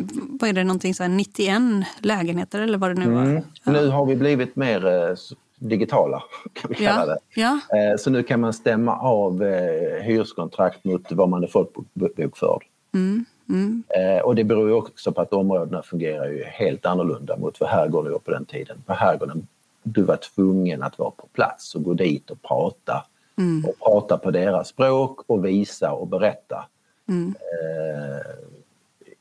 vad 0.40 0.48
är 0.48 0.52
det, 0.52 0.64
någonting 0.64 0.94
så 0.94 1.06
91 1.06 1.62
lägenheter 2.00 2.60
eller 2.60 2.78
vad 2.78 2.90
det 2.90 3.04
nu 3.04 3.10
var? 3.10 3.22
Mm. 3.22 3.42
Ja. 3.64 3.72
Nu 3.72 3.88
har 3.88 4.06
vi 4.06 4.16
blivit 4.16 4.56
mer 4.56 4.86
eh, 4.86 5.16
digitala, 5.58 6.22
kan 6.52 6.68
vi 6.68 6.74
kalla 6.74 7.06
det. 7.06 7.18
Ja. 7.34 7.52
Eh, 7.52 7.96
så 7.98 8.10
nu 8.10 8.22
kan 8.22 8.40
man 8.40 8.52
stämma 8.52 8.96
av 8.96 9.42
eh, 9.42 10.02
hyreskontrakt 10.02 10.84
mot 10.84 11.12
vad 11.12 11.28
man 11.28 11.42
är 11.42 11.48
folkbokförd. 11.48 12.64
Mm. 12.94 13.24
Mm. 13.48 13.82
Eh, 13.88 14.22
och 14.22 14.34
det 14.34 14.44
beror 14.44 14.68
ju 14.68 14.74
också 14.74 15.12
på 15.12 15.20
att 15.20 15.32
områdena 15.32 15.82
fungerar 15.82 16.26
ju 16.26 16.44
helt 16.44 16.86
annorlunda 16.86 17.36
mot 17.36 17.60
vad 17.60 17.70
herrgården 17.70 18.12
var 18.12 18.18
på 18.18 18.30
den 18.30 18.44
tiden. 18.44 18.82
På 18.86 18.92
herrgården 18.92 19.46
du 19.82 20.02
var 20.02 20.16
tvungen 20.16 20.82
att 20.82 20.98
vara 20.98 21.10
på 21.10 21.26
plats 21.26 21.74
och 21.74 21.82
gå 21.82 21.94
dit 21.94 22.30
och 22.30 22.42
prata. 22.42 23.04
Mm. 23.38 23.64
Och 23.64 23.78
prata 23.78 24.18
på 24.18 24.30
deras 24.30 24.68
språk 24.68 25.20
och 25.26 25.44
visa 25.44 25.92
och 25.92 26.08
berätta. 26.08 26.64
Mm. 27.08 27.34
Eh, 27.40 28.20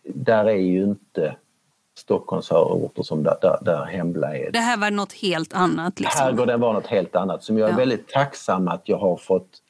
där 0.04 0.46
är 0.46 0.56
ju 0.56 0.84
inte 0.84 1.36
Stockholms 1.98 2.48
förorter 2.48 3.04
som 3.04 3.24
där, 3.24 3.38
där, 3.42 3.58
där 3.62 3.86
Hembla 3.86 4.38
är. 4.38 4.52
Det 4.52 4.60
här 4.60 4.78
var 4.78 4.92
något 4.92 5.14
helt 5.14 5.54
annat? 5.54 6.00
Liksom. 6.00 6.22
Herrgården 6.22 6.60
var 6.60 6.74
något 6.74 6.88
helt 6.88 7.16
annat 7.16 7.44
som 7.44 7.58
jag 7.58 7.68
är 7.68 7.74
ja. 7.74 7.78
väldigt 7.78 8.08
tacksam 8.08 8.68
att 8.68 8.90
jag 8.90 8.98
har 8.98 9.18
fått 9.18 9.62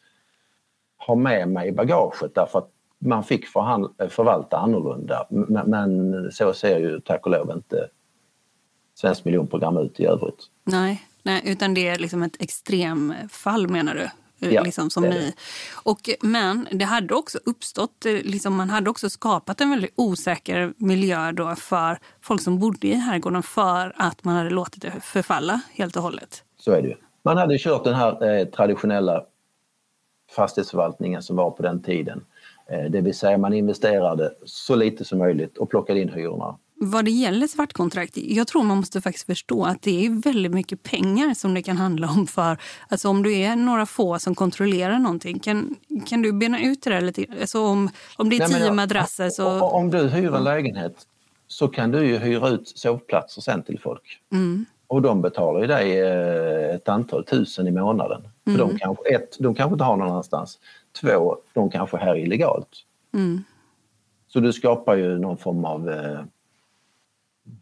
ha 0.97 1.15
med 1.15 1.49
mig 1.49 1.67
i 1.67 1.71
bagaget 1.71 2.35
därför 2.35 2.59
att 2.59 2.69
man 2.99 3.23
fick 3.23 3.47
förvalta 3.47 4.57
annorlunda. 4.57 5.27
Men, 5.29 5.69
men 5.69 6.31
så 6.31 6.53
ser 6.53 6.79
ju 6.79 6.99
tack 6.99 7.25
och 7.25 7.31
lov 7.31 7.51
inte 7.51 7.89
Svenskt 8.95 9.25
miljonprogram 9.25 9.77
ut 9.77 9.99
i 9.99 10.05
övrigt. 10.05 10.49
Nej, 10.63 11.03
nej 11.23 11.41
utan 11.45 11.73
det 11.73 11.87
är 11.87 11.99
liksom 11.99 12.23
ett 12.23 12.41
extremfall 12.41 13.67
menar 13.67 13.95
du? 13.95 14.09
Eh, 14.39 14.53
ja, 14.53 14.63
liksom 14.63 14.89
som 14.89 15.03
ni. 15.03 15.33
Och, 15.83 16.09
men 16.21 16.67
det 16.71 16.85
hade 16.85 17.15
också 17.15 17.39
uppstått, 17.45 18.05
eh, 18.05 18.13
liksom, 18.13 18.55
man 18.55 18.69
hade 18.69 18.89
också 18.89 19.09
skapat 19.09 19.61
en 19.61 19.69
väldigt 19.69 19.93
osäker 19.95 20.73
miljö 20.77 21.31
då 21.31 21.55
för 21.55 21.97
folk 22.21 22.41
som 22.41 22.59
bodde 22.59 22.87
i 22.87 22.93
herrgården 22.93 23.43
för 23.43 23.93
att 23.95 24.23
man 24.23 24.35
hade 24.35 24.49
låtit 24.49 24.81
det 24.81 24.91
förfalla 25.01 25.61
helt 25.73 25.95
och 25.95 26.03
hållet. 26.03 26.43
Så 26.59 26.71
är 26.71 26.81
det 26.81 26.87
ju. 26.87 26.95
Man 27.23 27.37
hade 27.37 27.57
kört 27.57 27.83
den 27.83 27.95
här 27.95 28.39
eh, 28.39 28.45
traditionella 28.45 29.25
fastighetsförvaltningen 30.35 31.23
som 31.23 31.35
var 31.35 31.51
på 31.51 31.63
den 31.63 31.81
tiden. 31.81 32.25
Eh, 32.69 32.91
det 32.91 33.01
vill 33.01 33.13
säga 33.13 33.37
man 33.37 33.53
investerade 33.53 34.33
så 34.45 34.75
lite 34.75 35.05
som 35.05 35.19
möjligt 35.19 35.57
och 35.57 35.69
plockade 35.69 35.99
in 35.99 36.09
hyrorna 36.09 36.57
vad 36.77 37.05
det 37.05 37.11
gäller 37.11 37.47
svartkontrakt, 37.47 38.17
jag 38.17 38.47
tror 38.47 38.63
man 38.63 38.77
måste 38.77 39.01
faktiskt 39.01 39.25
förstå 39.25 39.65
att 39.65 39.81
det 39.81 40.05
är 40.05 40.21
väldigt 40.21 40.51
mycket 40.51 40.83
pengar 40.83 41.33
som 41.33 41.53
det 41.53 41.63
kan 41.63 41.77
handla 41.77 42.07
om 42.09 42.27
för, 42.27 42.57
alltså 42.89 43.09
om 43.09 43.23
du 43.23 43.35
är 43.35 43.55
några 43.55 43.85
få 43.85 44.19
som 44.19 44.35
kontrollerar 44.35 44.99
någonting, 44.99 45.39
kan, 45.39 45.75
kan 46.05 46.21
du 46.21 46.33
bena 46.33 46.61
ut 46.63 46.81
det 46.83 46.89
där 46.89 47.01
lite? 47.01 47.25
Alltså 47.41 47.61
om, 47.61 47.89
om 48.17 48.29
det 48.29 48.35
är 48.35 48.47
tio 48.47 48.59
Nej, 48.59 48.71
madrasser 48.71 49.29
så... 49.29 49.61
Om 49.61 49.91
du 49.91 50.09
hyr 50.09 50.35
en 50.35 50.43
lägenhet 50.43 50.95
så 51.47 51.67
kan 51.67 51.91
du 51.91 52.07
ju 52.07 52.17
hyra 52.17 52.49
ut 52.49 52.67
sovplatser 52.67 53.41
sen 53.41 53.63
till 53.63 53.79
folk. 53.79 54.19
Mm. 54.31 54.65
Och 54.87 55.01
de 55.01 55.21
betalar 55.21 55.61
ju 55.61 55.67
dig 55.67 55.99
eh, 55.99 56.75
ett 56.75 56.89
antal 56.89 57.25
tusen 57.25 57.67
i 57.67 57.71
månaden. 57.71 58.21
För 58.43 58.55
mm. 58.55 58.67
de, 58.67 58.79
kanske, 58.79 59.15
ett, 59.15 59.37
de 59.39 59.55
kanske 59.55 59.73
inte 59.73 59.83
har 59.83 59.97
någon 59.97 60.09
annanstans. 60.09 60.59
Två, 61.01 61.37
de 61.53 61.69
kanske 61.69 61.97
är 61.97 62.01
här 62.01 62.15
illegalt. 62.15 62.69
Mm. 63.13 63.43
Så 64.27 64.39
du 64.39 64.53
skapar 64.53 64.95
ju 64.95 65.17
någon 65.19 65.37
form 65.37 65.65
av 65.65 65.89
eh, 65.89 66.19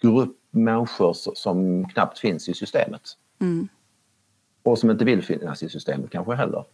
grupp 0.01 0.37
människor 0.51 1.13
som 1.35 1.89
knappt 1.89 2.19
finns 2.19 2.49
i 2.49 2.53
systemet. 2.53 3.01
Mm. 3.41 3.67
Och 4.63 4.79
som 4.79 4.91
inte 4.91 5.05
vill 5.05 5.23
finnas 5.23 5.63
i 5.63 5.69
systemet 5.69 6.11
kanske 6.11 6.35
heller. 6.35 6.65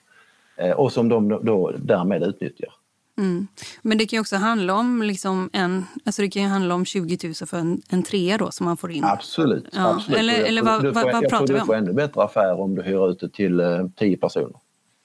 Eh, 0.58 0.72
och 0.72 0.92
som 0.92 1.10
de 1.10 1.30
då 1.30 1.72
därmed 1.78 2.24
utnyttjar. 2.24 2.74
Mm. 3.18 3.48
Men 3.82 3.98
det 3.98 4.06
kan 4.06 4.18
ju 4.18 4.22
också 4.22 4.36
handla 4.36 4.74
om, 4.76 5.02
liksom 5.02 5.50
en, 5.54 5.86
alltså 6.06 6.22
det 6.22 6.30
kan 6.30 6.44
handla 6.44 6.76
om 6.76 6.86
20 6.86 7.18
000 7.24 7.34
för 7.34 7.58
en, 7.58 7.82
en 7.90 8.04
trea 8.04 8.38
då 8.38 8.52
som 8.52 8.66
man 8.66 8.78
får 8.78 8.92
in. 8.92 9.04
Absolut. 9.04 9.68
Ja. 9.72 9.96
absolut. 9.96 10.20
Eller, 10.20 10.44
eller 10.44 10.62
vad, 10.62 10.82
får, 10.82 10.92
vad, 10.92 11.04
vad 11.04 11.14
jag 11.14 11.30
pratar 11.30 11.48
tror 11.48 11.56
vi 11.56 11.62
om? 11.62 11.68
Du 11.68 11.74
får 11.74 11.76
ännu 11.76 11.94
bättre 11.94 12.24
affär 12.24 12.60
om 12.60 12.76
du 12.76 12.82
hyr 12.82 13.10
ut 13.12 13.20
det 13.20 13.30
till 13.30 13.60
eh, 13.60 13.88
10 13.96 14.18
personer. 14.18 14.60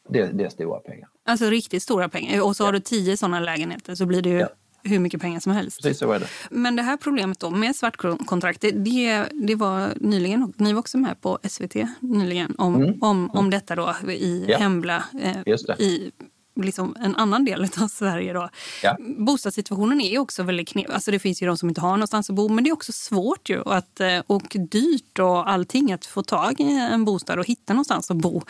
Det, 0.08 0.26
det, 0.26 0.44
är 0.44 0.48
stora 0.48 0.80
pengar. 0.80 1.08
Alltså 1.24 1.44
riktigt 1.44 1.82
stora 1.82 2.08
pengar. 2.08 2.42
Och 2.42 2.56
så 2.56 2.62
ja. 2.62 2.66
har 2.66 2.72
du 2.72 2.80
10 2.80 3.16
sådana 3.16 3.40
lägenheter 3.40 3.94
så 3.94 4.06
blir 4.06 4.22
det 4.22 4.28
ju 4.28 4.38
ja 4.38 4.48
hur 4.84 4.98
mycket 4.98 5.20
pengar 5.20 5.40
som 5.40 5.52
helst. 5.52 5.82
Precis 5.82 5.98
så 5.98 6.12
är 6.12 6.20
det. 6.20 6.26
Men 6.50 6.76
det 6.76 6.82
här 6.82 6.96
problemet 6.96 7.40
då 7.40 7.50
med 7.50 7.76
svartkontrakt, 7.76 8.60
det, 8.60 8.70
det, 8.70 9.24
det 9.32 9.54
var 9.54 9.92
nyligen, 9.96 10.52
ni 10.56 10.72
var 10.72 10.80
också 10.80 10.98
med 10.98 11.20
på 11.20 11.38
SVT 11.48 11.74
nyligen 12.00 12.54
om, 12.58 12.74
mm. 12.74 13.02
om, 13.02 13.30
om 13.30 13.50
detta 13.50 13.74
då 13.74 13.94
i 14.10 14.44
ja. 14.48 14.58
Hembla. 14.58 15.04
Eh, 15.22 15.54
i, 15.78 16.10
liksom 16.56 16.96
en 17.00 17.16
annan 17.16 17.44
del 17.44 17.62
av 17.80 17.88
Sverige. 17.88 18.32
Då. 18.32 18.48
Ja. 18.82 18.96
Bostadssituationen 19.18 20.00
är 20.00 20.18
också 20.18 20.42
väldigt 20.42 20.68
knepig. 20.68 20.92
Alltså 20.92 21.10
det 21.10 21.18
finns 21.18 21.42
ju 21.42 21.46
de 21.46 21.56
som 21.56 21.68
inte 21.68 21.80
har 21.80 21.90
någonstans 21.90 22.30
att 22.30 22.36
bo, 22.36 22.48
men 22.48 22.64
det 22.64 22.70
är 22.70 22.72
också 22.72 22.92
svårt 22.92 23.48
ju 23.48 23.62
att, 23.66 24.00
eh, 24.00 24.18
och 24.26 24.56
dyrt 24.70 25.18
och 25.18 25.50
allting 25.50 25.92
att 25.92 26.06
få 26.06 26.22
tag 26.22 26.60
i 26.60 26.88
en 26.92 27.04
bostad 27.04 27.38
och 27.38 27.46
hitta 27.46 27.72
någonstans 27.72 28.10
att 28.10 28.16
bo. 28.16 28.42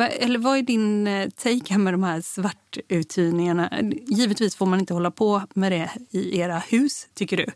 Eller 0.00 0.38
vad 0.38 0.58
är 0.58 0.62
din 0.62 1.06
eh, 1.06 1.28
take 1.30 1.78
med 1.78 1.94
de 1.94 2.02
här 2.02 2.20
svartuthyrningarna? 2.20 3.70
Givetvis 4.06 4.56
får 4.56 4.66
man 4.66 4.80
inte 4.80 4.94
hålla 4.94 5.10
på 5.10 5.42
med 5.54 5.72
det 5.72 5.90
i 6.10 6.38
era 6.38 6.58
hus, 6.58 7.08
tycker 7.14 7.36
du. 7.36 7.46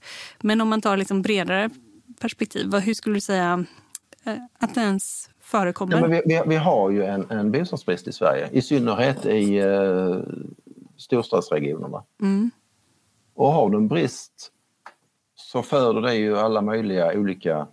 Men 0.40 0.60
om 0.60 0.68
man 0.68 0.80
tar 0.80 0.96
liksom 0.96 1.22
bredare 1.22 1.70
perspektiv, 2.20 2.74
hur 2.74 2.94
skulle 2.94 3.16
du 3.16 3.20
säga 3.20 3.64
eh, 4.24 4.36
att 4.58 4.76
ens 4.76 5.30
förekommer? 5.50 5.96
Ja, 5.96 6.00
men 6.00 6.10
vi, 6.10 6.22
vi, 6.24 6.42
vi, 6.46 6.56
har 6.56 6.90
ju 6.90 7.04
en, 7.04 7.30
en 7.30 7.52
bostadsbrist 7.52 8.08
i 8.08 8.12
Sverige, 8.12 8.48
i 8.52 8.62
synnerhet 8.62 9.26
i 9.26 9.58
eh, 9.58 10.18
storstadsregionerna. 10.96 12.04
Mm. 12.22 12.50
Och 13.34 13.52
har 13.52 13.70
du 13.70 13.76
en 13.76 13.88
brist 13.88 14.52
så 15.34 15.62
föder 15.62 16.00
det 16.00 16.14
ju 16.14 16.38
alla 16.38 16.62
möjliga 16.62 17.12
olika 17.14 17.66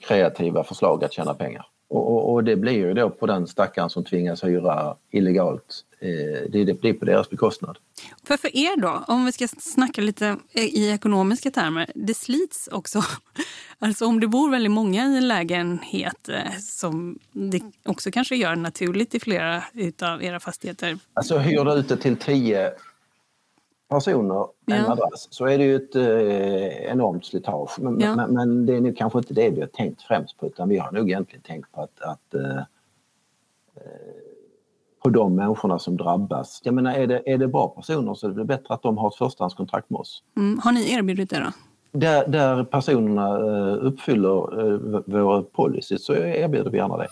kreativa 0.00 0.64
förslag 0.64 1.04
att 1.04 1.12
tjäna 1.12 1.34
pengar. 1.34 1.66
Och, 1.92 2.12
och, 2.12 2.32
och 2.32 2.44
det 2.44 2.56
blir 2.56 2.72
ju 2.72 2.94
då 2.94 3.10
på 3.10 3.26
den 3.26 3.46
stackaren 3.46 3.90
som 3.90 4.04
tvingas 4.04 4.44
hyra 4.44 4.96
illegalt 5.10 5.84
Eh, 6.02 6.50
det, 6.50 6.64
det 6.64 6.80
blir 6.80 6.92
på 6.92 7.04
deras 7.04 7.30
bekostnad. 7.30 7.78
För, 8.24 8.36
för 8.36 8.56
er 8.56 8.80
då, 8.80 9.04
om 9.08 9.26
vi 9.26 9.32
ska 9.32 9.48
snacka 9.48 10.00
lite 10.00 10.36
i 10.52 10.90
ekonomiska 10.90 11.50
termer, 11.50 11.90
det 11.94 12.14
slits 12.14 12.68
också. 12.72 13.02
Alltså 13.78 14.06
om 14.06 14.20
det 14.20 14.26
bor 14.26 14.50
väldigt 14.50 14.72
många 14.72 15.04
i 15.04 15.16
en 15.16 15.28
lägenhet 15.28 16.28
eh, 16.28 16.58
som 16.60 17.18
det 17.32 17.60
också 17.84 18.10
kanske 18.10 18.36
gör 18.36 18.56
naturligt 18.56 19.14
i 19.14 19.20
flera 19.20 19.64
av 20.02 20.22
era 20.22 20.40
fastigheter. 20.40 20.98
Alltså 21.14 21.38
hyr 21.38 21.64
du 21.64 21.72
ut 21.72 21.88
det 21.88 21.96
till 21.96 22.16
tio 22.16 22.70
personer 23.92 24.46
en 24.66 24.76
ja. 24.76 24.92
adress 24.92 25.28
så 25.30 25.46
är 25.46 25.58
det 25.58 25.64
ju 25.64 25.76
ett 25.76 25.96
eh, 25.96 26.90
enormt 26.92 27.26
slitage. 27.26 27.78
Men, 27.78 28.00
ja. 28.00 28.16
men, 28.16 28.34
men, 28.34 28.66
det 28.66 28.76
är 28.76 28.80
nu 28.80 28.92
kanske 28.92 29.18
inte 29.18 29.34
det 29.34 29.50
vi 29.50 29.60
har 29.60 29.68
tänkt 29.68 30.02
främst 30.02 30.38
på 30.38 30.46
utan 30.46 30.68
vi 30.68 30.78
har 30.78 30.92
nog 30.92 31.10
egentligen 31.10 31.42
tänkt 31.42 31.72
på 31.72 31.80
att, 31.80 32.00
att 32.00 32.34
eh, 32.34 32.56
eh 32.56 32.62
på 35.02 35.08
de 35.08 35.34
människorna 35.34 35.78
som 35.78 35.96
drabbas. 35.96 36.60
Jag 36.64 36.74
menar, 36.74 36.94
är 36.94 37.06
det, 37.06 37.22
är 37.26 37.38
det 37.38 37.48
bra 37.48 37.68
personer 37.68 38.14
så 38.14 38.28
är 38.28 38.30
det 38.30 38.44
bättre 38.44 38.74
att 38.74 38.82
de 38.82 38.98
har 38.98 39.08
ett 39.08 39.14
förstahandskontrakt 39.14 39.90
med 39.90 39.98
oss. 39.98 40.22
Mm. 40.36 40.58
Har 40.58 40.72
ni 40.72 40.92
erbjudit 40.92 41.30
det 41.30 41.40
då? 41.40 41.52
Där, 41.98 42.28
där 42.28 42.64
personerna 42.64 43.28
eh, 43.28 43.86
uppfyller 43.86 44.60
eh, 44.60 45.00
våra 45.06 45.42
policy 45.42 45.98
så 45.98 46.14
erbjuder 46.14 46.70
vi 46.70 46.78
gärna 46.78 46.96
det. 46.96 47.08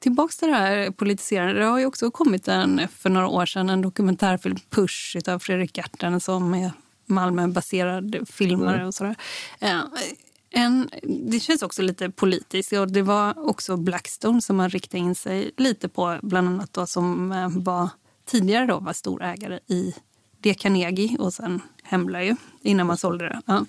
Tillbaks 0.00 0.36
till 0.36 0.48
det 0.48 0.54
här 0.54 0.90
politiserande. 0.90 1.60
Det 1.60 1.64
har 1.64 1.78
ju 1.78 1.86
också 1.86 2.10
kommit 2.10 2.48
en, 2.48 2.88
för 2.88 3.10
några 3.10 3.28
år 3.28 3.46
sedan 3.46 3.70
en 3.70 3.82
dokumentärfilm, 3.82 4.56
Push, 4.70 5.16
av 5.28 5.38
Fredrik 5.38 5.76
Gertten 5.76 6.20
som 6.20 6.54
är 6.54 6.72
Malmöbaserad 7.06 8.28
filmare 8.30 8.76
mm. 8.76 8.86
och 8.86 8.94
sådär. 8.94 9.16
Eh, 9.58 9.80
en, 10.50 10.90
det 11.30 11.40
känns 11.40 11.62
också 11.62 11.82
lite 11.82 12.10
politiskt. 12.10 12.72
Och 12.72 12.92
det 12.92 13.02
var 13.02 13.48
också 13.48 13.76
Blackstone 13.76 14.42
som 14.42 14.56
man 14.56 14.70
riktade 14.70 14.98
in 14.98 15.14
sig 15.14 15.50
lite 15.56 15.88
på, 15.88 16.18
bland 16.22 16.48
annat 16.48 16.72
då, 16.72 16.86
som 16.86 17.32
eh, 17.32 17.48
var, 17.48 17.88
tidigare 18.26 18.66
då 18.66 18.78
var 18.78 18.92
storägare 18.92 19.60
i 19.66 19.94
det 20.38 20.54
Carnegie 20.54 21.18
och 21.18 21.34
sen 21.34 21.62
Hembla 21.90 22.22
ju, 22.22 22.36
innan 22.62 22.86
man 22.86 22.96
sålde 22.96 23.24
det. 23.24 23.40
Ja. 23.46 23.52
Mm. 23.52 23.66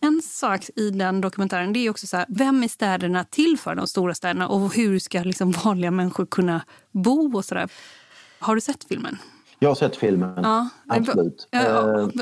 En 0.00 0.22
sak 0.22 0.60
i 0.76 0.90
den 0.90 1.20
dokumentären 1.20 1.72
det 1.72 1.78
är 1.78 1.90
också 1.90 2.06
så 2.06 2.16
här, 2.16 2.26
vem 2.28 2.62
är 2.62 2.68
städerna 2.68 3.24
till 3.24 3.58
för, 3.58 3.74
de 3.74 3.86
stora 3.86 4.14
städerna? 4.14 4.48
Och 4.48 4.74
hur 4.74 4.98
ska 4.98 5.20
liksom 5.20 5.50
vanliga 5.50 5.90
människor 5.90 6.26
kunna 6.26 6.64
bo 6.90 7.36
och 7.36 7.44
sådär? 7.44 7.68
Har 8.38 8.54
du 8.54 8.60
sett 8.60 8.84
filmen? 8.84 9.18
Jag 9.58 9.70
har 9.70 9.74
sett 9.74 9.96
filmen, 9.96 10.40
ja. 10.42 10.68
absolut. 10.88 11.48
Eh, 11.50 11.60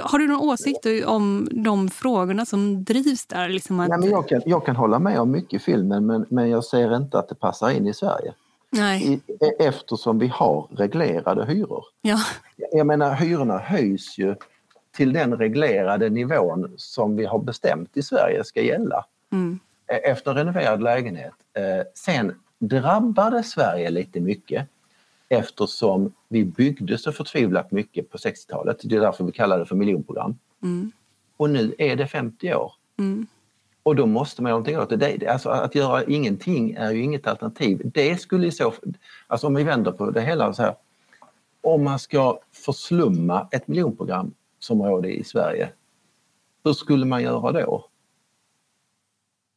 har 0.02 0.18
du 0.18 0.28
någon 0.28 0.48
åsikt 0.50 0.86
om 1.06 1.48
de 1.50 1.90
frågorna 1.90 2.46
som 2.46 2.84
drivs 2.84 3.26
där? 3.26 3.48
Liksom 3.48 3.80
att... 3.80 3.88
ja, 3.88 3.98
men 3.98 4.10
jag, 4.10 4.28
kan, 4.28 4.42
jag 4.46 4.66
kan 4.66 4.76
hålla 4.76 4.98
med 4.98 5.20
om 5.20 5.30
mycket 5.30 5.52
i 5.52 5.58
filmen 5.58 6.06
men, 6.06 6.26
men 6.28 6.50
jag 6.50 6.64
ser 6.64 6.96
inte 6.96 7.18
att 7.18 7.28
det 7.28 7.34
passar 7.34 7.70
in 7.70 7.86
i 7.86 7.94
Sverige. 7.94 8.34
Nej. 8.70 9.20
eftersom 9.58 10.18
vi 10.18 10.26
har 10.28 10.68
reglerade 10.70 11.44
hyror. 11.44 11.84
Ja. 12.02 12.18
Jag 12.72 12.86
menar 12.86 13.14
hyrorna 13.14 13.58
höjs 13.58 14.18
ju 14.18 14.34
till 14.92 15.12
den 15.12 15.36
reglerade 15.38 16.08
nivån 16.10 16.72
som 16.76 17.16
vi 17.16 17.24
har 17.24 17.38
bestämt 17.38 17.96
i 17.96 18.02
Sverige 18.02 18.44
ska 18.44 18.60
gälla 18.62 19.04
Mm. 19.32 19.58
efter 19.86 20.30
en 20.30 20.36
renoverad 20.36 20.82
lägenhet. 20.82 21.32
Eh, 21.54 21.86
Sen 21.94 22.34
drabbade 22.58 23.42
Sverige 23.42 23.90
lite 23.90 24.20
mycket 24.20 24.68
eftersom 25.28 26.12
vi 26.28 26.44
byggde 26.44 26.98
så 26.98 27.12
förtvivlat 27.12 27.70
mycket 27.70 28.10
på 28.10 28.18
60-talet. 28.18 28.80
Det 28.84 28.96
är 28.96 29.00
därför 29.00 29.24
vi 29.24 29.32
kallar 29.32 29.58
det 29.58 29.66
för 29.66 29.76
miljonprogram. 29.76 30.38
Mm. 30.62 30.92
Och 31.36 31.50
nu 31.50 31.74
är 31.78 31.96
det 31.96 32.06
50 32.06 32.54
år. 32.54 32.72
Mm. 32.98 33.26
Och 33.82 33.96
då 33.96 34.06
måste 34.06 34.42
man 34.42 34.50
göra 34.50 34.58
någonting 34.58 34.78
åt 34.78 35.00
det. 35.00 35.16
det. 35.16 35.28
Alltså 35.28 35.48
att 35.48 35.74
göra 35.74 36.04
ingenting 36.04 36.72
är 36.72 36.90
ju 36.90 37.02
inget 37.02 37.26
alternativ. 37.26 37.80
Det 37.94 38.20
skulle 38.20 38.46
i 38.46 38.50
så 38.50 38.72
alltså 39.26 39.46
om 39.46 39.54
vi 39.54 39.64
vänder 39.64 39.92
på 39.92 40.10
det 40.10 40.20
hela 40.20 40.52
så 40.52 40.62
här. 40.62 40.74
Om 41.60 41.84
man 41.84 41.98
ska 41.98 42.38
förslumma 42.52 43.48
ett 43.50 43.68
miljonprogramsområde 44.70 45.08
i 45.08 45.24
Sverige, 45.24 45.72
hur 46.64 46.72
skulle 46.72 47.06
man 47.06 47.22
göra 47.22 47.52
då? 47.52 47.84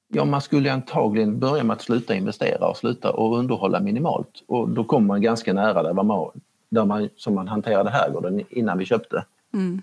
Ja, 0.08 0.26
man 0.26 0.42
skulle 0.42 0.74
antagligen 0.74 1.40
börja 1.40 1.64
med 1.64 1.74
att 1.74 1.82
sluta 1.82 2.16
investera 2.16 2.68
och 2.68 2.78
sluta 2.78 3.12
och 3.12 3.38
underhålla 3.38 3.80
minimalt. 3.80 4.44
Och 4.48 4.70
då 4.70 4.84
kommer 4.84 5.08
man 5.08 5.22
ganska 5.22 5.54
nära 5.54 5.84
där 5.84 5.94
man, 5.94 6.32
där 6.70 6.86
man, 6.86 7.10
som 7.16 7.36
man 7.36 7.48
hanterade 7.48 7.90
herrgården 7.90 8.44
innan 8.50 8.78
vi 8.78 8.86
köpte. 8.86 9.26
Mm. 9.54 9.82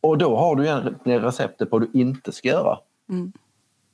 Och 0.00 0.18
då 0.18 0.36
har 0.36 0.56
du 0.56 0.64
egentligen 0.64 1.22
receptet 1.22 1.70
på 1.70 1.78
vad 1.78 1.88
du 1.88 2.00
inte 2.00 2.32
ska 2.32 2.48
göra. 2.48 2.78
Mm. 3.08 3.32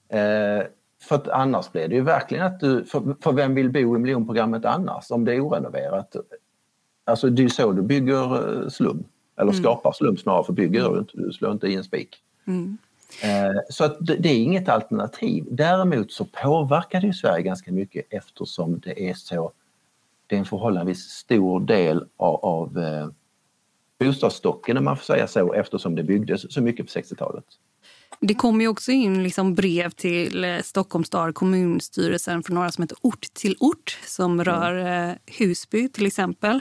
Eh, 0.08 0.66
för 1.02 1.16
att 1.16 1.28
annars 1.28 1.72
blir 1.72 1.88
det 1.88 1.94
ju 1.94 2.02
verkligen 2.02 2.46
att 2.46 2.60
du, 2.60 2.84
för, 2.84 3.16
för 3.20 3.32
vem 3.32 3.54
vill 3.54 3.70
bo 3.70 3.96
i 3.96 3.98
miljonprogrammet 3.98 4.64
annars 4.64 5.10
om 5.10 5.24
det 5.24 5.34
är 5.34 5.40
orenoverat? 5.40 6.16
Alltså 7.04 7.30
det 7.30 7.40
är 7.40 7.44
ju 7.44 7.50
så 7.50 7.72
du 7.72 7.82
bygger 7.82 8.62
eh, 8.62 8.68
slum, 8.68 9.04
eller 9.36 9.52
Mm. 9.52 9.62
skapar 9.62 9.92
slum 9.92 10.16
snarare 10.16 10.44
för 10.44 10.52
bygger 10.52 10.88
du 10.88 10.98
inte, 10.98 11.12
du 11.14 11.32
slår 11.32 11.52
inte 11.52 11.66
i 11.66 11.74
en 11.74 11.84
spik. 11.84 12.22
Mm. 12.46 12.78
Eh, 13.22 13.60
så 13.70 13.84
att 13.84 13.96
det, 14.00 14.16
det 14.16 14.28
är 14.28 14.36
inget 14.42 14.68
alternativ. 14.68 15.44
Däremot 15.50 16.12
så 16.12 16.24
påverkar 16.24 17.00
det 17.00 17.06
ju 17.06 17.12
Sverige 17.12 17.42
ganska 17.42 17.72
mycket 17.72 18.06
eftersom 18.10 18.78
det 18.78 19.10
är 19.10 19.14
så, 19.14 19.52
det 20.26 20.34
är 20.34 20.38
en 20.38 20.44
förhållandevis 20.44 21.02
stor 21.02 21.60
del 21.60 22.04
av, 22.16 22.44
av 22.44 22.78
eh, 22.78 23.08
bostadsstocken 23.98 24.76
om 24.76 24.84
man 24.84 24.96
får 24.96 25.04
säga 25.04 25.26
så 25.26 25.52
eftersom 25.52 25.94
det 25.94 26.02
byggdes 26.02 26.52
så 26.52 26.62
mycket 26.62 26.86
på 26.86 26.98
60-talet. 26.98 27.44
Det 28.20 28.34
kommer 28.34 28.60
ju 28.64 28.68
också 28.68 28.92
in 28.92 29.22
liksom 29.22 29.54
brev 29.54 29.90
till 29.90 30.44
eh, 30.44 30.58
Stockholms 30.58 31.06
stad, 31.06 31.34
kommunstyrelsen 31.34 32.42
från 32.42 32.54
några 32.54 32.72
som 32.72 32.82
heter 32.82 32.96
Ort 33.00 33.34
till 33.34 33.56
ort 33.60 33.98
som 34.06 34.44
rör 34.44 35.08
eh, 35.08 35.14
Husby 35.38 35.88
till 35.88 36.06
exempel. 36.06 36.60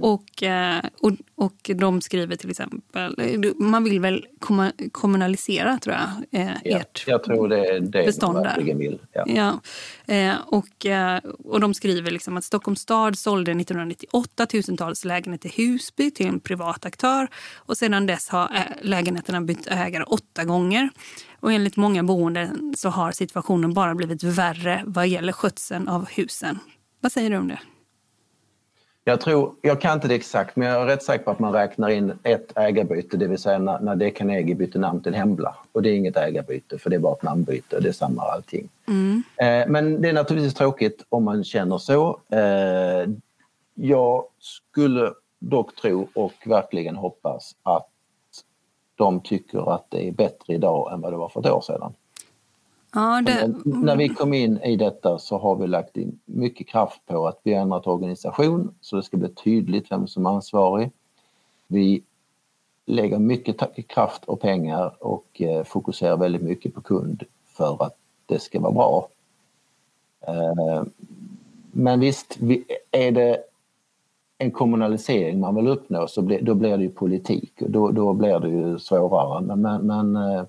Och, 0.00 0.42
eh, 0.42 0.84
och, 1.00 1.12
och 1.34 1.70
de 1.76 2.00
skriver 2.00 2.36
till 2.36 2.50
exempel, 2.50 3.14
eh, 3.18 3.52
man 3.56 3.84
vill 3.84 4.00
väl 4.00 4.26
komma, 4.38 4.72
kommunalisera 4.92 5.78
tror 5.78 5.96
jag, 5.96 6.40
eh, 6.40 6.52
Ja, 6.64 6.78
ert 6.78 7.04
jag 7.06 7.24
tror 7.24 7.48
det 7.48 7.66
är 7.66 7.80
det 7.80 8.04
bestånd 8.06 8.38
där. 8.38 8.42
verkligen 8.44 8.78
vill. 8.78 8.98
Ja. 9.12 9.24
Ja, 9.26 9.60
eh, 10.14 10.34
och, 10.46 10.86
och 11.44 11.60
de 11.60 11.74
skriver 11.74 12.10
liksom 12.10 12.36
att 12.36 12.44
Stockholms 12.44 12.80
stad 12.80 13.18
sålde 13.18 13.50
1998 13.50 14.46
tusentals 14.46 15.04
lägenheter 15.04 15.48
i 15.48 15.52
Husby 15.66 16.10
till 16.10 16.26
en 16.26 16.40
privat 16.40 16.86
aktör 16.86 17.28
och 17.56 17.76
sedan 17.76 18.06
dess 18.06 18.28
har 18.28 18.48
lägenheterna 18.82 19.40
bytt 19.40 19.66
ägare 19.66 20.04
åtta 20.04 20.44
gånger. 20.44 20.87
Och 21.40 21.52
enligt 21.52 21.76
många 21.76 22.02
boende 22.02 22.50
så 22.76 22.88
har 22.88 23.12
situationen 23.12 23.74
bara 23.74 23.94
blivit 23.94 24.22
värre 24.22 24.82
vad 24.86 25.08
gäller 25.08 25.32
skötseln 25.32 25.88
av 25.88 26.08
husen. 26.08 26.58
Vad 27.00 27.12
säger 27.12 27.30
du 27.30 27.36
om 27.36 27.48
det? 27.48 27.58
Jag, 29.04 29.20
tror, 29.20 29.54
jag 29.62 29.80
kan 29.80 29.94
inte 29.94 30.08
det 30.08 30.14
exakt 30.14 30.56
men 30.56 30.68
jag 30.68 30.82
är 30.82 30.86
rätt 30.86 31.02
säker 31.02 31.24
på 31.24 31.30
att 31.30 31.38
man 31.38 31.52
räknar 31.52 31.88
in 31.88 32.12
ett 32.22 32.52
ägarbyte, 32.56 33.16
det 33.16 33.26
vill 33.26 33.38
säga 33.38 33.58
när, 33.58 33.80
när 33.80 33.96
det 33.96 34.10
Carnegie 34.10 34.54
bytte 34.54 34.78
namn 34.78 35.02
till 35.02 35.14
Hembla. 35.14 35.54
Och 35.72 35.82
det 35.82 35.90
är 35.90 35.94
inget 35.94 36.16
ägarbyte 36.16 36.78
för 36.78 36.90
det 36.90 36.96
är 36.96 37.00
bara 37.00 37.14
ett 37.14 37.22
namnbyte, 37.22 37.80
det 37.80 37.88
är 37.88 37.92
samma 37.92 38.22
allting. 38.22 38.68
Eh, 39.36 39.68
men 39.68 40.02
det 40.02 40.08
är 40.08 40.12
naturligtvis 40.12 40.54
tråkigt 40.54 41.04
om 41.08 41.24
man 41.24 41.44
känner 41.44 41.78
så. 41.78 42.20
Eh, 42.32 43.10
jag 43.74 44.24
skulle 44.40 45.12
dock 45.38 45.76
tro 45.76 46.08
och 46.14 46.34
verkligen 46.46 46.96
hoppas 46.96 47.56
att 47.62 47.88
de 48.98 49.20
tycker 49.20 49.72
att 49.74 49.84
det 49.90 50.08
är 50.08 50.12
bättre 50.12 50.54
idag 50.54 50.92
än 50.92 51.00
vad 51.00 51.12
det 51.12 51.16
var 51.16 51.28
för 51.28 51.40
ett 51.40 51.46
år 51.52 51.60
sedan. 51.60 51.92
Ja, 52.94 53.22
det, 53.26 53.54
Men 53.64 53.80
när 53.80 53.96
vi 53.96 54.08
kom 54.08 54.34
in 54.34 54.58
i 54.58 54.76
detta 54.76 55.18
så 55.18 55.38
har 55.38 55.56
vi 55.56 55.66
lagt 55.66 55.96
in 55.96 56.18
mycket 56.24 56.68
kraft 56.68 57.00
på 57.06 57.26
att 57.26 57.40
vi 57.42 57.54
har 57.54 57.62
ändrat 57.62 57.86
organisation 57.86 58.74
så 58.80 58.96
det 58.96 59.02
ska 59.02 59.16
bli 59.16 59.28
tydligt 59.28 59.90
vem 59.92 60.06
som 60.06 60.26
är 60.26 60.30
ansvarig. 60.30 60.90
Vi 61.66 62.02
lägger 62.86 63.18
mycket 63.18 63.86
kraft 63.88 64.24
och 64.24 64.40
pengar 64.40 64.92
och 65.00 65.42
eh, 65.42 65.64
fokuserar 65.64 66.16
väldigt 66.16 66.42
mycket 66.42 66.74
på 66.74 66.80
kund 66.80 67.22
för 67.46 67.82
att 67.82 67.96
det 68.26 68.38
ska 68.38 68.60
vara 68.60 68.72
bra. 68.72 69.08
Eh, 70.26 70.82
men 71.72 72.00
visst, 72.00 72.36
vi- 72.40 72.64
är 72.90 73.12
det 73.12 73.42
en 74.38 74.50
kommunalisering 74.50 75.40
man 75.40 75.54
vill 75.54 75.68
uppnå 75.68 76.06
så 76.06 76.22
blir, 76.22 76.42
då 76.42 76.54
blir 76.54 76.76
det 76.76 76.82
ju 76.82 76.90
politik 76.90 77.62
och 77.62 77.70
då, 77.70 77.90
då 77.90 78.12
blir 78.12 78.38
det 78.40 78.48
ju 78.48 78.78
svårare. 78.78 79.40
Men, 79.40 79.62
men, 79.62 79.86
men 79.86 80.46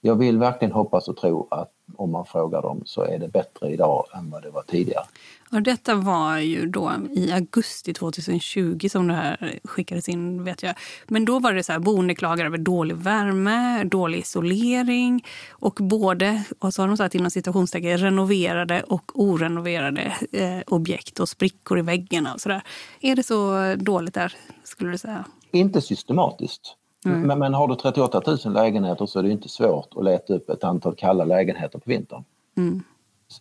jag 0.00 0.14
vill 0.14 0.38
verkligen 0.38 0.72
hoppas 0.72 1.08
och 1.08 1.16
tro 1.16 1.48
att 1.50 1.72
om 1.96 2.10
man 2.10 2.26
frågar 2.26 2.62
dem 2.62 2.82
så 2.84 3.02
är 3.02 3.18
det 3.18 3.28
bättre 3.28 3.70
idag 3.70 4.06
än 4.14 4.30
vad 4.30 4.42
det 4.42 4.50
var 4.50 4.62
tidigare. 4.62 5.04
Ja, 5.50 5.60
detta 5.60 5.94
var 5.94 6.38
ju 6.38 6.66
då 6.66 6.92
i 7.10 7.32
augusti 7.32 7.94
2020 7.94 8.88
som 8.88 9.08
det 9.08 9.14
här 9.14 9.58
skickades 9.64 10.08
in. 10.08 10.44
vet 10.44 10.62
jag. 10.62 10.74
Men 11.08 11.24
då 11.24 11.38
var 11.38 11.52
det 11.52 11.62
så 11.62 11.72
här, 11.72 11.78
boende 11.78 12.14
klagar 12.14 12.46
över 12.46 12.58
dålig 12.58 12.96
värme, 12.96 13.84
dålig 13.84 14.18
isolering 14.18 15.24
och 15.50 15.74
både, 15.74 16.44
och 16.58 16.74
så 16.74 16.82
har 16.82 16.88
de 16.88 16.96
sagt 16.96 17.14
inom 17.14 17.30
citationstecken, 17.30 17.98
renoverade 17.98 18.82
och 18.82 19.12
orenoverade 19.14 20.16
eh, 20.32 20.58
objekt 20.66 21.20
och 21.20 21.28
sprickor 21.28 21.78
i 21.78 21.82
väggarna 21.82 22.34
och 22.34 22.40
sådär. 22.40 22.62
Är 23.00 23.16
det 23.16 23.22
så 23.22 23.74
dåligt 23.76 24.14
där, 24.14 24.34
skulle 24.64 24.90
du 24.90 24.98
säga? 24.98 25.24
Inte 25.50 25.80
systematiskt. 25.80 26.76
Men, 27.10 27.38
men 27.38 27.54
har 27.54 27.68
du 27.68 27.74
38 27.74 28.22
000 28.44 28.54
lägenheter 28.54 29.06
så 29.06 29.18
är 29.18 29.22
det 29.22 29.30
inte 29.30 29.48
svårt 29.48 29.88
att 29.96 30.04
leta 30.04 30.34
upp 30.34 30.50
ett 30.50 30.64
antal 30.64 30.94
kalla 30.94 31.24
lägenheter 31.24 31.78
på 31.78 31.90
vintern. 31.90 32.24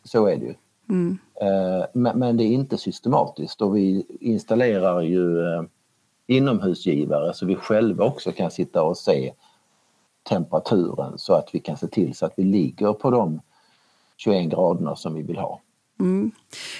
Så 0.04 0.28
är 0.28 0.38
det 0.38 0.46
ju. 0.46 0.56
Eh, 1.42 1.86
Men, 1.94 2.20
men 2.20 2.38
det 2.38 2.44
är 2.44 2.48
inte 2.48 2.78
systematiskt 2.78 3.62
och 3.62 3.76
vi 3.78 4.06
installerar 4.20 5.02
ju 5.02 5.40
eh, 5.40 5.64
inomhusgivare 6.28 7.34
så 7.34 7.46
vi 7.46 7.56
själva 7.56 8.06
också 8.06 8.32
kan 8.32 8.52
sitta 8.52 8.84
och 8.84 8.98
se 8.98 9.34
temperaturen 10.30 11.18
så 11.18 11.34
att 11.34 11.50
vi 11.56 11.60
kan 11.60 11.78
se 11.78 11.88
till 11.88 12.16
så 12.16 12.26
att 12.26 12.34
vi 12.36 12.44
ligger 12.44 12.94
på 12.94 13.10
de 13.10 13.42
21 14.18 14.50
graderna 14.50 14.96
som 14.96 15.14
vi 15.14 15.22
vill 15.22 15.38
ha. 15.38 15.60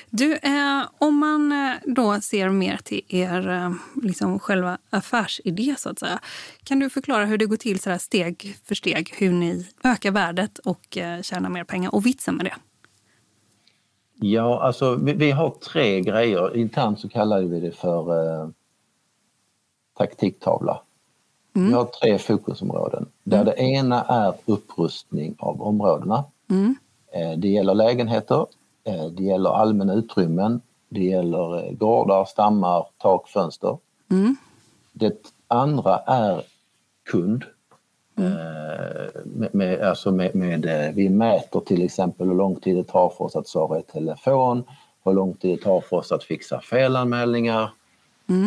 Du, 0.10 0.34
eh, 0.34 0.84
om 0.98 1.18
man 1.18 1.52
eh, 1.52 1.74
då 1.86 2.22
ser 2.22 2.50
mer 2.50 2.78
till 2.78 3.02
er 3.08 3.50
eh, 3.50 3.72
liksom 4.04 4.40
själva 4.40 4.78
affärsidé 4.90 5.76
så 5.78 5.90
att 5.90 6.00
säga. 6.00 6.20
Kan 6.64 6.80
du 6.80 6.90
förklara 6.90 7.26
hur 7.26 7.38
det 7.38 7.46
går 7.46 7.58
till 7.58 7.80
så 7.80 7.90
här 7.90 7.98
steg 7.98 8.56
för 8.66 8.76
steg? 8.76 9.14
Hur 9.18 9.32
ni 9.32 9.66
ökar 9.84 10.12
värdet 10.12 10.60
och 10.60 10.98
eh, 10.98 11.22
tjänar 11.22 11.50
mer 11.50 11.64
pengar 11.64 11.96
och 11.96 12.06
vitsen 12.06 12.36
med 12.36 12.46
det? 12.46 12.56
Ja, 14.24 14.62
alltså 14.62 14.96
vi, 14.96 15.14
vi 15.14 15.32
har 15.32 15.50
tre 15.50 16.02
grejer. 16.02 16.58
Internt 16.58 17.00
så 17.00 17.10
kallar 17.10 17.42
vi 17.42 17.60
det 17.60 17.72
för 17.72 18.42
eh, 18.42 18.50
taktiktavla. 19.98 20.82
Vi 21.54 21.74
har 21.74 21.86
tre 21.86 22.18
fokusområden 22.18 23.08
där 23.24 23.46
det 23.46 23.54
ena 23.54 24.04
är 24.04 24.34
upprustning 24.46 25.36
av 25.40 25.62
områdena. 25.62 26.24
Eh, 27.14 27.38
det 27.38 27.48
gäller 27.48 27.74
lägenheter, 27.74 28.46
det 29.18 29.24
gäller 29.24 29.50
allmänna 29.50 29.94
utrymmen, 29.94 30.62
det 30.90 31.04
gäller 31.04 31.66
eh, 31.66 31.74
gårdar, 31.74 32.26
stammar, 32.26 32.86
tak, 32.98 33.30
fönster. 33.30 33.78
Det 34.92 35.34
andra 35.48 35.98
är 35.98 36.42
kund. 37.12 37.44
Eh, 38.18 39.22
med, 39.26 39.56
med, 39.56 39.82
alltså 39.82 40.12
med, 40.12 40.36
med, 40.36 40.66
eh, 40.66 40.94
vi 40.94 41.10
mäter 41.10 41.60
till 41.60 41.86
exempel 41.86 42.28
hur 42.28 42.36
lång 42.36 42.56
tid 42.56 42.76
det 42.76 42.84
tar 42.84 43.10
för 43.10 43.26
oss 43.26 43.36
att 43.36 43.48
svara 43.48 43.80
i 43.80 43.84
telefon, 43.84 44.64
hur 45.04 45.14
lång 45.14 45.34
tid 45.34 45.58
det 45.58 45.64
tar 45.64 45.82
för 45.82 45.98
oss 45.98 46.12
att 46.12 46.24
fixa 46.24 46.62
felanmälningar 46.62 47.72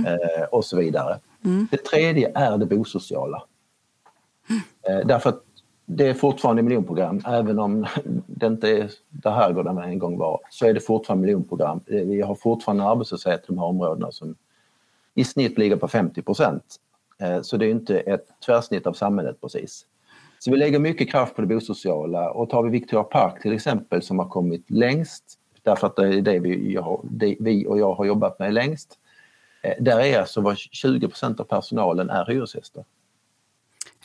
eh, 0.06 0.44
och 0.50 0.64
så 0.64 0.76
vidare. 0.76 1.18
Det 1.70 1.84
tredje 1.84 2.32
är 2.34 2.58
det 2.58 2.66
bosociala. 2.66 3.42
Eh, 4.88 5.06
därför 5.06 5.30
att 5.30 5.42
det 5.86 6.08
är 6.08 6.14
fortfarande 6.14 6.62
miljonprogram, 6.62 7.20
även 7.26 7.58
om 7.58 7.86
det 8.26 8.46
inte 8.46 8.70
är 8.70 8.90
där 9.10 9.30
herrgården 9.30 9.78
en 9.78 9.98
gång 9.98 10.18
var, 10.18 10.40
så 10.50 10.66
är 10.66 10.74
det 10.74 10.80
fortfarande 10.80 11.26
miljonprogram. 11.26 11.80
Eh, 11.86 12.00
vi 12.00 12.20
har 12.20 12.34
fortfarande 12.34 12.84
arbetslöshet 12.84 13.40
i 13.40 13.46
de 13.46 13.58
här 13.58 13.66
områdena 13.66 14.12
som 14.12 14.34
i 15.14 15.24
snitt 15.24 15.58
ligger 15.58 15.76
på 15.76 15.88
50 15.88 16.22
procent. 16.22 16.76
Eh, 17.18 17.42
så 17.42 17.56
det 17.56 17.66
är 17.66 17.70
inte 17.70 17.98
ett 17.98 18.26
tvärsnitt 18.46 18.86
av 18.86 18.92
samhället 18.92 19.40
precis. 19.40 19.86
Så 20.38 20.50
vi 20.50 20.56
lägger 20.56 20.78
mycket 20.78 21.10
kraft 21.10 21.34
på 21.34 21.40
det 21.40 21.46
bosociala 21.46 22.30
och 22.30 22.50
tar 22.50 22.62
vi 22.62 22.70
Victoria 22.70 23.04
Park 23.04 23.42
till 23.42 23.52
exempel 23.52 24.02
som 24.02 24.18
har 24.18 24.28
kommit 24.28 24.70
längst 24.70 25.38
därför 25.64 25.86
att 25.86 25.96
det 25.96 26.08
är 26.08 26.22
det 26.22 26.38
vi, 26.38 26.72
jag, 26.72 27.00
det 27.04 27.36
vi 27.40 27.66
och 27.66 27.78
jag 27.78 27.94
har 27.94 28.04
jobbat 28.04 28.38
med 28.38 28.54
längst. 28.54 28.98
Eh, 29.62 29.74
där 29.80 30.00
är 30.00 30.20
alltså 30.20 30.40
var 30.40 30.54
20 30.54 31.08
procent 31.08 31.40
av 31.40 31.44
personalen 31.44 32.10
är 32.10 32.26
hyresgäster. 32.26 32.84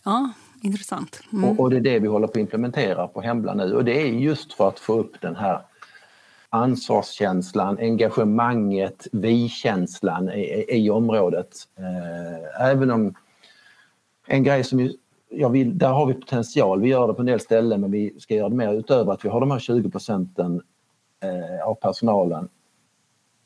Ja, 0.05 0.31
intressant. 0.61 1.19
Mm. 1.33 1.49
Och, 1.49 1.59
och, 1.59 1.69
det 1.69 1.77
är 1.77 1.81
det 1.81 1.99
vi 1.99 2.07
håller 2.07 2.27
på 2.27 2.31
att 2.31 2.37
implementera 2.37 3.07
på 3.07 3.21
Hembla 3.21 3.53
nu 3.53 3.75
och 3.75 3.85
det 3.85 4.01
är 4.01 4.05
just 4.05 4.53
för 4.53 4.67
att 4.67 4.79
få 4.79 4.99
upp 4.99 5.21
den 5.21 5.35
här 5.35 5.61
ansvarskänslan, 6.49 7.77
engagemanget, 7.79 9.07
vi-känslan 9.11 10.29
i, 10.29 10.65
i, 10.69 10.89
området. 10.89 11.55
Eh, 11.77 12.67
även 12.69 12.91
om 12.91 13.15
en 14.27 14.43
grej 14.43 14.63
som 14.63 14.91
jag 15.29 15.49
vill, 15.49 15.77
där 15.77 15.89
har 15.89 16.05
vi 16.05 16.13
potential, 16.13 16.81
vi 16.81 16.87
gör 16.87 17.07
det 17.07 17.13
på 17.13 17.21
en 17.21 17.25
del 17.25 17.39
ställen 17.39 17.81
men 17.81 17.91
vi 17.91 18.19
ska 18.19 18.35
göra 18.35 18.49
det 18.49 18.55
mer 18.55 18.73
utöver 18.73 19.13
att 19.13 19.25
vi 19.25 19.29
har 19.29 19.39
de 19.39 19.51
här 19.51 19.59
20 19.59 19.89
procenten 19.89 20.61
eh, 21.23 21.67
av 21.67 21.75
personalen 21.75 22.49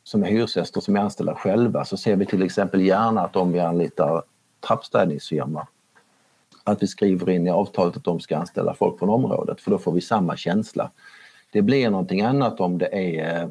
som 0.04 0.24
är 0.24 0.28
hyresgäster 0.28 0.82
som 0.82 0.96
är 0.96 1.00
anställda 1.00 1.36
själva 1.36 1.86
så 1.86 1.98
ser 1.98 2.16
vi 2.16 2.26
till 2.26 2.44
exempel 2.44 2.82
gärna 2.82 3.22
att 3.22 3.36
om 3.36 3.52
vi 3.52 3.60
anlitar 3.60 4.24
trappstädningsfirma 4.68 5.68
att 6.64 6.84
vi 6.84 6.88
skriver 6.88 7.30
in 7.30 7.48
i 7.48 7.50
avtalet 7.50 7.98
att 7.98 8.04
de 8.04 8.20
ska 8.20 8.38
anställa 8.38 8.74
folk 8.74 9.00
från 9.00 9.10
området 9.10 9.62
för 9.62 9.72
då 9.72 9.78
får 9.78 9.92
vi 9.92 10.02
samma 10.02 10.38
känsla. 10.38 10.92
Det 11.52 11.62
blir 11.62 11.90
någonting 11.90 12.22
annat 12.22 12.60
om 12.60 12.78
det 12.78 13.18
är 13.18 13.44
eh, 13.44 13.50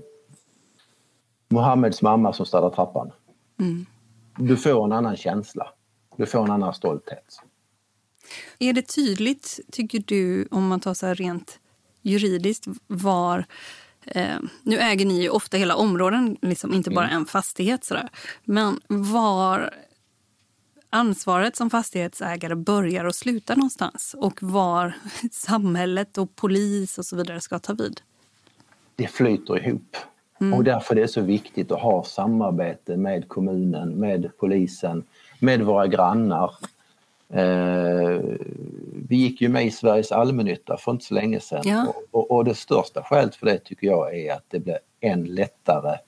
Mohammeds 1.48 2.02
mamma 2.02 2.32
som 2.32 2.46
städar 2.46 2.70
trappan. 2.70 3.10
Mm. 3.60 3.86
Du 4.38 4.56
får 4.56 4.84
en 4.84 4.92
annan 4.92 5.16
känsla. 5.16 5.68
Du 6.16 6.26
får 6.26 6.44
en 6.44 6.50
annan 6.50 6.74
stolthet. 6.74 7.42
Är 8.58 8.72
det 8.72 8.82
tydligt, 8.82 9.60
tycker 9.72 10.02
du, 10.06 10.48
om 10.50 10.68
man 10.68 10.80
tar 10.80 10.94
så 10.94 11.06
här 11.06 11.14
rent 11.14 11.58
juridiskt, 12.02 12.66
var... 12.86 13.44
Eh, 14.06 14.36
nu 14.62 14.78
äger 14.78 15.06
ni 15.06 15.22
ju 15.22 15.28
ofta 15.28 15.56
hela 15.56 15.76
områden, 15.76 16.36
liksom 16.42 16.74
inte 16.74 16.90
bara 16.90 17.06
mm. 17.06 17.16
en 17.16 17.26
fastighet. 17.26 17.84
Sådär. 17.84 18.08
Men 18.44 18.80
var 18.88 19.74
ansvaret 20.92 21.56
som 21.56 21.70
fastighetsägare 21.70 22.54
börjar 22.54 23.04
och 23.04 23.14
slutar 23.14 23.56
någonstans 23.56 24.14
och 24.18 24.42
var 24.42 24.94
samhället 25.32 26.18
och 26.18 26.36
polis 26.36 26.98
och 26.98 27.06
så 27.06 27.16
vidare 27.16 27.40
ska 27.40 27.58
ta 27.58 27.72
vid? 27.72 28.00
Det 28.96 29.06
flyter 29.06 29.66
ihop. 29.66 29.96
Mm. 30.40 30.54
Och 30.54 30.64
därför 30.64 30.96
är 30.96 31.00
det 31.00 31.08
så 31.08 31.20
viktigt 31.20 31.72
att 31.72 31.80
ha 31.80 32.04
samarbete 32.04 32.96
med 32.96 33.28
kommunen, 33.28 33.88
med 33.88 34.30
polisen, 34.38 35.04
med 35.38 35.62
våra 35.62 35.86
grannar. 35.86 36.54
Eh, 37.32 38.20
vi 39.08 39.16
gick 39.16 39.40
ju 39.40 39.48
med 39.48 39.66
i 39.66 39.70
Sveriges 39.70 40.12
allmännytta 40.12 40.76
för 40.76 40.92
inte 40.92 41.04
så 41.04 41.14
länge 41.14 41.40
sedan 41.40 41.62
ja. 41.64 41.86
och, 41.86 42.20
och, 42.20 42.30
och, 42.30 42.44
det 42.44 42.54
största 42.54 43.02
skälet 43.02 43.34
för 43.34 43.46
det 43.46 43.58
tycker 43.58 43.86
jag 43.86 44.18
är 44.18 44.32
att 44.32 44.44
det 44.48 44.58
blir 44.58 44.78
än 45.00 45.24
lättare 45.24 45.98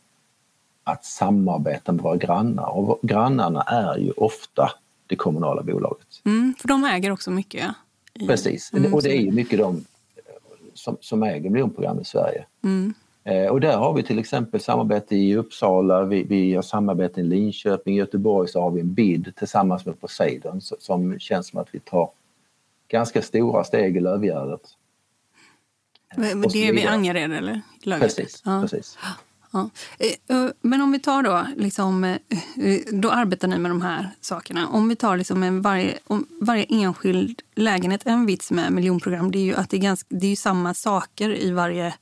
att 0.85 1.05
samarbeta 1.05 1.93
med 1.93 2.03
våra 2.03 2.17
grannar 2.17 2.69
och 2.69 2.99
grannarna 3.03 3.63
är 3.63 3.99
ju 3.99 4.11
ofta 4.11 4.71
det 5.07 5.17
kommunala 5.17 5.63
bolaget. 5.63 6.07
Mm, 6.25 6.55
för 6.59 6.69
de 6.69 6.85
äger 6.85 7.11
också 7.11 7.31
mycket. 7.31 7.71
I... 8.15 8.27
Precis, 8.27 8.73
mm, 8.73 8.95
och 8.95 9.03
det 9.03 9.17
är 9.17 9.21
ju 9.21 9.33
mycket 9.33 9.59
de 9.59 9.85
som, 10.75 10.97
som 11.01 11.23
äger 11.23 11.51
miljonprogram 11.51 12.01
i 12.01 12.05
Sverige. 12.05 12.45
Mm. 12.65 12.95
Eh, 13.25 13.47
och 13.47 13.61
där 13.61 13.77
har 13.77 13.93
vi 13.93 14.03
till 14.03 14.19
exempel 14.19 14.61
samarbete 14.61 15.17
i 15.17 15.37
Uppsala, 15.37 16.05
vi, 16.05 16.23
vi 16.23 16.55
har 16.55 16.63
samarbete 16.63 17.21
i 17.21 17.25
Linköping, 17.25 17.95
i 17.95 17.99
Göteborg 17.99 18.49
så 18.49 18.61
har 18.61 18.71
vi 18.71 18.81
en 18.81 18.95
BID 18.95 19.33
tillsammans 19.37 19.87
med 19.87 20.01
Poseidon 20.01 20.61
som 20.61 21.19
känns 21.19 21.49
som 21.49 21.61
att 21.61 21.69
vi 21.73 21.81
tar 21.81 22.11
ganska 22.89 23.23
stora 23.23 23.65
steg 23.65 23.97
i 23.97 24.01
Lövgärdet. 24.01 24.61
Det 26.17 26.69
är 26.69 26.73
vid 26.73 26.87
Angered 26.87 27.33
eller? 27.33 27.61
Lövet. 27.83 28.03
Precis, 28.03 28.43
ja. 28.45 28.61
precis. 28.63 28.99
Ja. 29.55 29.71
Eh, 29.99 30.51
men 30.61 30.81
om 30.81 30.93
vi 30.93 30.99
tar 30.99 31.23
då, 31.23 31.47
liksom, 31.57 32.05
eh, 32.05 32.19
då 32.93 33.11
arbetar 33.11 33.49
ni 33.49 33.59
med 33.59 33.71
de 33.71 33.83
här 33.83 34.11
sakerna. 34.21 34.69
Om 34.69 34.89
vi 34.89 34.97
tar 34.97 35.17
liksom 35.17 35.43
en 35.43 35.63
varje, 35.63 35.99
varje 36.41 36.65
enskild 36.65 37.43
lägenhet, 37.55 38.03
en 38.05 38.27
vits 38.27 38.51
med 38.51 38.73
miljonprogram, 38.73 39.31
det 39.31 39.39
är 39.39 39.45
ju 39.45 39.55
att 39.55 39.71
det 39.71 39.77
är, 39.77 39.81
ganska, 39.81 40.07
det 40.11 40.27
är 40.27 40.37
samma 40.37 40.75
saker 40.75 41.43
i 41.43 41.51
varje 41.51 41.95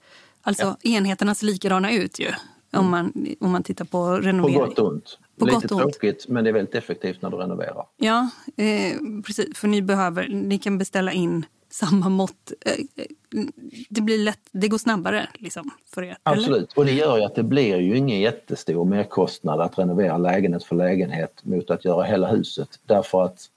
Alltså 0.43 0.77
ja. 0.83 0.91
enheterna 0.91 1.35
ser 1.35 1.47
likadana 1.47 1.93
ut 1.93 2.19
ju. 2.19 2.29
Om 2.77 2.91
man, 2.91 3.27
om 3.41 3.51
man 3.51 3.63
tittar 3.63 3.85
på 3.85 4.17
renovering. 4.17 4.59
På 4.59 4.67
gott 4.67 4.79
och 4.79 4.89
ont. 4.89 5.19
På 5.39 5.47
Lite 5.47 5.69
tråkigt 5.69 6.29
men 6.29 6.45
det 6.45 6.51
är 6.51 6.55
väldigt 6.55 6.75
effektivt 6.75 7.23
när 7.23 7.31
du 7.31 7.37
renoverar. 7.37 7.87
Ja, 7.97 8.29
eh, 8.57 8.97
precis. 9.27 9.59
För 9.59 9.69
ni, 9.69 9.83
behöver, 9.83 10.29
ni 10.29 10.59
kan 10.59 10.79
beställa 10.79 11.13
in 11.13 11.47
samma 11.73 12.09
mått. 12.09 12.53
Eh, 12.67 13.07
det 13.89 14.01
blir 14.01 14.19
lätt, 14.19 14.41
det 14.53 14.69
går 14.69 14.79
snabbare 14.79 15.29
liksom, 15.35 15.71
för 15.95 16.03
er. 16.03 16.17
Absolut, 16.23 16.57
eller? 16.57 16.79
och 16.79 16.85
det 16.85 16.93
gör 16.93 17.19
ju 17.19 17.25
att 17.25 17.35
det 17.35 17.43
blir 17.43 17.77
ju 17.77 17.97
ingen 17.97 18.21
jättestor 18.21 18.85
merkostnad 18.85 19.61
att 19.61 19.79
renovera 19.79 20.19
lägenhet 20.19 20.65
för 20.65 20.77
lägenhet 20.77 21.41
mot 21.43 21.71
att 21.71 21.85
göra 21.85 22.05
hela 22.05 22.27
huset. 22.27 22.69
Därför 22.87 23.25
att 23.25 23.49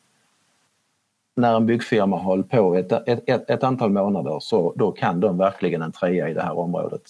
när 1.35 1.55
en 1.55 1.65
byggfirma 1.65 2.17
hållit 2.17 2.49
på 2.49 2.75
ett, 2.75 2.91
ett, 2.91 3.23
ett, 3.29 3.49
ett, 3.49 3.63
antal 3.63 3.91
månader 3.91 4.39
så 4.39 4.73
då 4.75 4.91
kan 4.91 5.19
de 5.19 5.37
verkligen 5.37 5.81
en 5.81 5.91
trea 5.91 6.29
i 6.29 6.33
det 6.33 6.41
här 6.41 6.57
området. 6.57 7.01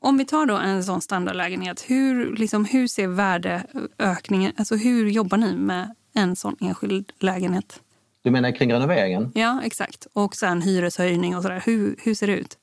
Om 0.00 0.18
vi 0.18 0.24
tar 0.24 0.46
då 0.46 0.56
en 0.56 0.84
sån 0.84 1.00
standardlägenhet, 1.00 1.84
hur, 1.88 2.36
liksom, 2.36 2.64
hur 2.64 2.86
ser 2.86 3.08
värdeökningen, 3.08 4.52
alltså 4.56 4.76
hur 4.76 5.08
jobbar 5.08 5.38
ni 5.38 5.56
med 5.56 5.94
en 6.14 6.36
sån 6.36 6.56
enskild 6.60 7.12
lägenhet? 7.18 7.80
Du 8.26 8.30
menar 8.30 8.50
kring 8.50 8.72
renoveringen? 8.72 9.32
Ja, 9.34 9.60
exakt. 9.64 10.06
Och 10.12 10.34
sen 10.34 10.62
hyreshöjning 10.62 11.36
och 11.36 11.42
sådär. 11.42 11.62
Hur, 11.66 11.96
hur 12.02 12.14
ser 12.14 12.26
det 12.26 12.32
ut? 12.32 12.58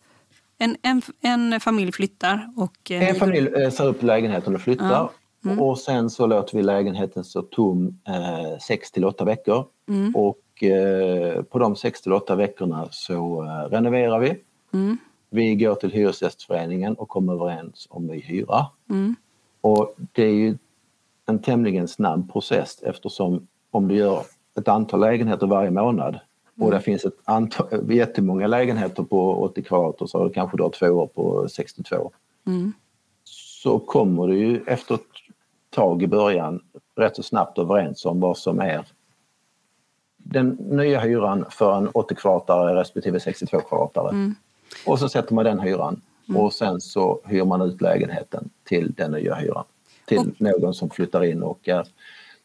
En, 0.58 0.78
en, 0.82 1.02
en 1.22 1.60
familj 1.60 1.92
flyttar 1.92 2.54
och... 2.56 2.92
Eh, 2.92 3.10
en 3.10 3.16
familj 3.16 3.50
går... 3.50 3.62
Eh, 3.62 3.70
ser 3.70 3.88
upp 3.88 4.04
lägenheten 4.04 4.56
och 4.56 4.62
flyttar. 4.62 4.90
Ja. 4.92 5.12
Mm. 5.46 5.60
Och 5.60 5.80
sen 5.80 6.10
så 6.10 6.28
låter 6.28 6.58
vi 6.58 6.64
lägenheten 6.64 7.24
stå 7.24 7.42
tom 7.42 8.00
eh, 8.08 8.60
6 8.60 8.92
till 8.92 9.06
8 9.06 9.26
veckor. 9.26 9.66
Mm. 9.90 10.16
Och 10.16 10.38
Eh, 10.64 11.44
på 11.44 11.60
de 11.60 11.76
6 11.76 12.02
till 12.02 12.14
8 12.14 12.36
veckorna 12.36 12.88
så 12.92 13.44
eh, 13.44 13.70
renoverar 13.72 14.20
vi. 14.20 14.42
Mm. 14.74 14.98
Vi 15.30 15.56
går 15.56 15.76
till 15.76 15.92
Hyresgästföreningen 15.92 16.96
och 16.96 17.10
kommer 17.10 17.34
överens 17.34 17.88
om 17.90 18.08
ny 18.08 18.20
hyra. 18.20 18.66
Mm. 18.90 19.16
Och 19.62 19.96
det 20.12 20.24
är 20.24 20.34
ju 20.34 20.58
en 21.26 21.40
tämligen 21.40 21.88
snabb 21.88 22.34
process 22.34 22.84
eftersom 22.84 23.48
om 23.72 23.88
du 23.88 23.96
gör 23.96 24.24
ett 24.60 24.68
antal 24.68 25.00
lägenheter 25.00 25.48
varje 25.48 25.72
månad 25.72 26.20
och 26.60 26.70
det 26.70 26.76
mm. 26.76 26.82
finns 26.82 27.06
ett 27.06 27.18
antal, 27.24 27.94
jättemånga 27.94 28.48
lägenheter 28.48 29.04
på 29.04 29.44
80 29.44 29.64
kvadrat 29.64 30.02
och 30.02 30.10
så 30.10 30.18
har 30.18 30.26
du 30.26 30.34
kanske 30.34 30.58
då 30.58 30.70
två 30.70 30.88
år 30.88 31.08
på 31.08 31.48
62. 31.50 32.12
Mm. 32.48 32.74
Så 33.24 33.80
kommer 33.80 34.28
du 34.28 34.38
ju 34.38 34.64
efter 34.68 34.96
ett 34.96 35.02
tag 35.70 36.04
i 36.04 36.08
början 36.08 36.62
rätt 36.96 37.16
så 37.16 37.24
snabbt 37.24 37.58
överens 37.58 38.06
om 38.06 38.20
vad 38.20 38.38
som 38.38 38.60
är 38.60 38.86
den 40.18 40.50
nya 40.50 41.00
hyran 41.00 41.46
för 41.50 41.78
en 41.78 41.88
80 41.88 42.16
kvadratare 42.16 42.80
respektive 42.80 43.20
62 43.20 43.60
kvadratare. 43.60 44.10
Mm. 44.10 44.36
Och 44.86 45.00
så 45.00 45.10
sätter 45.10 45.34
man 45.34 45.46
den 45.46 45.60
hyran 45.60 46.02
mm. 46.30 46.42
och 46.42 46.54
sen 46.54 46.82
så 46.82 47.22
hyr 47.26 47.44
man 47.46 47.62
ut 47.62 47.82
lägenheten 47.82 48.50
till 48.64 48.94
den 48.94 49.12
nya 49.12 49.36
hyran. 49.36 49.64
Till 50.06 50.18
och, 50.18 50.42
någon 50.42 50.74
som 50.74 50.90
flyttar 50.90 51.24
in 51.24 51.44
och 51.44 51.70
är 51.70 51.88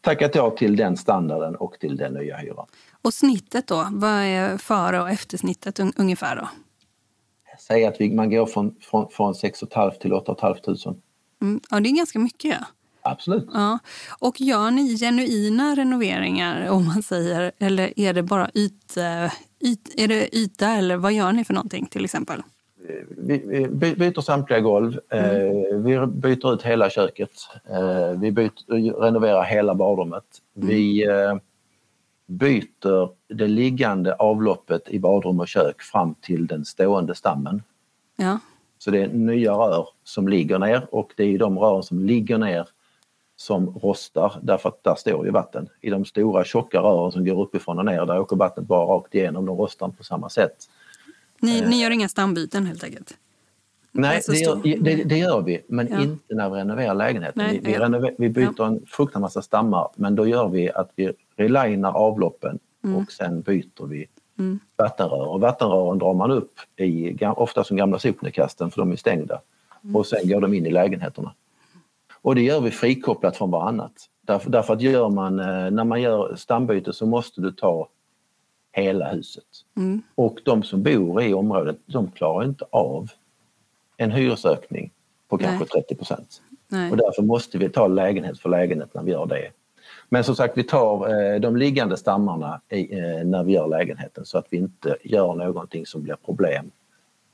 tackat 0.09 0.35
ja 0.35 0.51
till 0.51 0.77
den 0.77 0.97
standarden 0.97 1.57
och 1.57 1.77
till 1.81 1.97
den 1.97 2.15
nya 2.15 2.37
hyran. 2.37 2.67
Och 3.03 3.15
snittet 3.15 3.67
då? 3.67 3.89
Vad 3.93 4.11
är 4.11 4.59
före 4.59 5.01
och 5.01 5.11
eftersnittet 5.11 5.81
un 5.81 5.93
ungefär 5.97 6.37
då? 6.37 6.49
Säg 7.61 7.85
att 7.85 8.01
vi, 8.01 8.15
man 8.15 8.31
går 8.31 8.47
från, 8.47 8.75
från, 8.81 9.09
från 9.11 9.35
6 9.35 9.61
500 9.75 9.97
till 10.01 10.13
8 10.13 10.37
500. 10.41 10.95
Mm, 11.43 11.61
ja, 11.71 11.81
det 11.81 11.89
är 11.89 11.97
ganska 11.97 12.19
mycket. 12.19 12.57
Ja. 12.61 12.67
Absolut. 13.03 13.49
Ja. 13.53 13.79
Och 14.19 14.41
gör 14.41 14.71
ni 14.71 14.97
genuina 14.97 15.77
renoveringar 15.77 16.69
om 16.69 16.87
man 16.87 17.03
säger 17.03 17.53
eller 17.59 17.99
är 17.99 18.15
det 18.15 18.23
bara 18.23 18.51
yt, 18.55 18.97
yt, 19.61 19.95
är 19.97 20.09
det 20.09 20.37
yta 20.37 20.69
eller 20.69 20.97
vad 20.97 21.13
gör 21.13 21.33
ni 21.33 21.45
för 21.45 21.55
någonting 21.55 21.87
till 21.87 22.05
exempel? 22.05 22.43
Vi, 23.09 23.67
byter 23.97 24.21
samtliga 24.21 24.61
golv, 24.61 25.01
mm. 25.09 25.25
Eh, 25.37 25.79
vi 25.79 26.07
byter 26.07 26.55
ut 26.55 26.63
hela 26.63 26.91
köket, 26.91 27.31
eh, 27.71 28.21
vi 28.21 28.33
byter, 28.33 29.01
renoverar 29.01 29.43
hela 29.43 29.75
badrummet. 29.75 30.25
Mm. 30.57 30.69
Vi 30.69 31.07
eh, 31.07 31.37
byter 32.27 33.11
det 33.29 33.47
liggande 33.47 34.15
avloppet 34.15 34.89
i 34.89 34.99
badrum 34.99 35.41
och 35.41 35.49
kök 35.49 35.83
fram 35.83 36.15
till 36.15 36.47
den 36.47 36.65
stående 36.65 37.15
stammen. 37.15 37.63
Ja. 38.17 38.39
Så 38.79 38.91
det 38.91 39.03
är 39.03 39.09
nya 39.09 39.53
rör 39.53 39.89
som 40.05 40.29
ligger 40.29 40.59
ner 40.59 40.87
och 40.91 41.13
det 41.17 41.25
är 41.25 41.39
de 41.39 41.59
rören 41.59 41.83
som 41.83 42.01
ligger 42.01 42.39
ner 42.39 42.69
som 43.37 43.79
rostar 43.79 44.33
därför 44.43 44.69
att 44.69 44.85
där 44.85 44.95
står 44.95 45.27
ju 45.27 45.33
vatten. 45.33 45.69
I 45.81 45.91
de 45.91 46.05
stora 46.05 46.45
tjocka 46.45 46.81
rören 46.81 47.13
som 47.13 47.25
går 47.25 47.43
uppifrån 47.43 47.79
och 47.79 47.85
ner 47.85 48.07
där 48.07 48.21
åker 48.21 48.37
vattnet 48.37 48.67
bara 48.67 48.85
rakt 48.85 49.15
igenom, 49.15 49.47
de 49.47 49.57
rostar 49.57 49.89
på 49.89 50.05
samma 50.05 50.29
sätt. 50.29 50.57
Ni, 51.41 51.61
ni 51.61 51.83
gör 51.83 51.91
inga 51.91 52.09
stambyten 52.09 52.67
helt 52.67 52.85
enkelt? 52.85 53.17
Nej, 53.93 54.23
det 54.29 54.39
gör, 54.39 54.81
det, 54.81 55.05
det 55.05 55.19
gör, 55.19 55.43
vi, 55.43 55.63
men 55.69 55.89
ja. 55.91 56.01
inte 56.01 56.35
när 56.35 56.51
vi 56.51 56.57
renoverar 56.57 56.95
lägenheten. 56.95 57.45
Nej, 57.47 57.61
vi, 57.63 57.73
vi, 57.73 57.79
renover, 57.79 58.15
vi 58.19 58.29
byter 58.29 58.55
ja. 58.59 58.67
en 58.67 58.87
fruktansvärd 58.87 59.21
massa 59.21 59.43
stammar 59.43 59.89
men 59.95 60.15
då 60.15 60.27
gör 60.27 60.49
vi 60.49 60.71
att 60.71 60.91
vi 60.97 61.13
relinar 61.37 61.93
avloppen 61.93 62.59
mm. 62.85 62.97
och 62.97 63.13
sen 63.13 63.41
byter 63.41 63.87
vi 63.87 64.07
mm. 64.39 64.59
vattenrör. 64.77 65.29
Och 65.29 65.41
vattenrören 65.41 65.99
drar 65.99 66.15
man 66.15 66.31
upp 66.31 66.53
i, 66.77 67.19
ofta 67.25 67.65
som 67.65 67.77
gamla 67.77 67.99
sopnedkasten 67.99 68.71
för 68.71 68.81
de 68.81 68.93
är 68.93 68.97
stängda. 68.97 69.41
och 69.95 70.07
sen 70.07 70.29
går 70.29 70.41
de 70.41 70.55
in 70.55 70.67
i 70.67 70.71
lägenheterna. 70.71 71.35
Och 72.23 72.35
det 72.35 72.43
gör 72.43 72.61
vi 72.61 72.71
frikopplat 72.71 73.37
från 73.37 73.51
varannat. 73.51 73.93
Därför, 74.21 74.51
därför 74.51 74.75
att 74.75 74.81
gör 74.81 75.09
man, 75.09 75.39
eh, 75.39 75.71
när 75.71 75.85
man 75.85 76.03
gör 76.03 76.37
stambyte 76.37 76.93
så 76.93 77.07
måste 77.07 77.41
du 77.41 77.53
ta 77.53 77.89
hela 78.73 79.11
huset. 79.11 79.45
Mm. 79.77 80.03
Och 80.15 80.39
de 80.45 80.63
som 80.63 80.83
bor 80.83 81.23
i 81.23 81.35
området 81.35 81.79
de 81.87 82.11
klarar 82.11 82.45
inte 82.45 82.65
av 82.71 83.11
en 83.97 84.11
hyresökning 84.11 84.91
på 85.29 85.39
kanske 85.39 85.67
Nej. 85.75 85.85
30 85.85 85.95
procent. 85.95 86.43
Och 86.91 86.97
därför 86.97 87.23
måste 87.23 87.59
vi 87.59 87.69
ta 87.69 87.87
lägenhet 87.87 88.39
för 88.39 88.49
lägenhet 88.49 88.95
när 88.95 89.03
vi 89.03 89.13
gör 89.13 89.27
det. 89.27 89.51
Men 90.09 90.25
som 90.25 90.37
sagt, 90.37 90.59
vi 90.59 90.63
tar 90.63 91.09
eh, 91.09 91.41
de 91.41 91.57
liggande 91.57 91.97
stammarna 91.97 92.61
i, 92.69 92.99
eh, 92.99 93.25
när 93.25 93.45
vi 93.45 93.53
gör 93.53 93.69
lägenheten 93.69 94.25
så 94.25 94.39
att 94.39 94.47
vi 94.51 94.57
inte 94.57 94.97
gör 95.05 95.35
någonting 95.35 95.87
som 95.87 96.03
blir 96.03 96.17
problem 96.25 96.71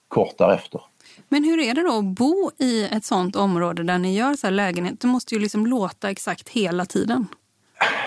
kort 0.08 0.38
därefter. 0.38 0.80
Men 1.28 1.44
hur 1.44 1.58
är 1.58 1.74
det 1.74 1.82
då 1.82 1.98
att 1.98 2.04
bo 2.04 2.50
i 2.58 2.84
ett 2.84 3.04
sånt 3.04 3.36
område 3.36 3.82
där 3.82 3.98
ni 3.98 4.16
gör 4.16 4.34
så 4.34 4.46
här 4.46 4.52
lägenhet? 4.54 5.00
Det 5.00 5.06
måste 5.06 5.34
ju 5.34 5.40
liksom 5.40 5.66
låta 5.66 6.10
exakt 6.10 6.48
hela 6.48 6.84
tiden. 6.84 7.26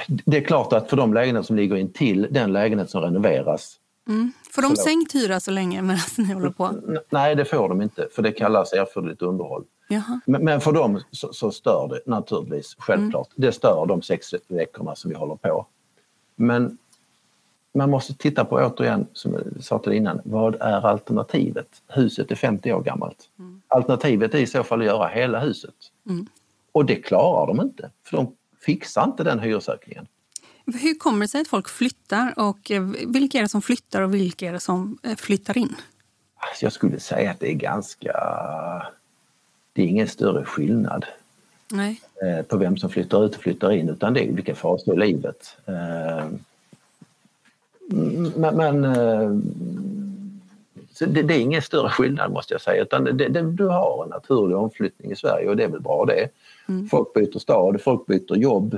Det 0.07 0.37
är 0.37 0.41
klart 0.41 0.73
att 0.73 0.89
för 0.89 0.97
de 0.97 1.13
lägenheter 1.13 1.45
som 1.47 1.55
ligger 1.55 1.75
in 1.75 1.93
till 1.93 2.27
den 2.31 2.53
lägenhet 2.53 2.89
som 2.89 3.01
renoveras 3.01 3.79
Mm. 4.07 4.31
Får 4.51 4.61
de 4.61 4.67
Förlåt. 4.67 4.83
sänkt 4.83 5.15
hyra 5.15 5.39
så 5.39 5.51
länge 5.51 5.81
medan 5.81 5.99
ni 6.17 6.33
håller 6.33 6.49
på? 6.49 6.71
Nej, 7.09 7.35
det 7.35 7.45
får 7.45 7.69
de 7.69 7.81
inte 7.81 8.07
för 8.11 8.21
det 8.23 8.31
kallas 8.31 8.73
erforderligt 8.73 9.21
underhåll. 9.21 9.63
Men, 10.25 10.43
men 10.43 10.61
för 10.61 10.71
dem 10.71 11.01
så, 11.11 11.33
så 11.33 11.51
stör 11.51 11.87
det 11.89 12.11
naturligtvis, 12.11 12.75
självklart. 12.79 13.29
Det 13.35 13.51
stör 13.51 13.85
de 13.85 14.01
sex 14.01 14.33
veckorna 14.47 14.95
som 14.95 15.09
vi 15.09 15.17
håller 15.17 15.35
på. 15.35 15.65
Men 16.35 16.77
man 17.73 17.89
måste 17.89 18.13
titta 18.13 18.45
på 18.45 18.55
återigen, 18.55 19.07
som 19.13 19.33
jag 19.33 19.63
sa 19.63 19.79
till 19.79 19.93
innan, 19.93 20.21
vad 20.23 20.55
är 20.55 20.85
alternativet? 20.85 21.67
Huset 21.87 22.31
är 22.31 22.35
50 22.35 22.73
år 22.73 22.81
gammalt. 22.81 23.29
Alternativet 23.67 24.33
är 24.33 24.39
i 24.39 24.47
så 24.47 24.63
fall 24.63 24.79
att 24.79 24.85
göra 24.85 25.07
hela 25.07 25.39
huset. 25.39 25.75
Och 26.71 26.85
det 26.85 26.95
klarar 26.95 27.47
de 27.47 27.61
inte, 27.61 27.89
för 28.03 28.17
de 28.17 28.35
fixar 28.67 29.03
inte 29.03 29.23
den 29.23 29.39
hyresökningen. 29.39 30.07
Hur 30.65 30.95
kommer 30.99 31.25
det 31.25 31.27
sig 31.27 31.41
att 31.41 31.47
folk 31.47 31.69
flyttar 31.69 32.33
och 32.37 32.71
eh, 32.71 32.81
vilka 33.07 33.37
är 33.37 33.41
det 33.41 33.49
som 33.49 33.61
flyttar 33.61 34.01
och 34.01 34.13
vilka 34.13 34.47
är 34.47 34.53
det 34.53 34.59
som 34.59 34.97
eh, 35.03 35.15
flyttar 35.15 35.57
in? 35.57 35.75
Alltså 36.37 36.65
jag 36.65 36.73
skulle 36.73 36.99
säga 36.99 37.31
att 37.31 37.39
det 37.39 37.51
är 37.51 37.53
ganska... 37.55 38.13
Det 39.73 39.81
är 39.81 39.85
ingen 39.85 40.07
större 40.07 40.45
skillnad. 40.45 41.05
Nej. 41.71 42.01
eh, 42.23 42.45
på 42.45 42.57
vem 42.57 42.77
som 42.77 42.89
flyttar 42.89 43.25
ut 43.25 43.35
och 43.35 43.41
flyttar 43.41 43.71
in 43.71 43.89
utan 43.89 44.13
det 44.13 44.25
är 44.25 44.31
olika 44.31 44.55
faser 44.55 44.93
i 44.93 44.97
livet. 44.97 45.57
Eh, 45.65 46.25
Men, 48.35 48.55
men 48.55 48.81
det, 50.99 51.23
det 51.23 51.33
är 51.33 51.39
ingen 51.39 51.61
större 51.61 51.89
skillnad 51.89 52.31
måste 52.31 52.53
jag 52.53 52.61
säga 52.61 52.81
utan 52.81 53.03
det, 53.03 53.29
det, 53.29 53.41
du 53.41 53.65
har 53.67 54.03
en 54.03 54.09
naturlig 54.09 54.57
omflyttning 54.57 55.11
i 55.11 55.15
Sverige 55.15 55.49
och 55.49 55.55
det 55.57 55.63
är 55.63 55.67
väl 55.67 55.81
bra 55.81 56.05
det. 56.05 56.29
Folk 56.91 57.13
byter 57.13 57.39
stad, 57.39 57.81
folk 57.81 58.05
byter 58.05 58.35
jobb. 58.35 58.73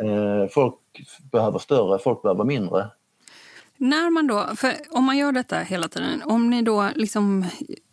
Eh, 0.00 0.48
Folk 0.50 0.74
behöver 1.32 1.58
större, 1.58 1.98
folk 1.98 2.22
behöver 2.22 2.44
mindre. 2.44 2.86
När 3.76 4.10
man 4.10 4.26
då, 4.26 4.46
för 4.56 4.72
om 4.90 5.04
man 5.04 5.16
gör 5.18 5.32
detta 5.32 5.58
hela 5.58 5.88
tiden, 5.88 6.22
om 6.24 6.50
ni 6.50 6.62
då 6.62 6.88
liksom, 6.94 7.44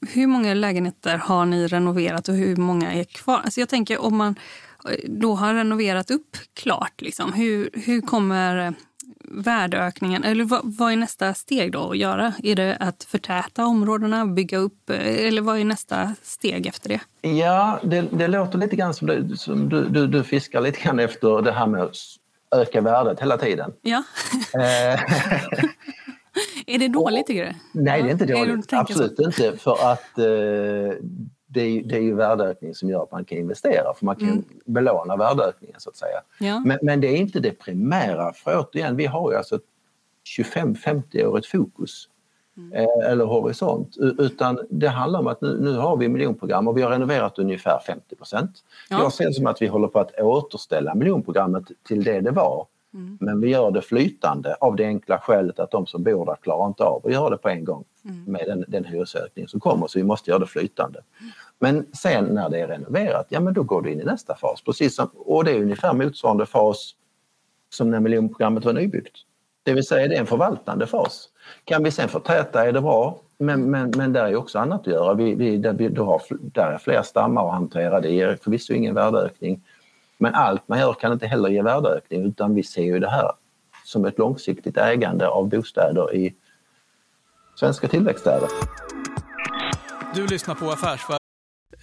hur 0.09 0.27
många 0.27 0.53
lägenheter 0.53 1.17
har 1.17 1.45
ni 1.45 1.67
renoverat 1.67 2.27
och 2.29 2.35
hur 2.35 2.55
många 2.55 2.93
är 2.93 3.03
kvar? 3.03 3.41
Alltså 3.43 3.59
jag 3.59 3.69
tänker 3.69 4.01
om 4.01 4.17
man 4.17 4.35
eh, 4.89 5.09
då 5.09 5.35
har 5.35 5.53
renoverat 5.53 6.11
upp 6.11 6.37
klart, 6.53 7.01
liksom, 7.01 7.33
hur, 7.33 7.69
hur 7.73 8.01
kommer 8.01 8.73
värdeökningen, 9.43 10.23
eller 10.23 10.43
vad, 10.43 10.61
vad 10.63 10.91
är 10.91 10.95
nästa 10.95 11.33
steg 11.33 11.71
då 11.71 11.91
att 11.91 11.97
göra? 11.97 12.33
Är 12.43 12.55
det 12.55 12.77
att 12.79 13.03
förtäta 13.03 13.65
områdena, 13.65 14.25
bygga 14.25 14.57
upp, 14.57 14.89
eh, 14.89 15.27
eller 15.27 15.41
vad 15.41 15.59
är 15.59 15.65
nästa 15.65 16.15
steg 16.21 16.67
efter 16.67 16.89
det? 16.89 17.29
Ja, 17.29 17.79
det, 17.83 18.01
det 18.11 18.27
låter 18.27 18.57
lite 18.57 18.75
grann 18.75 18.93
som, 18.93 19.07
du, 19.07 19.37
som 19.37 19.69
du, 19.69 19.85
du, 19.85 20.07
du 20.07 20.23
fiskar 20.23 20.61
lite 20.61 20.81
grann 20.81 20.99
efter 20.99 21.41
det 21.41 21.51
här 21.51 21.67
med 21.67 21.81
att 21.81 21.95
öka 22.55 22.81
värdet 22.81 23.19
hela 23.21 23.37
tiden. 23.37 23.71
Ja, 23.81 24.03
Eh, 24.53 24.99
är 26.67 26.79
det 26.79 26.87
dåligt 26.87 27.27
tycker 27.27 27.45
du? 27.45 27.81
Nej, 27.81 28.03
det 28.03 28.09
är 28.09 28.11
inte 28.11 28.25
dåligt. 28.25 28.73
Absolut 28.73 29.19
inte. 29.19 29.57
För 29.57 29.91
att 29.91 30.17
eh, 30.17 30.25
det, 31.55 31.61
är, 31.61 31.83
det 31.83 31.95
är 31.95 32.01
ju 32.01 32.15
värdeökning 32.15 32.75
som 32.75 32.89
gör 32.89 33.03
att 33.03 33.11
man 33.11 33.25
kan 33.25 33.37
investera. 33.37 33.93
För 33.93 34.05
man 34.05 34.15
kan 34.15 34.29
Mm. 34.29 34.43
belåna 34.65 35.15
värdeökningen 35.15 35.79
så 35.79 35.89
att 35.89 35.95
säga. 35.95 36.21
Ja. 36.39 36.59
Men, 36.65 36.79
men 36.81 37.01
det 37.01 37.07
är 37.07 37.15
inte 37.17 37.39
det 37.39 37.51
primära. 37.59 38.33
För 38.33 38.59
återigen, 38.59 38.95
vi 38.95 39.05
har 39.05 39.31
ju 39.31 39.37
alltså 39.37 39.55
ett 39.55 39.63
25-50-årigt 40.53 41.45
fokus. 41.51 42.09
Mm. 42.57 42.73
Eh, 42.73 43.11
eller 43.11 43.25
horisont. 43.25 43.97
Utan 44.17 44.59
det 44.69 44.87
handlar 44.87 45.19
om 45.19 45.27
att 45.27 45.41
nu, 45.41 45.57
nu 45.61 45.77
har 45.77 45.97
vi 45.97 46.09
miljonprogram 46.09 46.67
och 46.67 46.77
vi 46.77 46.81
har 46.81 46.89
renoverat 46.89 47.39
ungefär 47.39 47.79
50 47.87 48.15
procent. 48.15 48.51
Ja. 48.89 48.99
Jag 48.99 49.13
ser 49.13 49.25
det 49.25 49.33
som 49.33 49.47
att 49.47 49.61
vi 49.61 49.67
håller 49.67 49.87
på 49.87 49.99
att 49.99 50.19
återställa 50.19 50.95
miljonprogrammet 50.95 51.63
till 51.87 52.03
det 52.03 52.21
det 52.21 52.31
var. 52.31 52.67
Mm. 52.93 53.17
Men 53.21 53.41
vi 53.41 53.49
gör 53.49 53.71
det 53.71 53.81
flytande 53.81 54.55
av 54.59 54.75
det 54.75 54.85
enkla 54.85 55.19
skälet 55.19 55.59
att 55.59 55.71
de 55.71 55.85
som 55.85 56.03
bor 56.03 56.25
där 56.25 56.35
klarar 56.41 56.67
inte 56.67 56.83
av 56.83 57.01
att 57.05 57.11
göra 57.11 57.29
det 57.29 57.37
på 57.37 57.49
en 57.49 57.65
gång 57.65 57.83
Mm. 58.09 58.23
med 58.23 58.43
den, 58.47 58.65
den 58.67 58.85
hyresökning 58.85 59.47
som 59.47 59.59
kommer. 59.59 59.87
Så 59.87 59.99
vi 59.99 60.03
måste 60.03 60.29
göra 60.29 60.39
det 60.39 60.45
flytande. 60.47 60.99
Men 61.59 61.85
sen 61.93 62.25
när 62.25 62.49
det 62.49 62.59
är 62.59 62.67
renoverat, 62.67 63.27
ja 63.29 63.39
men 63.39 63.53
då 63.53 63.63
går 63.63 63.81
du 63.81 63.91
in 63.91 64.01
i 64.01 64.03
nästa 64.03 64.35
fas. 64.35 64.61
Precis 64.61 64.95
som, 64.95 65.07
och 65.13 65.43
det 65.43 65.51
är 65.51 65.61
ungefär 65.61 65.93
motsvarande 65.93 66.45
fas 66.45 66.91
som 67.69 67.91
när 67.91 67.99
miljonprogrammet 67.99 68.65
var 68.65 68.73
nybyggt. 68.73 69.17
Det 69.63 69.73
vill 69.73 69.83
säga 69.83 70.07
det 70.07 70.15
är 70.15 70.19
en 70.19 70.25
förvaltande 70.25 70.87
fas. 70.87 71.29
Kan 71.63 71.83
vi 71.83 71.91
sen 71.91 72.09
förtäta 72.09 72.67
är 72.67 72.71
det 72.71 72.81
bra, 72.81 73.19
men, 73.37 73.71
men, 73.71 73.93
men 73.97 74.13
där 74.13 74.25
är 74.25 74.35
också 74.35 74.59
annat 74.59 74.81
att 74.81 74.87
göra. 74.87 75.13
Vi, 75.13 75.35
vi, 75.35 75.57
där, 75.57 75.73
vi, 75.73 75.95
har, 75.97 76.21
där 76.29 76.71
är 76.71 76.77
fler 76.77 77.01
stammar 77.01 77.47
att 77.47 77.53
hantera, 77.53 78.01
det 78.01 78.09
ger 78.09 78.37
förvisso 78.41 78.73
ingen 78.73 78.95
värdeökning. 78.95 79.61
Men 80.17 80.33
allt 80.33 80.67
man 80.67 80.79
gör 80.79 80.93
kan 80.93 81.13
inte 81.13 81.27
heller 81.27 81.49
ge 81.49 81.61
värdeökning 81.61 82.25
utan 82.25 82.55
vi 82.55 82.63
ser 82.63 82.83
ju 82.83 82.99
det 82.99 83.09
här 83.09 83.31
som 83.85 84.05
ett 84.05 84.17
långsiktigt 84.17 84.77
ägande 84.77 85.27
av 85.27 85.49
bostäder 85.49 86.15
i 86.15 86.35
svenska 87.55 87.87
tillväxtstäder. 87.87 88.49
Du 90.15 90.27
lyssnar 90.27 90.55
på 90.55 90.65
Affärsvärlden. 90.65 91.24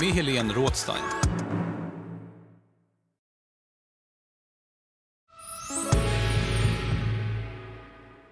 med 0.00 0.08
Helene 0.08 0.52
Rådstein. 0.54 1.02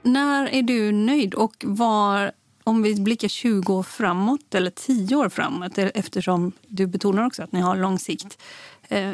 När 0.03 0.49
är 0.55 0.63
du 0.63 0.93
nöjd 0.93 1.35
och 1.35 1.55
var 1.67 2.33
om 2.65 2.83
vi 2.83 2.95
blickar 2.95 3.29
20 3.29 3.75
år 3.75 3.83
framåt 3.83 4.55
eller 4.55 4.71
10 4.71 5.17
år 5.17 5.29
framåt 5.29 5.79
e- 5.79 5.91
eftersom 5.95 6.53
du 6.67 6.87
betonar 6.87 7.27
också 7.27 7.43
att 7.43 7.53
ni 7.53 7.61
har 7.61 7.77
lång 7.77 7.99
sikt. 7.99 8.39
Eh, 8.89 9.11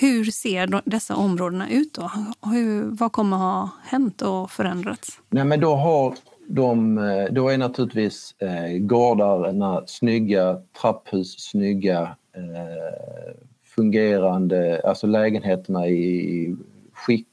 hur 0.00 0.24
ser 0.24 0.82
dessa 0.90 1.16
områdena 1.16 1.68
ut 1.70 1.94
då? 1.94 2.10
Hur, 2.50 2.82
vad 2.82 3.12
kommer 3.12 3.36
ha 3.36 3.68
hänt 3.82 4.22
och 4.22 4.50
förändrats? 4.50 5.20
Nej, 5.30 5.44
men 5.44 5.60
då, 5.60 5.74
har 5.74 6.14
de, 6.46 6.98
eh, 6.98 7.32
då 7.32 7.48
är 7.48 7.58
naturligtvis 7.58 8.34
eh, 8.38 8.78
gårdarna 8.78 9.82
snygga, 9.86 10.60
trapphus 10.80 11.40
snygga, 11.40 12.16
eh, 12.36 13.34
fungerande, 13.64 14.80
alltså 14.84 15.06
lägenheterna 15.06 15.88
i 15.88 16.56
skick. 16.92 17.28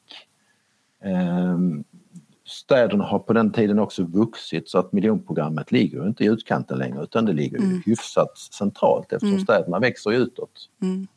Eh, 1.03 1.57
städerna 2.45 3.03
har 3.03 3.20
på 3.20 3.34
den 3.34 3.51
tiden 3.51 3.80
också 3.80 4.03
vuxit 4.03 4.70
så 4.70 4.78
att 4.78 4.93
miljonprogrammet 4.93 5.72
ligger 5.72 6.07
inte 6.07 6.24
i 6.24 6.28
utkanten 6.28 6.78
längre 6.78 7.03
utan 7.03 7.26
det 7.26 7.34
ligger 7.34 7.57
mm. 7.57 7.82
hyfsat 7.86 8.38
centralt 8.38 9.14
eftersom 9.14 9.30
mm. 9.30 9.43
städerna 9.43 9.80
växer 9.80 10.12
utåt. 10.12 10.70
Mm. 10.82 11.07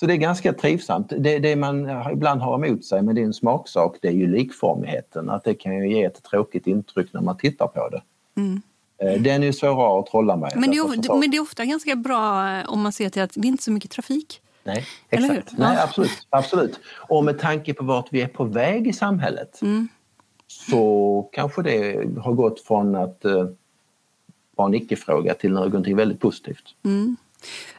Så 0.00 0.06
det 0.06 0.14
är 0.14 0.16
ganska 0.16 0.52
trivsamt. 0.52 1.12
Det, 1.18 1.38
det 1.38 1.56
man 1.56 1.90
ibland 2.12 2.40
har 2.40 2.64
emot 2.64 2.84
sig, 2.84 3.02
men 3.02 3.14
det 3.14 3.20
är 3.20 3.24
en 3.24 3.34
smaksak, 3.34 3.96
det 4.02 4.08
är 4.08 4.12
ju 4.12 4.26
likformigheten. 4.26 5.30
Att 5.30 5.44
det 5.44 5.54
kan 5.54 5.76
ju 5.76 5.92
ge 5.92 6.04
ett 6.04 6.22
tråkigt 6.22 6.66
intryck 6.66 7.12
när 7.12 7.20
man 7.20 7.36
tittar 7.36 7.66
på 7.66 7.88
det. 7.88 8.02
Mm. 8.36 8.62
Eh, 8.98 9.22
den 9.22 9.42
är 9.42 9.52
svårare 9.52 10.00
att 10.00 10.06
trolla 10.06 10.36
med. 10.36 10.52
Men 10.56 10.70
det, 10.70 10.76
är, 10.76 11.18
men 11.20 11.30
det 11.30 11.36
är 11.36 11.40
ofta 11.40 11.64
ganska 11.64 11.96
bra 11.96 12.62
om 12.66 12.82
man 12.82 12.92
ser 12.92 13.08
till 13.08 13.22
att 13.22 13.32
det 13.34 13.40
är 13.40 13.46
inte 13.46 13.62
så 13.62 13.72
mycket 13.72 13.90
trafik. 13.90 14.40
Nej, 14.64 14.86
exakt. 15.10 15.58
Nej, 15.58 15.78
absolut, 15.82 16.26
absolut. 16.30 16.80
Och 17.08 17.24
med 17.24 17.38
tanke 17.38 17.74
på 17.74 17.84
vart 17.84 18.08
vi 18.10 18.22
är 18.22 18.28
på 18.28 18.44
väg 18.44 18.86
i 18.86 18.92
samhället 18.92 19.62
mm. 19.62 19.88
så 20.46 21.28
kanske 21.32 21.62
det 21.62 22.08
har 22.20 22.32
gått 22.32 22.60
från 22.60 22.94
att 22.94 23.20
uh, 23.24 23.46
vara 24.54 24.68
en 24.68 24.74
icke-fråga 24.74 25.34
till 25.34 25.52
någonting 25.52 25.96
väldigt 25.96 26.20
positivt. 26.20 26.74
Mm. 26.84 27.16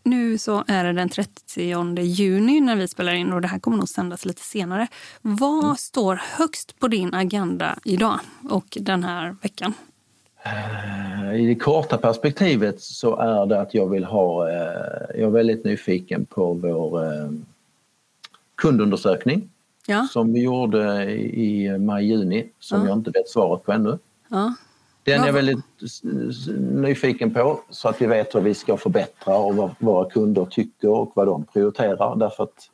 Nu 0.04 0.38
så 0.38 0.64
är 0.68 0.84
det 0.84 0.94
den 0.94 1.10
30 1.10 2.02
juni 2.02 2.62
när 2.62 2.76
vi 2.76 2.88
spelar 2.88 3.14
in 3.14 3.34
och 3.34 3.42
det 3.42 3.48
här 3.48 3.60
kommer 3.60 3.78
nog 3.78 3.90
sändas 3.90 4.26
lite 4.26 4.42
senare. 4.42 4.88
Vad 5.22 5.64
mm. 5.64 5.76
står 5.76 6.22
högst 6.38 6.80
på 6.80 6.88
din 6.88 7.14
agenda 7.14 7.80
idag 7.84 8.20
och 8.50 8.78
den 8.82 9.04
här 9.04 9.36
veckan? 9.42 9.74
Eh, 10.44 11.36
I 11.36 11.48
det 11.48 11.56
korta 11.56 11.98
perspektivet 11.98 12.82
så 12.82 13.16
är 13.16 13.46
det 13.46 13.62
att 13.62 13.74
jag 13.74 13.90
vill 13.90 14.04
ha, 14.04 14.50
eh, 14.50 14.56
jag 15.16 15.28
är 15.28 15.30
väldigt 15.30 15.64
nyfiken 15.64 16.26
på 16.26 16.54
vår 16.54 17.04
eh, 17.06 17.30
kundundersökning 18.56 19.50
ja. 19.88 20.08
som 20.12 20.34
vi 20.34 20.42
gjorde 20.42 21.12
i 21.14 21.78
maj-juni 21.78 22.50
som 22.60 22.82
ja. 22.82 22.88
jag 22.88 22.98
inte 22.98 23.12
vet 23.12 23.30
svaret 23.30 23.64
på 23.64 23.72
ännu. 23.72 23.98
Ja. 24.28 24.54
Den 25.08 25.22
är 25.22 25.26
jag 25.26 25.34
väldigt 25.34 25.66
nyfiken 26.58 27.34
på 27.34 27.60
så 27.70 27.90
att 27.90 28.02
vi 28.02 28.06
vet 28.06 28.36
hur 28.36 28.42
vi 28.42 28.54
ska 28.54 28.78
förbättra 28.78 29.38
och 29.38 29.56
vad 29.56 29.76
våra 29.80 30.10
kunder 30.10 30.46
tycker 30.46 30.90
och 30.90 31.12
vad 31.16 31.28
de 31.28 31.46
prioriterar. 31.46 32.16
Därför 32.16 32.44
att 32.44 32.70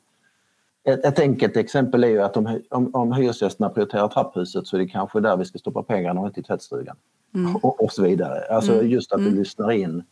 ett, 0.83 1.05
ett 1.05 1.19
enkelt 1.19 1.57
exempel 1.57 2.03
är 2.03 2.07
ju 2.07 2.21
att 2.21 2.37
om, 2.37 2.61
om, 2.69 2.89
om 2.95 3.13
hyresgästerna 3.13 3.69
prioriterar 3.69 4.07
trapphuset 4.07 4.67
så 4.67 4.75
är 4.75 4.79
det 4.79 4.87
kanske 4.87 5.19
där 5.19 5.37
vi 5.37 5.45
ska 5.45 5.59
stoppa 5.59 5.83
pengarna 5.83 6.21
och 6.21 6.27
inte 6.27 6.39
i 6.39 6.43
tvättstugan. 6.43 6.95
Mm. 7.35 7.55
Och, 7.55 7.83
och, 7.83 7.91
så 7.91 8.03
vidare. 8.03 8.55
Alltså 8.55 8.73
mm. 8.73 8.89
just 8.89 9.13
att 9.13 9.21
vi 9.21 9.27
mm. 9.27 9.39
lyssnar 9.39 9.71
in. 9.71 10.03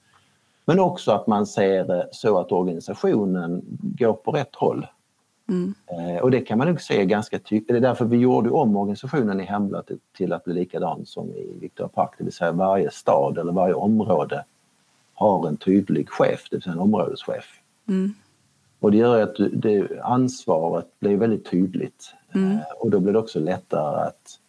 Men 0.65 0.79
också 0.79 1.11
att 1.11 1.27
man 1.27 1.45
ser 1.45 2.07
så 2.11 2.39
att 2.39 2.51
organisationen 2.51 3.61
går 3.81 4.13
på 4.13 4.31
rätt 4.31 4.55
håll. 4.55 4.87
Mm. 5.51 5.73
Eh, 5.87 6.21
och 6.21 6.31
det 6.31 6.41
kan 6.41 6.57
man 6.57 6.67
nog 6.67 6.81
se 6.81 7.05
ganska 7.05 7.39
tydligt. 7.39 7.67
Det 7.67 7.77
är 7.77 7.81
därför 7.81 8.05
vi 8.05 8.17
gjorde 8.17 8.49
om 8.49 8.75
organisationen 8.75 9.41
i 9.41 9.43
Hemla 9.43 9.81
till, 9.81 9.99
till 10.17 10.33
att 10.33 10.43
bli 10.43 10.53
likadan 10.53 11.05
som 11.05 11.29
i 11.29 11.57
Victoria 11.61 11.87
Park. 11.87 12.11
Det 12.17 12.23
vill 12.23 12.33
säga 12.33 12.51
varje 12.51 12.91
stad 12.91 13.37
eller 13.37 13.51
varje 13.51 13.73
område 13.73 14.45
har 15.13 15.47
en 15.47 15.57
tydlig 15.57 16.09
chef, 16.09 16.47
det 16.49 16.55
vill 16.55 16.63
säga 16.63 16.73
en 16.73 16.79
områdeschef. 16.79 17.45
Mm. 17.87 18.13
Och 18.79 18.91
det 18.91 18.97
gör 18.97 19.21
att 19.21 19.35
det, 19.51 20.01
ansvaret 20.03 20.99
blir 20.99 21.17
väldigt 21.17 21.45
tydligt 21.45 22.13
mm. 22.33 22.51
Eh, 22.51 22.61
och 22.79 22.91
då 22.91 22.99
blir 22.99 23.13
det 23.13 23.19
också 23.19 23.39
lättare 23.39 24.07
att 24.07 24.39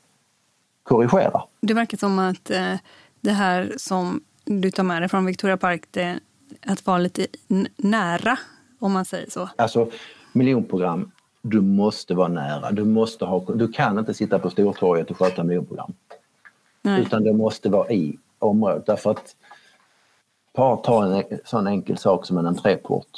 korrigera. 0.82 1.42
Det 1.60 1.74
verkar 1.74 1.98
som 1.98 2.18
att 2.18 2.50
eh, 2.50 2.74
det 3.20 3.30
här 3.30 3.72
som 3.76 4.24
du 4.44 4.70
tar 4.70 4.82
med 4.82 5.02
dig 5.02 5.08
från 5.08 5.26
Victoria 5.26 5.56
Park, 5.56 5.82
det, 5.90 6.20
att 6.66 6.86
vara 6.86 6.98
lite 6.98 7.26
nära 7.76 8.38
om 8.78 8.92
man 8.92 9.04
säger 9.04 9.30
så. 9.30 9.48
Alltså 9.56 9.90
miljonprogram, 10.34 11.10
du 11.42 11.60
måste 11.60 12.14
vara 12.14 12.28
nära. 12.28 12.70
Du, 12.70 12.84
måste 12.84 13.24
ha, 13.24 13.44
du 13.54 13.72
kan 13.72 13.98
inte 13.98 14.14
sitta 14.14 14.38
på 14.38 14.50
Stortorget 14.50 15.10
och 15.10 15.18
sköta 15.18 15.44
miljonprogram. 15.44 15.92
Nej. 16.82 17.00
Utan 17.00 17.24
det 17.24 17.32
måste 17.32 17.68
vara 17.68 17.90
i 17.90 18.18
området 18.38 18.86
därför 18.86 19.10
att 19.10 19.36
ta 20.54 21.04
en 21.04 21.38
sån 21.44 21.66
enkel 21.66 21.98
sak 21.98 22.26
som 22.26 22.38
en 22.38 22.46
entréport. 22.46 23.08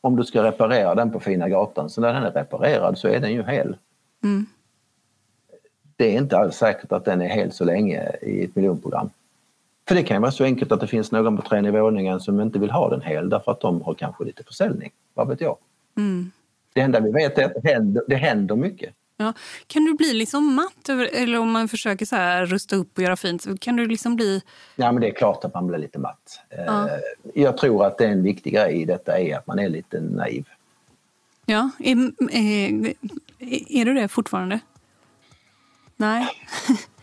Om 0.00 0.16
du 0.16 0.24
ska 0.24 0.42
reparera 0.42 0.94
den 0.94 1.10
på 1.10 1.20
Fina 1.20 1.48
gatan, 1.48 1.90
så 1.90 2.00
när 2.00 2.12
den 2.12 2.22
är 2.22 2.30
reparerad 2.30 2.98
så 2.98 3.08
är 3.08 3.20
den 3.20 3.32
ju 3.32 3.42
hel. 3.42 3.76
Mm. 4.24 4.46
Det 5.96 6.14
är 6.14 6.18
inte 6.18 6.38
alls 6.38 6.56
säkert 6.56 6.92
att 6.92 7.04
den 7.04 7.20
är 7.20 7.28
hel 7.28 7.52
så 7.52 7.64
länge 7.64 8.16
i 8.22 8.44
ett 8.44 8.56
miljonprogram. 8.56 9.10
För 9.88 9.94
det 9.94 10.02
kan 10.02 10.16
ju 10.16 10.20
vara 10.20 10.30
så 10.30 10.44
enkelt 10.44 10.72
att 10.72 10.80
det 10.80 10.86
finns 10.86 11.12
någon 11.12 11.36
på 11.36 11.42
tredje 11.42 11.70
våningen 11.70 12.20
som 12.20 12.40
inte 12.40 12.58
vill 12.58 12.70
ha 12.70 12.90
den 12.90 13.02
hel 13.02 13.28
därför 13.28 13.52
att 13.52 13.60
de 13.60 13.82
har 13.82 13.94
kanske 13.94 14.24
lite 14.24 14.44
försäljning. 14.44 14.90
Vad 15.14 15.28
vet 15.28 15.40
jag? 15.40 15.56
Mm. 15.96 16.30
Det 16.72 16.80
enda 16.80 17.00
vi 17.00 17.12
vet 17.12 17.38
är 17.38 17.44
att 17.44 17.62
det 17.62 17.68
händer, 17.68 18.02
det 18.08 18.16
händer 18.16 18.56
mycket. 18.56 18.94
Ja. 19.16 19.32
Kan 19.66 19.84
du 19.84 19.94
bli 19.94 20.12
liksom 20.12 20.54
matt, 20.54 20.88
eller 21.12 21.38
om 21.38 21.50
man 21.50 21.68
försöker 21.68 22.06
så 22.06 22.16
här 22.16 22.46
rusta 22.46 22.76
upp 22.76 22.98
och 22.98 23.02
göra 23.02 23.16
fint, 23.16 23.60
kan 23.60 23.76
du 23.76 23.86
liksom 23.86 24.16
bli... 24.16 24.42
Ja, 24.76 24.92
men 24.92 25.00
det 25.00 25.08
är 25.08 25.14
klart 25.14 25.44
att 25.44 25.54
man 25.54 25.66
blir 25.66 25.78
lite 25.78 25.98
matt. 25.98 26.40
Ja. 26.50 26.88
Eh, 26.88 26.94
jag 27.34 27.56
tror 27.56 27.86
att 27.86 27.98
det 27.98 28.04
är 28.04 28.10
en 28.10 28.22
viktig 28.22 28.54
grej 28.54 28.82
i 28.82 28.84
detta 28.84 29.18
är 29.18 29.36
att 29.36 29.46
man 29.46 29.58
är 29.58 29.68
lite 29.68 30.00
naiv. 30.00 30.48
Ja, 31.46 31.70
är, 31.78 32.12
är, 32.30 32.94
är 33.68 33.84
du 33.84 33.94
det 33.94 34.08
fortfarande? 34.08 34.60
Nej. 35.96 36.28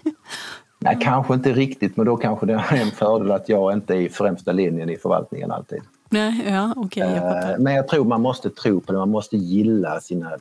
Nej, 0.80 0.98
kanske 1.02 1.34
inte 1.34 1.54
riktigt, 1.54 1.98
men 1.98 2.06
då 2.06 2.18
kanske 2.18 2.46
det 2.46 2.54
är 2.54 2.82
en 2.82 2.92
fördel 2.92 3.32
att 3.32 3.50
jag 3.50 3.74
inte 3.74 3.94
är 3.94 4.02
i 4.02 4.10
främsta 4.10 4.52
linjen 4.52 4.90
i 4.90 4.98
förvaltningen 4.98 5.52
alltid. 5.52 5.82
Nej, 6.10 6.46
ja, 6.50 6.74
okay, 6.76 7.16
jag 7.16 7.52
eh, 7.52 7.60
Men 7.60 7.76
jag 7.76 7.88
tror 7.88 8.06
man 8.06 8.22
måste 8.22 8.50
tro 8.50 8.82
på 8.82 8.92
det, 8.92 8.98
man 8.98 9.10
måste 9.10 9.38
gilla 9.38 10.00
sina 10.00 10.38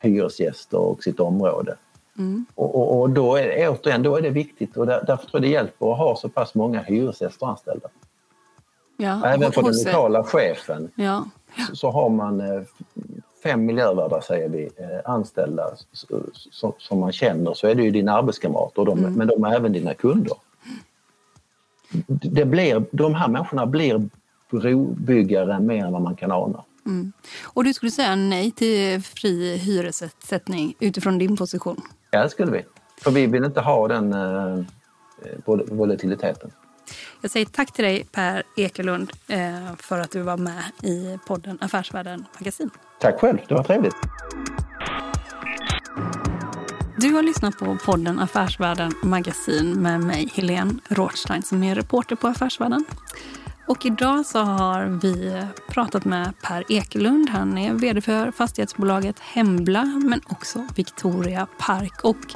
hyresgäster 0.00 0.78
och 0.78 1.02
sitt 1.02 1.20
område. 1.20 1.76
Mm. 2.18 2.46
Och, 2.54 2.74
och, 2.74 3.00
och, 3.00 3.10
då 3.10 3.36
är, 3.36 3.68
återigen, 3.68 4.02
då 4.02 4.16
är 4.16 4.22
det 4.22 4.30
viktigt 4.30 4.76
och 4.76 4.86
där, 4.86 5.04
därför 5.06 5.26
tror 5.26 5.30
jag 5.32 5.42
det 5.42 5.48
hjälper 5.48 5.92
att 5.92 5.98
ha 5.98 6.16
så 6.16 6.28
pass 6.28 6.54
många 6.54 6.82
hyresgäster 6.82 7.46
anställda. 7.46 7.88
Ja, 8.96 9.26
Även 9.26 9.52
för 9.52 9.62
den 9.62 9.74
lokala 9.84 10.24
chefen 10.24 10.90
ja. 10.94 11.24
så, 11.68 11.76
så, 11.76 11.90
har 11.90 12.08
man 12.08 12.40
eh, 12.40 12.62
fem 13.42 13.66
miljövärdar 13.66 14.20
säger 14.20 14.48
vi, 14.48 14.64
eh, 14.64 15.10
anställda 15.10 15.70
som, 16.50 16.72
som 16.78 17.00
man 17.00 17.12
känner 17.12 17.54
så 17.54 17.66
är 17.66 17.74
det 17.74 17.82
ju 17.82 17.90
dina 17.90 18.12
arbetskamrater, 18.12 18.84
de, 18.84 18.98
mm. 18.98 19.12
men 19.12 19.26
de 19.26 19.44
är 19.44 19.54
även 19.54 19.72
dina 19.72 19.94
kunder 19.94 20.36
det 22.06 22.44
blir, 22.44 22.84
de 22.90 23.14
här 23.14 23.28
människorna 23.28 23.66
blir 23.66 24.08
brobyggare 24.50 25.60
mer 25.60 25.84
än 25.84 25.92
vad 25.92 26.02
man 26.02 26.16
kan 26.16 26.32
ana. 26.32 26.64
Mm. 26.86 27.12
Och 27.44 27.64
du 27.64 27.72
skulle 27.72 27.90
säga 27.90 28.16
nej 28.16 28.50
till 28.50 29.02
fri 29.02 29.56
hyressättning 29.56 30.74
utifrån 30.80 31.18
din 31.18 31.36
position? 31.36 31.80
Ja, 32.10 32.22
det 32.22 32.30
skulle 32.30 32.52
vi. 32.52 32.64
För 33.02 33.10
vi 33.10 33.26
vill 33.26 33.44
inte 33.44 33.60
ha 33.60 33.88
den 33.88 34.12
eh, 34.12 34.64
volatiliteten. 35.46 36.50
Jag 37.20 37.30
säger 37.30 37.46
tack 37.46 37.72
till 37.72 37.84
dig 37.84 38.04
Per 38.12 38.42
Ekelund 38.56 39.12
eh, 39.28 39.74
för 39.78 40.00
att 40.00 40.10
du 40.10 40.22
var 40.22 40.36
med 40.36 40.62
i 40.82 41.18
podden 41.26 41.58
Affärsvärlden 41.60 42.24
Magasin. 42.38 42.70
Tack 43.00 43.20
själv, 43.20 43.38
det 43.48 43.54
var 43.54 43.62
trevligt. 43.62 43.96
Du 47.00 47.14
har 47.14 47.22
lyssnat 47.22 47.58
på 47.58 47.78
podden 47.84 48.18
Affärsvärlden 48.18 48.92
Magasin 49.02 49.82
med 49.82 50.00
mig, 50.00 50.30
Helene 50.34 50.74
Rothstein, 50.88 51.42
som 51.42 51.62
är 51.62 51.74
reporter 51.74 52.16
på 52.16 52.28
Affärsvärlden. 52.28 52.84
Och 53.66 53.86
idag 53.86 54.26
så 54.26 54.38
har 54.38 54.84
vi 55.02 55.44
pratat 55.68 56.04
med 56.04 56.32
Per 56.42 56.64
Ekelund. 56.68 57.28
Han 57.28 57.58
är 57.58 57.74
vd 57.74 58.00
för 58.00 58.30
fastighetsbolaget 58.30 59.18
Hembla, 59.20 59.84
men 59.84 60.20
också 60.26 60.66
Victoria 60.74 61.46
Park. 61.58 62.04
Och 62.04 62.34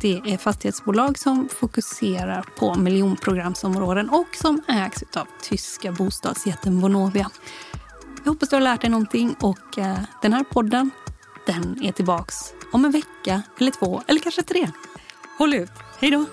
det 0.00 0.22
är 0.24 0.38
fastighetsbolag 0.38 1.18
som 1.18 1.48
fokuserar 1.48 2.44
på 2.58 2.74
miljonprogramsområden 2.74 4.10
och 4.10 4.28
som 4.34 4.62
ägs 4.68 5.02
av 5.16 5.26
tyska 5.42 5.92
bostadsjätten 5.92 6.80
Vonovia. 6.80 7.30
Jag 8.24 8.32
hoppas 8.32 8.48
du 8.48 8.56
har 8.56 8.60
lärt 8.60 8.80
dig 8.80 8.90
någonting 8.90 9.36
och 9.40 9.78
eh, 9.78 9.98
den 10.22 10.32
här 10.32 10.44
podden 10.44 10.90
den 11.46 11.82
är 11.82 11.92
tillbaks 11.92 12.55
om 12.76 12.84
en 12.84 12.90
vecka 12.90 13.42
eller 13.58 13.70
två 13.70 14.02
eller 14.06 14.20
kanske 14.20 14.42
tre. 14.42 14.68
Håll 15.38 15.54
ut. 15.54 15.70
Hej 16.00 16.10
då! 16.10 16.26